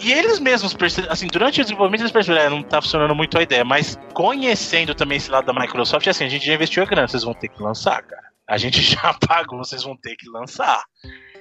[0.00, 0.76] E eles mesmos,
[1.08, 4.94] assim, durante o desenvolvimento eles perceberam, "É, não tá funcionando muito a ideia, mas conhecendo
[4.94, 7.48] também esse lado da Microsoft, assim, a gente já investiu a grana, vocês vão ter
[7.48, 8.26] que lançar, cara.
[8.46, 10.82] A gente já pagou, vocês vão ter que lançar.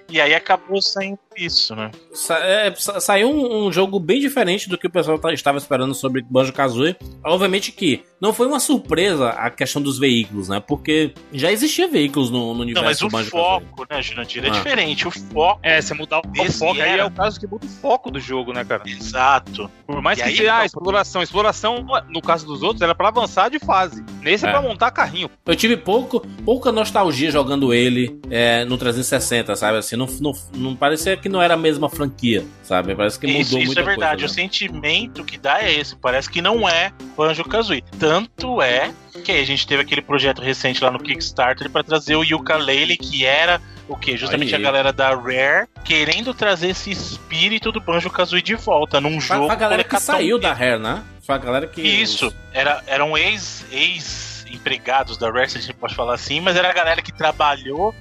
[0.10, 1.92] E aí acabou saindo isso, né?
[2.14, 5.58] Sa- é, sa- saiu um, um jogo bem diferente do que o pessoal tá- estava
[5.58, 6.96] esperando sobre Banjo Kazooie.
[7.24, 10.60] Obviamente que não foi uma surpresa a questão dos veículos, né?
[10.66, 14.44] Porque já existia veículos no, no universo Não, mas o do Banjo foco, né, Jurandir,
[14.46, 14.52] é Ah.
[14.52, 15.08] diferente.
[15.08, 15.60] O foco.
[15.64, 17.04] É, você mudar o Esse foco aí era.
[17.04, 18.84] é o caso que muda o foco do jogo, né, cara?
[18.86, 19.70] Exato.
[19.86, 21.22] Por mais E que aí, seja ah, então, exploração.
[21.22, 24.04] Exploração, no caso dos outros, era pra avançar de fase.
[24.22, 24.52] Nesse é, É.
[24.52, 25.30] pra montar carrinho.
[25.46, 29.78] Eu tive pouco, pouca nostalgia jogando ele é, no 360, sabe?
[29.78, 32.94] Assim, não, não, não parecia que não era a mesma franquia, sabe?
[32.94, 34.22] Parece que mudou Isso, isso muita é verdade.
[34.22, 34.26] coisa.
[34.26, 34.44] o né?
[34.44, 35.96] sentimento que dá é esse.
[35.96, 37.84] Parece que não é Banjo Kazooie.
[37.98, 42.22] Tanto é que a gente teve aquele projeto recente lá no Kickstarter para trazer o
[42.24, 44.16] Yooka-Laylee, que era o quê?
[44.16, 49.20] Justamente a galera da Rare querendo trazer esse espírito do Banjo Kazooie de volta num
[49.20, 49.52] Foi jogo.
[49.52, 51.02] a galera que saiu da Rare, né?
[51.24, 51.82] Foi a galera que.
[51.82, 56.70] Isso, era, eram ex, ex-empregados da Rare, se a gente pode falar assim, mas era
[56.70, 57.96] a galera que trabalhou,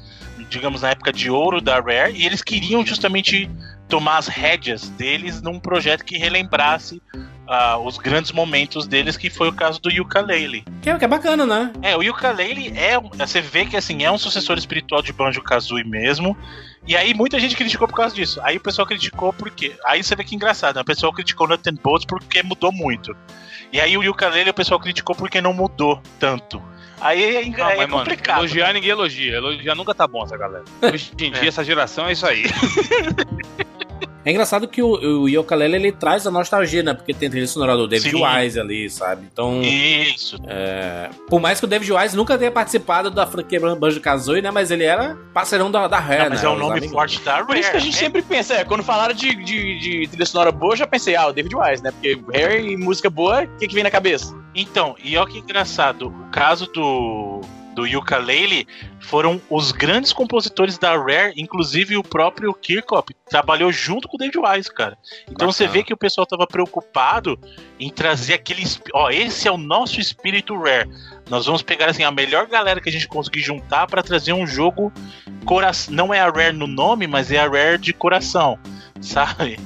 [0.49, 3.51] digamos, na época de ouro da Rare, e eles queriam justamente
[3.89, 7.01] tomar as rédeas deles num projeto que relembrasse
[7.47, 10.65] ah, os grandes momentos deles, que foi o caso do Yooka-Laylee.
[10.81, 11.73] Que é, que é bacana, né?
[11.83, 16.37] É, o Yooka-Laylee é, você vê que assim, é um sucessor espiritual de Banjo-Kazooie mesmo,
[16.87, 18.41] e aí muita gente criticou por causa disso.
[18.43, 19.77] Aí o pessoal criticou porque.
[19.85, 20.83] Aí você vê que engraçado, né?
[20.83, 23.17] o pessoal criticou Nut and Bolts porque mudou muito.
[23.73, 26.63] E aí o Yooka-Laylee o pessoal criticou porque não mudou tanto.
[27.01, 28.39] Aí é, engra- Não, é mas, mano, complicado.
[28.39, 29.37] elogiar ninguém elogia.
[29.37, 30.65] Elogiar nunca tá bom, essa galera.
[30.83, 32.45] Hoje em dia, essa geração é isso aí.
[34.25, 36.95] É engraçado que o, o Yooka-Laylee, ele traz a nostalgia, né?
[36.95, 38.25] Porque tem trilha sonora do David Sim.
[38.25, 39.29] Wise ali, sabe?
[39.31, 40.39] Então, Isso.
[40.47, 44.51] é, por mais que o David Wise nunca tenha participado da franquia Banjo-Kazooie, né?
[44.51, 46.47] Mas ele era parceirão da, da Rare, Não, mas né?
[46.47, 46.91] é um Os nome amigos.
[46.91, 47.47] forte da Rare.
[47.47, 48.01] Por isso que a gente né?
[48.01, 51.27] sempre pensa, é, quando falaram de, de, de trilha sonora boa, eu já pensei, ah,
[51.27, 51.91] o David Wise, né?
[51.91, 54.35] Porque Harry e música boa, o que, que vem na cabeça?
[54.55, 57.43] Então, e olha que engraçado, o caso do
[57.75, 58.67] do ukulele
[59.05, 64.39] foram os grandes compositores da Rare, inclusive o próprio Kirkhope trabalhou junto com o David
[64.39, 64.97] Wise, cara.
[65.31, 67.39] Então você vê que o pessoal tava preocupado
[67.79, 70.91] em trazer aquele, ó, esse é o nosso espírito Rare.
[71.29, 74.47] Nós vamos pegar assim a melhor galera que a gente conseguir juntar pra trazer um
[74.47, 74.93] jogo
[75.45, 78.59] coração, não é a Rare no nome, mas é a Rare de coração,
[79.01, 79.59] sabe?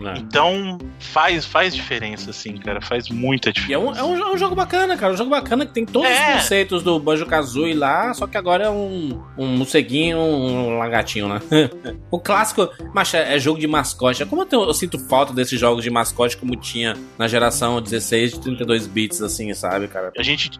[0.00, 0.14] Né?
[0.18, 3.80] Então faz faz diferença assim, cara, faz muita E é diferença.
[3.80, 5.12] um, é, um, é um jogo bacana, cara.
[5.12, 6.28] Um jogo bacana que tem todos É.
[6.36, 11.28] os conceitos do Banjo Kazooie lá, só que agora é um, um morceguinho, um lagartinho,
[11.28, 11.40] né?
[12.10, 14.24] o clássico, mas é, é jogo de mascote.
[14.26, 18.32] Como eu, tenho- eu sinto falta desses jogos de mascote como tinha na geração 16
[18.32, 20.12] de 32 bits, assim, sabe, cara?
[20.16, 20.50] A gente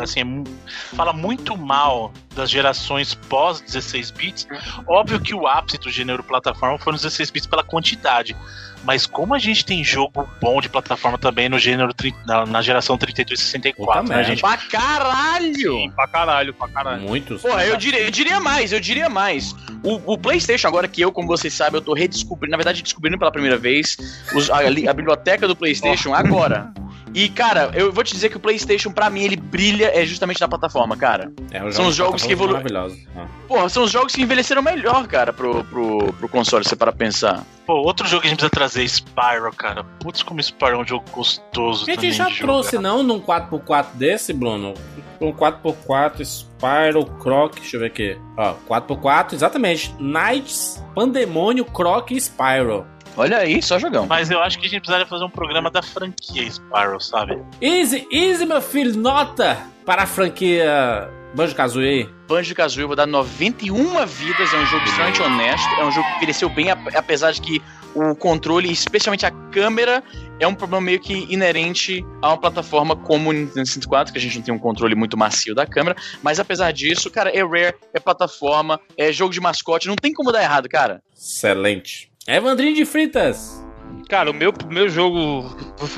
[0.00, 4.46] assim, é fala muito mal das gerações pós 16 bits.
[4.86, 8.36] Óbvio que o ápice do gênero plataforma nos 16 bits pela quantidade.
[8.84, 11.92] Mas como a gente tem jogo bom de plataforma também no gênero
[12.26, 14.40] na, na geração 32 e 64, Puta né, gente?
[14.40, 15.54] Pra caralho!
[15.72, 17.02] Sim, pra caralho, pra caralho.
[17.02, 17.42] Muitos.
[17.42, 19.54] Porra, eu diria, eu diria mais, eu diria mais.
[19.82, 23.18] O, o PlayStation, agora que eu, como vocês sabem, eu tô redescobrindo, na verdade, descobrindo
[23.18, 23.96] pela primeira vez
[24.34, 26.72] os- a, a biblioteca do PlayStation agora.
[27.14, 30.40] E, cara, eu vou te dizer que o PlayStation, pra mim, ele brilha é justamente
[30.40, 31.32] na plataforma, cara.
[31.50, 32.98] É, os São os jogos que evolu- maravilhosos.
[33.16, 33.26] Ah.
[33.46, 36.92] Porra, são os jogos que envelheceram melhor, cara, pro, pro, pro console, se você para
[36.92, 37.44] pensar.
[37.66, 39.84] Pô, outro jogo que a gente precisa trazer é Spyro, cara.
[40.00, 42.82] Putz, como Spyro é um jogo gostoso A gente também já de trouxe, jogar.
[42.88, 44.74] não, num 4x4 desse, Bruno?
[45.20, 48.16] Um 4x4 Spyro Croc, deixa eu ver aqui.
[48.36, 49.94] Ó, 4x4, exatamente.
[49.98, 52.86] Knights, Pandemônio, Croc e Spyro.
[53.18, 54.06] Olha aí, só jogão.
[54.06, 57.42] Mas eu acho que a gente precisaria fazer um programa da franquia Spyro, sabe?
[57.60, 62.08] Easy, easy, meu filho, nota para a franquia Banjo Kazooie.
[62.28, 66.06] Banjo Kazooie, eu vou dar 91 vidas, é um jogo extremamente honesto, é um jogo
[66.08, 67.60] que envelheceu bem, ap- apesar de que
[67.94, 70.02] o controle, especialmente a câmera,
[70.38, 74.22] é um problema meio que inerente a uma plataforma como o Nintendo 64, que a
[74.22, 77.74] gente não tem um controle muito macio da câmera, mas apesar disso, cara, é rare,
[77.92, 81.02] é plataforma, é jogo de mascote, não tem como dar errado, cara.
[81.16, 82.12] Excelente.
[82.28, 83.66] Evandrinho de Fritas.
[84.06, 85.44] Cara, o meu, meu jogo.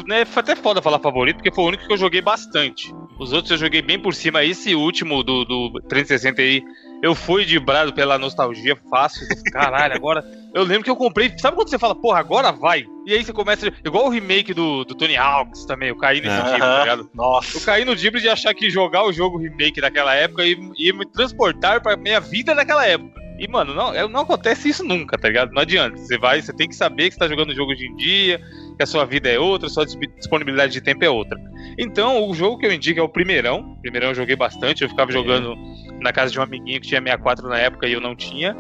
[0.07, 2.95] Né, foi até foda falar favorito, porque foi o único que eu joguei bastante.
[3.19, 4.45] Os outros eu joguei bem por cima.
[4.45, 6.63] Esse último do, do 360 aí,
[7.03, 9.27] eu fui de brado pela nostalgia fácil.
[9.53, 10.25] Caralho, agora.
[10.55, 11.33] Eu lembro que eu comprei.
[11.37, 12.85] Sabe quando você fala, porra, agora vai?
[13.07, 13.67] E aí você começa.
[13.85, 15.89] Igual o remake do, do Tony Hawks também.
[15.89, 16.53] Eu caí nesse Aham.
[16.55, 17.03] tipo, tá ligado?
[17.03, 17.67] Eu Nossa.
[17.67, 21.07] caí no dibre de achar que jogar o jogo remake daquela época ia, ia me
[21.07, 23.30] transportar pra minha vida daquela época.
[23.41, 25.51] E, mano, não, é- não acontece isso nunca, tá ligado?
[25.53, 25.97] Não adianta.
[25.97, 28.39] Você vai, você tem que saber que você tá jogando o jogo hoje em dia,
[28.77, 31.39] que a sua vida é outra, a sua dis- disponibilidade de tempo é outra.
[31.79, 33.61] Então, o jogo que eu indico é o primeirão.
[33.79, 35.55] O primeirão eu joguei bastante, eu ficava jogando
[36.03, 38.55] na casa de um amiguinho que tinha 64 na época e eu não tinha.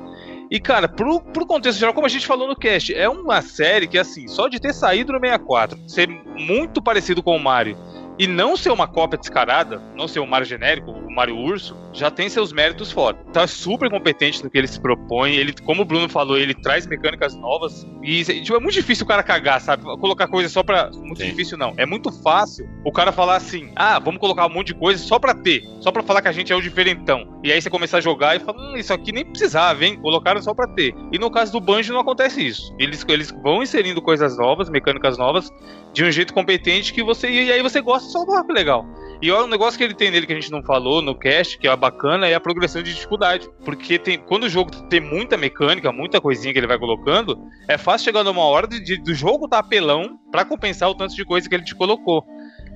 [0.51, 3.87] E, cara, pro, pro contexto geral, como a gente falou no cast, é uma série
[3.87, 7.77] que, assim, só de ter saído no 64, ser muito parecido com o Mario
[8.21, 12.11] e não ser uma cópia descarada, não ser um Mario genérico, o Mario Urso, já
[12.11, 13.17] tem seus méritos fora.
[13.33, 15.37] Tá super competente no que ele se propõe.
[15.37, 17.87] Ele, como o Bruno falou, ele traz mecânicas novas.
[18.03, 19.85] E tipo, é muito difícil o cara cagar, sabe?
[19.85, 20.91] Colocar coisa só pra.
[20.91, 21.31] Muito Sim.
[21.31, 21.73] difícil, não.
[21.79, 25.19] É muito fácil o cara falar assim: ah, vamos colocar um monte de coisa só
[25.19, 25.63] pra ter.
[25.81, 27.41] Só pra falar que a gente é o diferentão.
[27.43, 29.97] E aí você começar a jogar e fala: hum, isso aqui nem precisava, hein?
[29.97, 30.95] Colocaram só pra ter.
[31.11, 32.75] E no caso do Banjo não acontece isso.
[32.79, 35.51] Eles, eles vão inserindo coisas novas, mecânicas novas,
[35.93, 37.31] de um jeito competente que você.
[37.31, 38.85] E aí você gosta só, ah, que legal.
[39.23, 41.59] E olha, um negócio que ele tem nele que a gente não falou no cast,
[41.59, 43.49] que é bacana, é a progressão de dificuldade.
[43.65, 47.39] Porque tem, quando o jogo tem muita mecânica, muita coisinha que ele vai colocando,
[47.69, 51.15] é fácil chegar numa hora de, de- do jogo tá apelão pra compensar o tanto
[51.15, 52.25] de coisa que ele te colocou.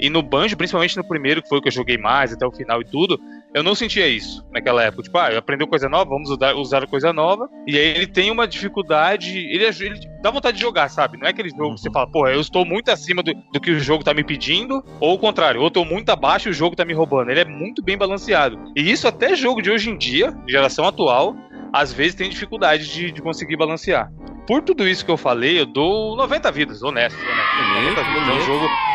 [0.04, 2.52] E no Banjo, principalmente no primeiro, que foi o que eu joguei mais até o
[2.52, 3.18] final e tudo,
[3.54, 5.02] eu não sentia isso naquela época.
[5.02, 7.48] Tipo, ah, eu aprendi coisa nova, vamos usar, usar coisa nova.
[7.66, 9.30] E aí ele tem uma dificuldade.
[9.30, 11.16] Ele, ele dá vontade de jogar, sabe?
[11.16, 13.70] Não é aquele jogo que você fala, porra, eu estou muito acima do, do que
[13.70, 16.54] o jogo tá me pedindo, ou o contrário, ou eu tô muito abaixo e o
[16.54, 17.30] jogo tá me roubando.
[17.30, 18.58] Ele é muito bem balanceado.
[18.76, 21.34] E isso até jogo de hoje em dia, geração atual,
[21.72, 24.12] às vezes tem dificuldade de, de conseguir balancear.
[24.46, 27.18] Por tudo isso que eu falei, eu dou 90 vidas, honesto.
[27.18, 27.74] honesto.
[27.82, 28.28] 90 vidas.
[28.28, 28.93] É um jogo pô,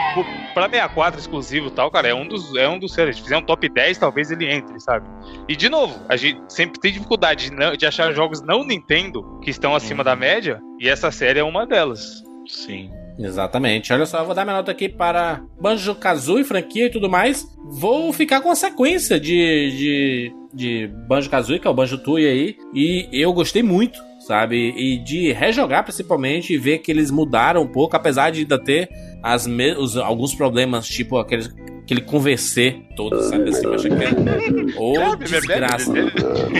[0.54, 2.56] pra 64 exclusivo e tal, cara, é um dos.
[2.56, 2.94] É um dos.
[2.94, 5.08] Se fizer um top 10, talvez ele entre, sabe?
[5.48, 9.40] E de novo, a gente sempre tem dificuldade de, não- de achar jogos não Nintendo
[9.44, 12.24] que estão acima da média, e essa série é uma delas.
[12.48, 12.90] Sim.
[13.22, 13.92] Exatamente.
[13.92, 17.46] Olha só, eu vou dar minha nota aqui para Banjo Kazooie, franquia e tudo mais.
[17.66, 22.26] Vou ficar com a sequência de, de, de Banjo Kazooie, que é o Banjo Tooie
[22.26, 22.56] aí.
[22.74, 24.00] E eu gostei muito,
[24.30, 24.72] sabe?
[24.78, 28.88] E de rejogar principalmente e ver que eles mudaram um pouco, apesar de ainda ter
[29.24, 31.48] as me- os, alguns problemas, tipo aqueles,
[31.82, 33.68] aquele conversar todo, sabe assim?
[33.68, 34.78] Mas que é.
[34.80, 35.92] Ô, desgraça.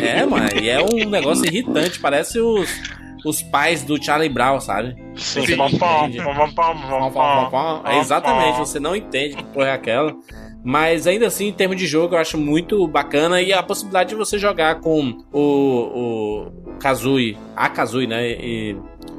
[0.04, 2.68] É, mano, e é um negócio irritante, parece os,
[3.24, 4.96] os pais do Charlie Brown, sabe?
[5.16, 5.42] Sim.
[5.42, 6.18] Você pom, entende?
[7.86, 10.16] É, exatamente, você não entende que porra é aquela.
[10.70, 13.42] Mas ainda assim, em termos de jogo, eu acho muito bacana.
[13.42, 18.30] E a possibilidade de você jogar com o, o Kazooie, a Kazooie, né?
[18.30, 18.78] E,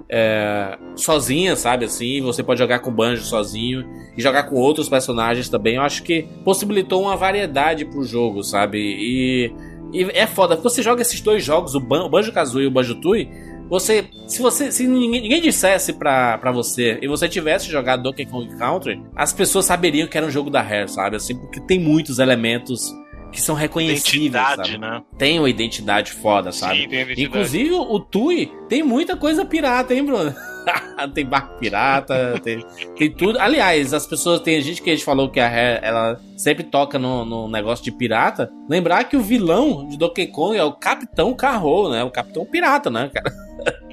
[0.09, 1.86] é, sozinha, sabe?
[1.86, 3.85] Assim, você pode jogar com o Banjo sozinho
[4.16, 5.74] e jogar com outros personagens também.
[5.74, 8.78] Eu acho que possibilitou uma variedade pro jogo, sabe?
[8.78, 9.52] E,
[9.93, 12.70] e é foda, você joga esses dois jogos, o, Ban o Banjo Kazooie e o
[12.70, 13.28] Banjo Tooie.
[13.71, 18.27] Você, se você, se ninguém, ninguém dissesse pra, pra você e você tivesse jogado Donkey
[18.27, 21.15] Kong Country, as pessoas saberiam que era um jogo da Rare, sabe?
[21.17, 22.93] Assim, porque tem muitos elementos
[23.31, 24.79] que são reconhecíveis, Identidade, sabe?
[24.79, 25.03] né?
[25.17, 26.83] Tem uma identidade foda, sabe?
[26.83, 27.23] Sim, tem identidade.
[27.23, 30.35] Inclusive o Tui tem muita coisa pirata, hein, Bruno?
[31.15, 32.65] tem barco pirata, tem,
[32.97, 33.39] tem tudo.
[33.39, 36.99] Aliás, as pessoas, tem gente que a gente falou que a Rare, ela sempre toca
[36.99, 38.51] no, no negócio de pirata.
[38.69, 42.05] Lembrar que o vilão de Donkey Kong é o Capitão Carro, né?
[42.05, 43.33] O Capitão Pirata, né, cara?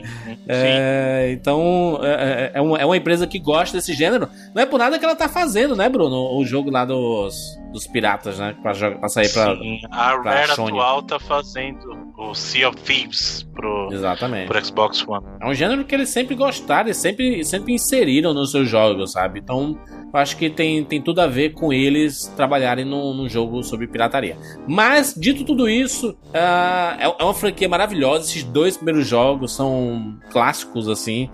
[0.47, 4.29] É, então, é, é, uma, é uma empresa que gosta desse gênero.
[4.53, 6.38] Não é por nada que ela tá fazendo, né, Bruno?
[6.38, 7.35] O jogo lá dos,
[7.71, 8.55] dos piratas, né?
[8.61, 9.55] Pra, pra sair pra.
[9.55, 10.69] Sim, a pra Rare Sony.
[10.69, 14.47] atual tá fazendo o Sea of Thieves pro, Exatamente.
[14.47, 15.25] pro Xbox One.
[15.41, 19.39] É um gênero que eles sempre gostaram, eles sempre, sempre inseriram nos seus jogos, sabe?
[19.39, 19.77] Então,
[20.18, 24.38] acho que tem, tem tudo a ver com eles trabalharem num, num jogo sobre pirataria.
[24.68, 28.26] Mas, dito tudo isso, ah, é, é uma franquia maravilhosa.
[28.26, 31.30] Esses dois primeiros jogos são clássicos, assim.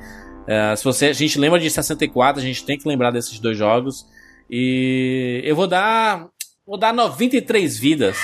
[0.47, 3.57] Ah, se você, a gente lembra de 64, a gente tem que lembrar desses dois
[3.57, 4.05] jogos.
[4.49, 6.27] E eu vou dar.
[6.65, 8.17] Vou dar 93 vidas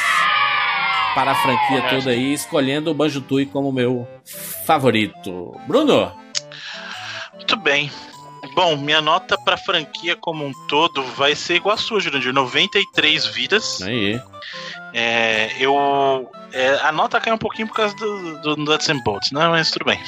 [1.14, 4.08] para a franquia toda aí, escolhendo o Banjo Tooie como meu
[4.66, 5.60] favorito.
[5.68, 6.12] Bruno,
[7.36, 7.92] Muito bem.
[8.54, 12.34] Bom, minha nota pra franquia como um todo vai ser igual a sua, Jurandir.
[12.34, 13.82] 93 vidas.
[13.82, 14.22] aí.
[14.94, 16.30] É, eu.
[16.52, 19.48] é, a nota cai um pouquinho por causa do, do Nuts and Bolts, né?
[19.48, 20.00] Mas tudo bem.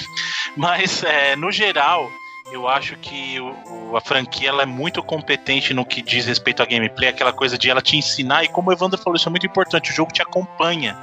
[0.58, 2.10] Mas, é, no geral,
[2.52, 6.66] eu acho que o- a franquia ela é muito competente no que diz respeito à
[6.66, 9.46] gameplay, aquela coisa de ela te ensinar, e como o Evandro falou, isso é muito
[9.46, 10.98] importante, o jogo te acompanha.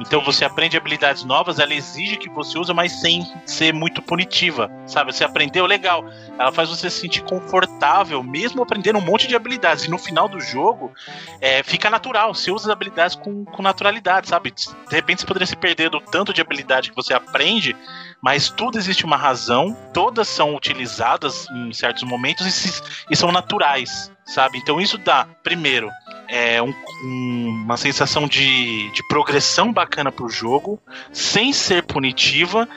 [0.00, 4.70] Então você aprende habilidades novas, ela exige que você use, mas sem ser muito punitiva,
[4.86, 5.12] sabe?
[5.12, 6.04] Você aprendeu, legal.
[6.38, 9.84] Ela faz você se sentir confortável, mesmo aprendendo um monte de habilidades.
[9.84, 10.92] E no final do jogo,
[11.40, 12.34] é, fica natural.
[12.34, 14.50] Você usa as habilidades com, com naturalidade, sabe?
[14.50, 17.76] De repente você poderia se perder do tanto de habilidade que você aprende,
[18.20, 23.30] mas tudo existe uma razão, todas são utilizadas em certos momentos e, se- e são
[23.30, 24.58] naturais, sabe?
[24.58, 25.90] Então isso dá, primeiro,
[26.28, 30.80] é um- um- uma sensação de, de progressão bacana pro jogo,
[31.12, 32.68] sem ser punitiva,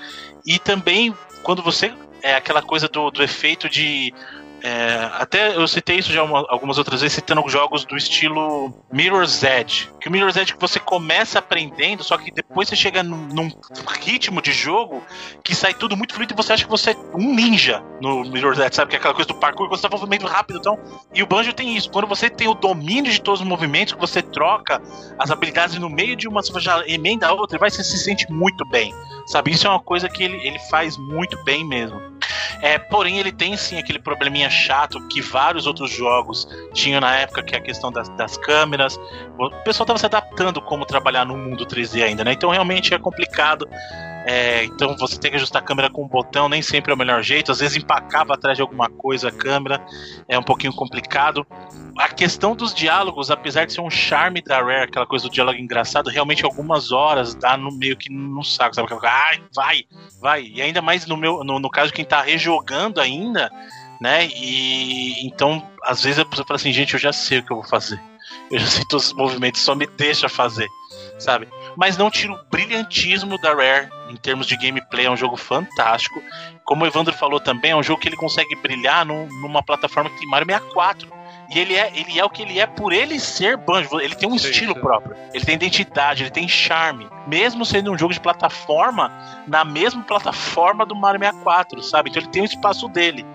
[0.46, 1.14] e também
[1.44, 1.94] quando você.
[2.24, 4.12] É aquela coisa do, do efeito de.
[4.68, 9.44] É, até eu citei isso já uma- algumas outras vezes, citando jogos do estilo Mirror's
[9.44, 9.92] Edge.
[10.02, 13.52] Que o Mirror's Edge que você começa aprendendo, só que depois você chega num, num
[14.02, 15.04] ritmo de jogo
[15.44, 18.58] que sai tudo muito fluido e você acha que você é um ninja no Mirror's
[18.58, 18.90] Edge, sabe?
[18.90, 20.58] Que é aquela coisa do parkour, que você tá movimento rápido.
[20.58, 20.80] Então,
[21.14, 21.92] e o Banjo tem isso.
[21.92, 24.82] Quando você tem o domínio de todos os movimentos, que você troca
[25.20, 28.26] as habilidades no meio de uma, você já emenda a outra, vai, você se sente
[28.32, 28.92] muito bem.
[29.26, 29.52] Sabe?
[29.52, 32.00] Isso é uma coisa que ele, ele faz muito bem mesmo.
[32.62, 37.44] É, porém, ele tem sim aquele probleminha chato que vários outros jogos tinham na época,
[37.44, 39.00] que é a questão das, das câmeras.
[39.38, 42.34] O pessoal estava se adaptando como trabalhar no mundo 3D ainda, né?
[42.34, 43.68] Então realmente é complicado.
[44.28, 46.98] É, então você tem que ajustar a câmera com um botão, nem sempre é o
[46.98, 47.52] melhor jeito.
[47.52, 49.86] Às vezes empacava atrás de alguma coisa a câmera,
[50.28, 51.46] é um pouquinho complicado.
[51.96, 55.60] A questão dos diálogos, apesar de ser um charme da Rare, aquela coisa do diálogo
[55.60, 58.88] engraçado, realmente algumas horas dá no meio que no saco, sabe?
[59.04, 59.84] Ai, vai,
[60.20, 60.44] vai.
[60.44, 63.52] E ainda mais no meu, no, no caso quem tá rejogando ainda,
[64.02, 64.28] né?
[64.28, 67.58] E então, às vezes a pessoa fala assim, gente, eu já sei o que eu
[67.58, 68.02] vou fazer.
[68.50, 70.68] Eu já sei todos os movimentos, só me deixa fazer,
[71.20, 71.48] sabe?
[71.76, 76.22] Mas não tira o brilhantismo da Rare em termos de gameplay, é um jogo fantástico.
[76.64, 80.10] Como o Evandro falou também, é um jogo que ele consegue brilhar num- numa plataforma
[80.10, 81.08] que tem Mario 64.
[81.50, 84.00] E ele é, ele é o que ele é por ele ser Banjo.
[84.00, 85.16] Ele tem um Sim, estilo próprio.
[85.34, 87.08] Ele tem identidade, ele tem charme.
[87.28, 89.12] Mesmo sendo um jogo de plataforma,
[89.48, 92.10] na mesma plataforma do Mario 64, sabe?
[92.10, 93.26] Então ele tem o espaço dele.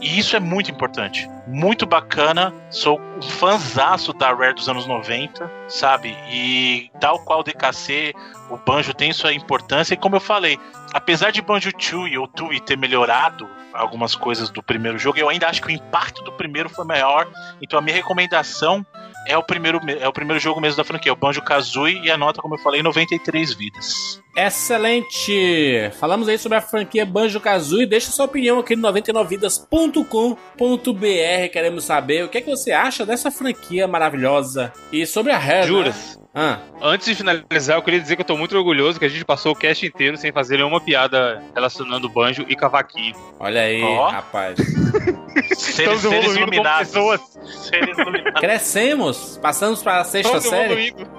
[0.00, 1.28] E isso é muito importante.
[1.46, 2.54] Muito bacana.
[2.70, 6.16] Sou um fanzaço da Rare dos anos 90, sabe?
[6.30, 8.14] E tal qual o DKC,
[8.50, 9.94] o Banjo tem sua importância.
[9.94, 10.58] E como eu falei,
[10.92, 15.48] apesar de Banjo Tooie ou Tooie ter melhorado algumas coisas do primeiro jogo, eu ainda
[15.48, 17.28] acho que o impacto do primeiro foi maior.
[17.62, 18.84] Então a minha recomendação
[19.28, 22.10] é o primeiro, me- é o primeiro jogo mesmo da franquia, o Banjo Kazooie, e
[22.10, 24.20] a nota, como eu falei, 93 vidas.
[24.36, 25.90] Excelente!
[25.98, 27.86] Falamos aí sobre a franquia Banjo Kazooie.
[27.86, 31.52] Deixa sua opinião aqui no 99vidas.com.br.
[31.52, 34.72] Queremos saber o que, é que você acha dessa franquia maravilhosa.
[34.92, 35.60] E sobre a Rare.
[35.60, 35.66] né?
[35.66, 36.18] Juras?
[36.34, 39.24] Ah, Antes de finalizar, eu queria dizer que eu tô muito orgulhoso que a gente
[39.24, 43.16] passou o cast inteiro sem fazer nenhuma piada relacionando banjo e cavaquinho.
[43.40, 44.08] olha aí, Ó.
[44.08, 44.56] rapaz.
[45.42, 46.88] Seres, Estamos seres iluminados.
[46.88, 47.20] pessoas.
[47.68, 48.40] Seres iluminados.
[48.40, 50.64] Crescemos, passamos para a sexta série.
[50.88, 51.10] evoluindo.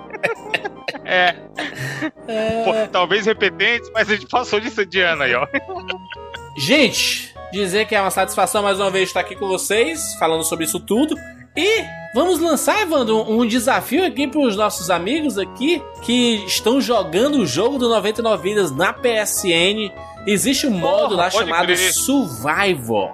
[1.05, 1.35] é,
[2.63, 5.47] pô, talvez repetentes, mas a gente passou disso de ano aí, ó.
[6.57, 10.65] Gente, dizer que é uma satisfação mais uma vez estar aqui com vocês, falando sobre
[10.65, 11.15] isso tudo.
[11.55, 11.83] E
[12.13, 17.45] vamos lançar, Evandro, um desafio aqui para os nossos amigos aqui que estão jogando o
[17.45, 19.91] jogo do 99 Vidas na PSN.
[20.27, 21.77] Existe um modo lá chamado crer.
[21.93, 23.13] Survivor.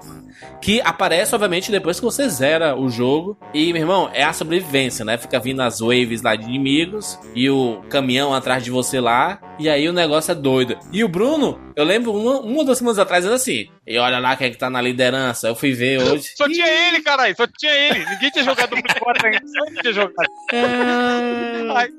[0.65, 3.37] Que aparece, obviamente, depois que você zera o jogo.
[3.53, 5.15] E, meu irmão, é a sobrevivência, né?
[5.15, 9.39] Fica vindo as waves lá de inimigos e o caminhão atrás de você lá.
[9.59, 10.75] E aí o negócio é doido.
[10.91, 14.17] E o Bruno, eu lembro uma, uma ou duas semanas atrás, dizendo assim: E olha
[14.19, 15.47] lá quem é que tá na liderança.
[15.47, 16.31] Eu fui ver hoje.
[16.35, 18.03] Só tinha ele, caralho, só tinha ele.
[18.05, 19.41] Ninguém tinha jogado o Black ainda.
[19.47, 20.29] Só ele tinha jogado.
[20.51, 21.71] É...
[21.75, 21.89] Ai,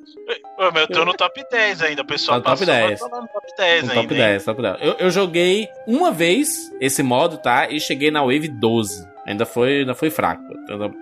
[0.59, 2.03] Ô, mas eu tô no top 10 ainda.
[2.03, 3.01] O pessoal Tá no top passou, 10.
[3.01, 4.03] eu tô lá no top 10 No ainda.
[4.03, 4.21] top hein?
[4.21, 4.77] 10, top 10.
[4.81, 7.69] Eu, eu joguei uma vez esse modo, tá?
[7.71, 9.07] E cheguei na Wave 12.
[9.27, 10.43] Ainda foi, ainda foi fraco.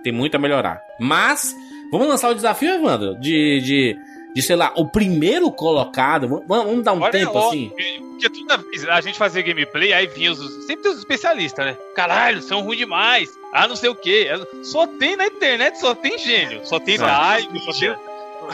[0.03, 0.81] Tem muito a melhorar.
[0.99, 1.55] Mas,
[1.91, 3.15] vamos lançar o desafio, Evandro?
[3.19, 3.97] De, de,
[4.35, 6.27] de sei lá, o primeiro colocado.
[6.27, 7.71] Vamos, vamos dar um olha, tempo ó, assim?
[8.09, 10.65] Porque toda vez a gente fazia gameplay, aí vinha os.
[10.65, 11.77] Sempre tem os especialistas, né?
[11.95, 13.39] Caralho, são ruins demais.
[13.53, 14.27] Ah, não sei o quê.
[14.63, 16.65] Só tem na internet, só tem gênio.
[16.65, 17.95] Só tem live, só tem,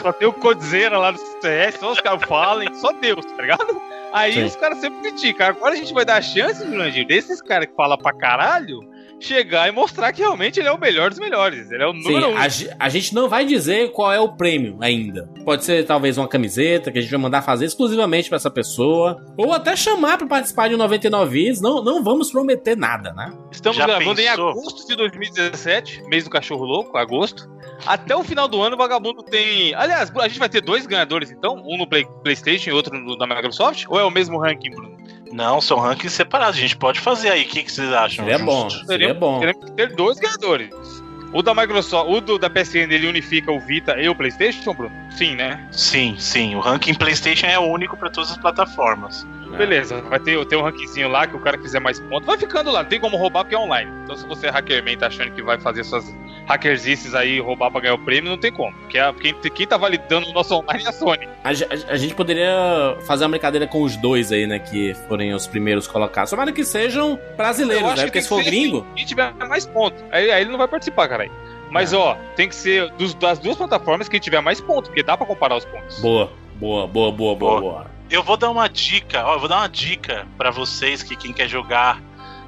[0.00, 3.82] só tem o Codzeira lá no CS, só os caras falam, só Deus, tá ligado?
[4.12, 4.44] Aí Sim.
[4.44, 5.48] os caras sempre criticam.
[5.48, 8.88] Agora a gente vai dar a chance, Jurandir, desses caras que falam pra caralho,
[9.24, 11.70] chegar e mostrar que realmente ele é o melhor dos melhores.
[11.70, 12.36] Ele é o Sim, número um.
[12.36, 12.46] a,
[12.78, 15.28] a gente não vai dizer qual é o prêmio ainda.
[15.44, 19.24] Pode ser talvez uma camiseta que a gente vai mandar fazer exclusivamente pra essa pessoa.
[19.36, 21.60] Ou até chamar pra participar de um 99 Vidas.
[21.60, 23.32] Não, não vamos prometer nada, né?
[23.50, 24.50] Estamos Já gravando em pensou?
[24.50, 27.50] agosto de 2017, mês do cachorro louco, agosto.
[27.86, 29.74] Até o final do ano, o vagabundo tem.
[29.74, 33.16] Aliás, a gente vai ter dois ganhadores, então, um no Play- PlayStation e outro no,
[33.16, 33.84] da Microsoft?
[33.88, 34.96] Ou é o mesmo ranking, Bruno?
[35.32, 36.56] Não, são rankings separados.
[36.56, 37.42] A gente pode fazer aí.
[37.42, 38.24] O que, que vocês acham?
[38.24, 38.86] Seria bom, Justo.
[38.86, 39.40] seria bom.
[39.40, 41.02] Teremos que ter dois ganhadores.
[41.32, 44.94] O da Microsoft, o do, da PSN, ele unifica o Vita e o PlayStation, Bruno?
[45.10, 45.66] Sim, né?
[45.72, 46.54] Sim, sim.
[46.54, 49.26] O ranking PlayStation é único pra todas as plataformas.
[49.56, 52.38] Beleza, vai ter, ter um rankingzinho lá que o cara que fizer mais pontos vai
[52.38, 53.90] ficando lá, não tem como roubar porque é online.
[54.04, 56.04] Então se você é hackerman e tá achando que vai fazer suas
[56.52, 58.72] hackerzices aí roubar pra ganhar o prêmio, não tem como.
[58.78, 61.28] Porque a, quem, quem tá validando o nosso online é a Sony.
[61.42, 64.58] A, ge- a gente poderia fazer uma brincadeira com os dois aí, né?
[64.58, 66.30] Que forem os primeiros colocados.
[66.30, 68.02] Tomara que sejam brasileiros, né?
[68.04, 68.78] Porque se que for gringo.
[68.78, 70.02] assim, Quem tiver mais pontos.
[70.12, 71.32] Aí, aí ele não vai participar, caralho.
[71.70, 75.16] Mas ó, tem que ser dos- das duas plataformas quem tiver mais pontos, porque dá
[75.16, 75.98] pra comparar os pontos.
[76.00, 77.86] Boa, boa, boa, boa, boa, Boa.
[78.10, 81.32] Eu vou dar uma dica, ó, eu vou dar uma dica pra vocês que quem
[81.32, 81.98] quer jogar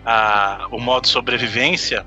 [0.05, 2.05] ah, o modo sobrevivência.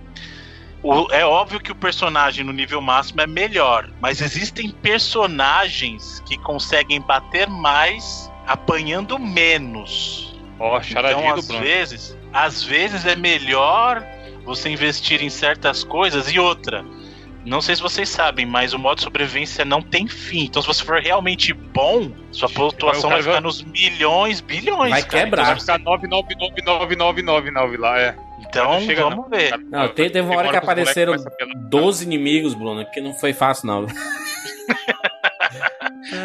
[0.89, 6.38] O- é óbvio que o personagem no nível máximo é melhor, mas existem personagens que
[6.38, 10.35] conseguem bater mais apanhando menos.
[10.59, 11.64] Ó, charadinha Então, do às Bruno.
[11.64, 14.03] vezes, às vezes é melhor
[14.43, 16.84] você investir em certas coisas e outra.
[17.45, 20.45] Não sei se vocês sabem, mas o modo sobrevivência não tem fim.
[20.45, 24.91] Então, se você for realmente bom, sua pontuação Vai- vai ficar nos milhões, bilhões.
[24.91, 25.23] Vai cara.
[25.23, 25.45] quebrar.
[25.45, 28.15] Vai ficar 9999999 lá, é.
[28.39, 29.57] Então, Não chega, vamos ver.
[29.69, 31.55] Não, tem- teve uma hora que apareceram começam a pelar.
[31.69, 33.85] 12 inimigos, Bruno, que não foi fácil, não.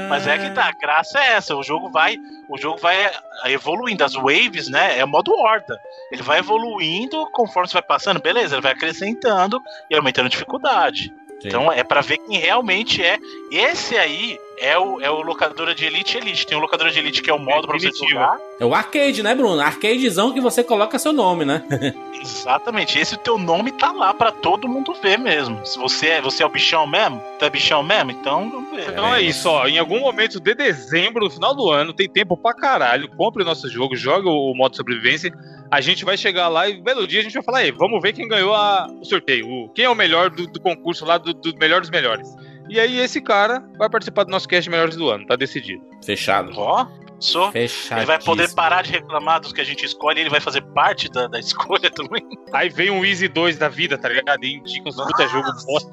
[0.08, 1.56] Mas é que tá, a graça é essa.
[1.56, 2.16] O jogo vai,
[2.48, 3.10] o jogo vai
[3.46, 4.04] evoluindo.
[4.04, 4.98] As waves, né?
[4.98, 5.78] É modo horda.
[6.10, 8.54] Ele vai evoluindo conforme você vai passando, beleza?
[8.54, 9.60] Ele vai acrescentando
[9.90, 11.12] e aumentando a dificuldade.
[11.40, 11.48] Sim.
[11.48, 13.18] Então é pra ver quem realmente é.
[13.50, 16.46] Esse aí é o, é o locadora de Elite Elite.
[16.46, 18.38] Tem o locadora de Elite que é o modo pra você jogar.
[18.60, 19.60] É o arcade, né, Bruno?
[19.60, 21.62] Arcadezão que você coloca seu nome, né?
[22.20, 22.98] Exatamente.
[22.98, 25.64] Esse teu nome tá lá pra todo mundo ver mesmo.
[25.66, 28.88] Se você é, você é o bichão mesmo, tu é bichão mesmo, então vamos ver.
[28.90, 29.66] Então é isso, ó.
[29.66, 33.08] Em algum momento de dezembro, no final do ano, tem tempo pra caralho.
[33.16, 35.32] Compre o nosso jogo, joga o modo sobrevivência.
[35.70, 38.12] A gente vai chegar lá e, belo dia, a gente vai falar, aí, vamos ver
[38.12, 39.46] quem ganhou a- o sorteio.
[39.48, 42.28] o- quem é o melhor do, do concurso lá, do, do melhor dos melhores.
[42.72, 45.82] E aí, esse cara vai participar do nosso cast Melhores do Ano, tá decidido.
[46.04, 46.52] Fechado.
[46.56, 46.86] Ó,
[47.20, 47.52] sou.
[47.52, 47.98] Fechado.
[47.98, 50.62] Ele vai poder parar de reclamar dos que a gente escolhe e ele vai fazer
[50.72, 52.26] parte da, da escolha também.
[52.52, 54.42] Aí vem um Easy 2 da vida, tá ligado?
[54.44, 55.92] E indica uns puta jogo bosta.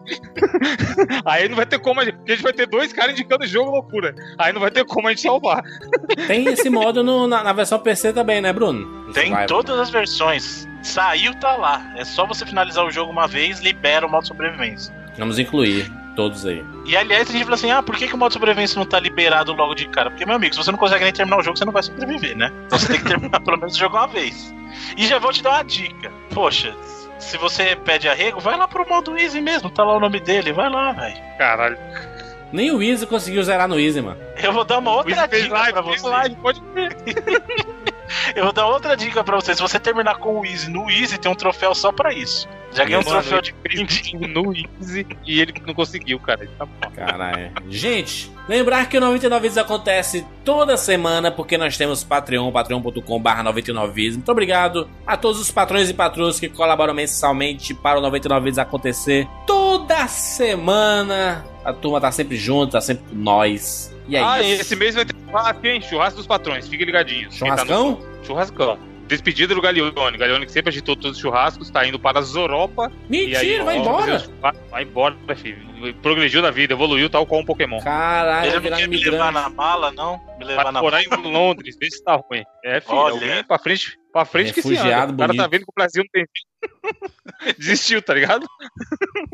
[1.26, 2.16] aí não vai ter como a gente.
[2.18, 4.16] Porque a gente vai ter dois caras indicando jogo loucura.
[4.38, 5.62] Aí não vai ter como a gente salvar.
[6.28, 9.12] Tem esse modo no- na, na versão PC também, né, Bruno?
[9.14, 10.68] Tem Vai- todas as versões.
[10.82, 11.94] Saiu, tá lá.
[11.98, 14.96] É só você finalizar o jogo uma vez, libera o modo sobrevivência.
[15.18, 16.64] Vamos incluir todos aí.
[16.86, 19.00] E aliás, a gente fala assim: ah, por que, que o modo sobrevivência não tá
[19.00, 20.10] liberado logo de cara?
[20.10, 22.36] Porque, meu amigo, se você não consegue nem terminar o jogo, você não vai sobreviver,
[22.36, 22.52] né?
[22.66, 24.54] Então você tem que terminar pelo menos o jogo uma vez.
[24.98, 26.12] E já vou te dar uma dica.
[26.34, 26.76] Poxa,
[27.18, 30.54] se você pede arrego, vai lá pro modo Easy mesmo, tá lá o nome dele,
[30.54, 31.18] vai lá, velho.
[31.38, 31.78] Caralho.
[32.52, 34.20] Nem o Easy conseguiu zerar no Easy, mano.
[34.42, 36.08] Eu vou dar uma outra dica live, pra você.
[36.08, 36.98] live, pode ver.
[38.36, 39.56] Eu vou dar outra dica pra você.
[39.56, 42.48] Se você terminar com o Easy no Easy, tem um troféu só pra isso.
[42.72, 46.44] Já ganhou um Mano, troféu de fez no Easy e ele não conseguiu, cara.
[46.44, 46.68] Ele tá.
[46.96, 47.52] Caralho.
[47.70, 53.94] Gente, lembrar que o 99 Vidas acontece toda semana porque nós temos Patreon, patreon.com.br 99
[53.94, 54.16] Vidas.
[54.18, 58.60] Muito obrigado a todos os patrões e patroas que colaboram mensalmente para o 99 Vidas
[58.60, 61.46] acontecer toda semana.
[61.64, 63.96] A turma tá sempre junto, tá sempre com nós.
[64.08, 64.62] E é ah, isso.
[64.62, 65.82] esse mês vai ter churrasco, hein?
[65.82, 67.38] Churrasco dos patrões, fiquem ligadinhos.
[67.38, 68.09] Quem tá no- Churrascão?
[68.24, 68.78] Churrascão.
[69.08, 70.18] Despedida do Galeone.
[70.18, 72.92] Galeone que sempre agitou todos os churrascos, tá indo para Zoropa.
[73.10, 74.24] e aí, Mentira, vai ó, embora.
[74.70, 75.70] Vai, embora, filho.
[76.02, 77.80] Progrediu na vida, evoluiu tal qual um Pokémon.
[77.80, 80.22] Caralho, Ele vai não quer me levar na mala, não?
[80.38, 82.44] Me levar Vai na morar em Londres, vê se tá ruim.
[82.64, 83.14] É, filho, Olha.
[83.14, 85.12] alguém pra frente, pra frente que se anda.
[85.14, 87.56] O cara tá vendo que o Brasil não tem fim.
[87.58, 88.46] Desistiu, tá ligado?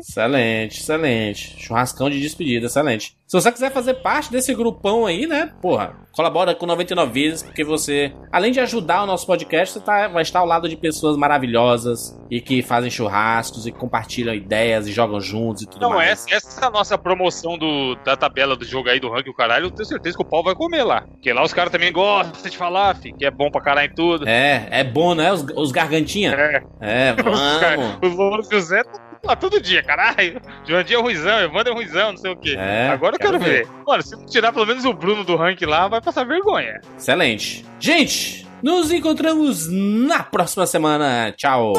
[0.00, 1.56] Excelente, excelente.
[1.60, 3.16] Churrascão de despedida, excelente.
[3.40, 5.52] Se você quiser fazer parte desse grupão aí, né?
[5.60, 10.08] Porra, colabora com 99 vezes, porque você, além de ajudar o nosso podcast, você tá-
[10.08, 14.92] vai estar ao lado de pessoas maravilhosas e que fazem churrascos e compartilham ideias e
[14.92, 16.10] jogam juntos e tudo Não, mais.
[16.26, 19.66] essa, essa é nossa promoção do, da tabela do jogo aí do ranking, o caralho.
[19.66, 21.02] Eu tenho certeza que o pau vai comer lá.
[21.02, 23.94] Porque lá os caras também gostam de falar, fi, que é bom pra caralho em
[23.94, 24.26] tudo.
[24.28, 25.32] É, é bom, né?
[25.32, 26.32] Os, os gargantinha.
[26.34, 27.98] É, É, os vamos.
[28.02, 30.40] o Louro José tá lá todo dia, caralho.
[30.64, 32.56] Joandinho é ruizão, Evandro é ruizão, não sei o quê.
[32.58, 33.68] É, Agora eu quero, quero ver.
[33.86, 36.80] Mano, se tirar pelo menos o Bruno do ranking lá, vai passar vergonha.
[36.96, 37.64] Excelente.
[37.78, 41.32] Gente, nos encontramos na próxima semana.
[41.36, 41.72] Tchau.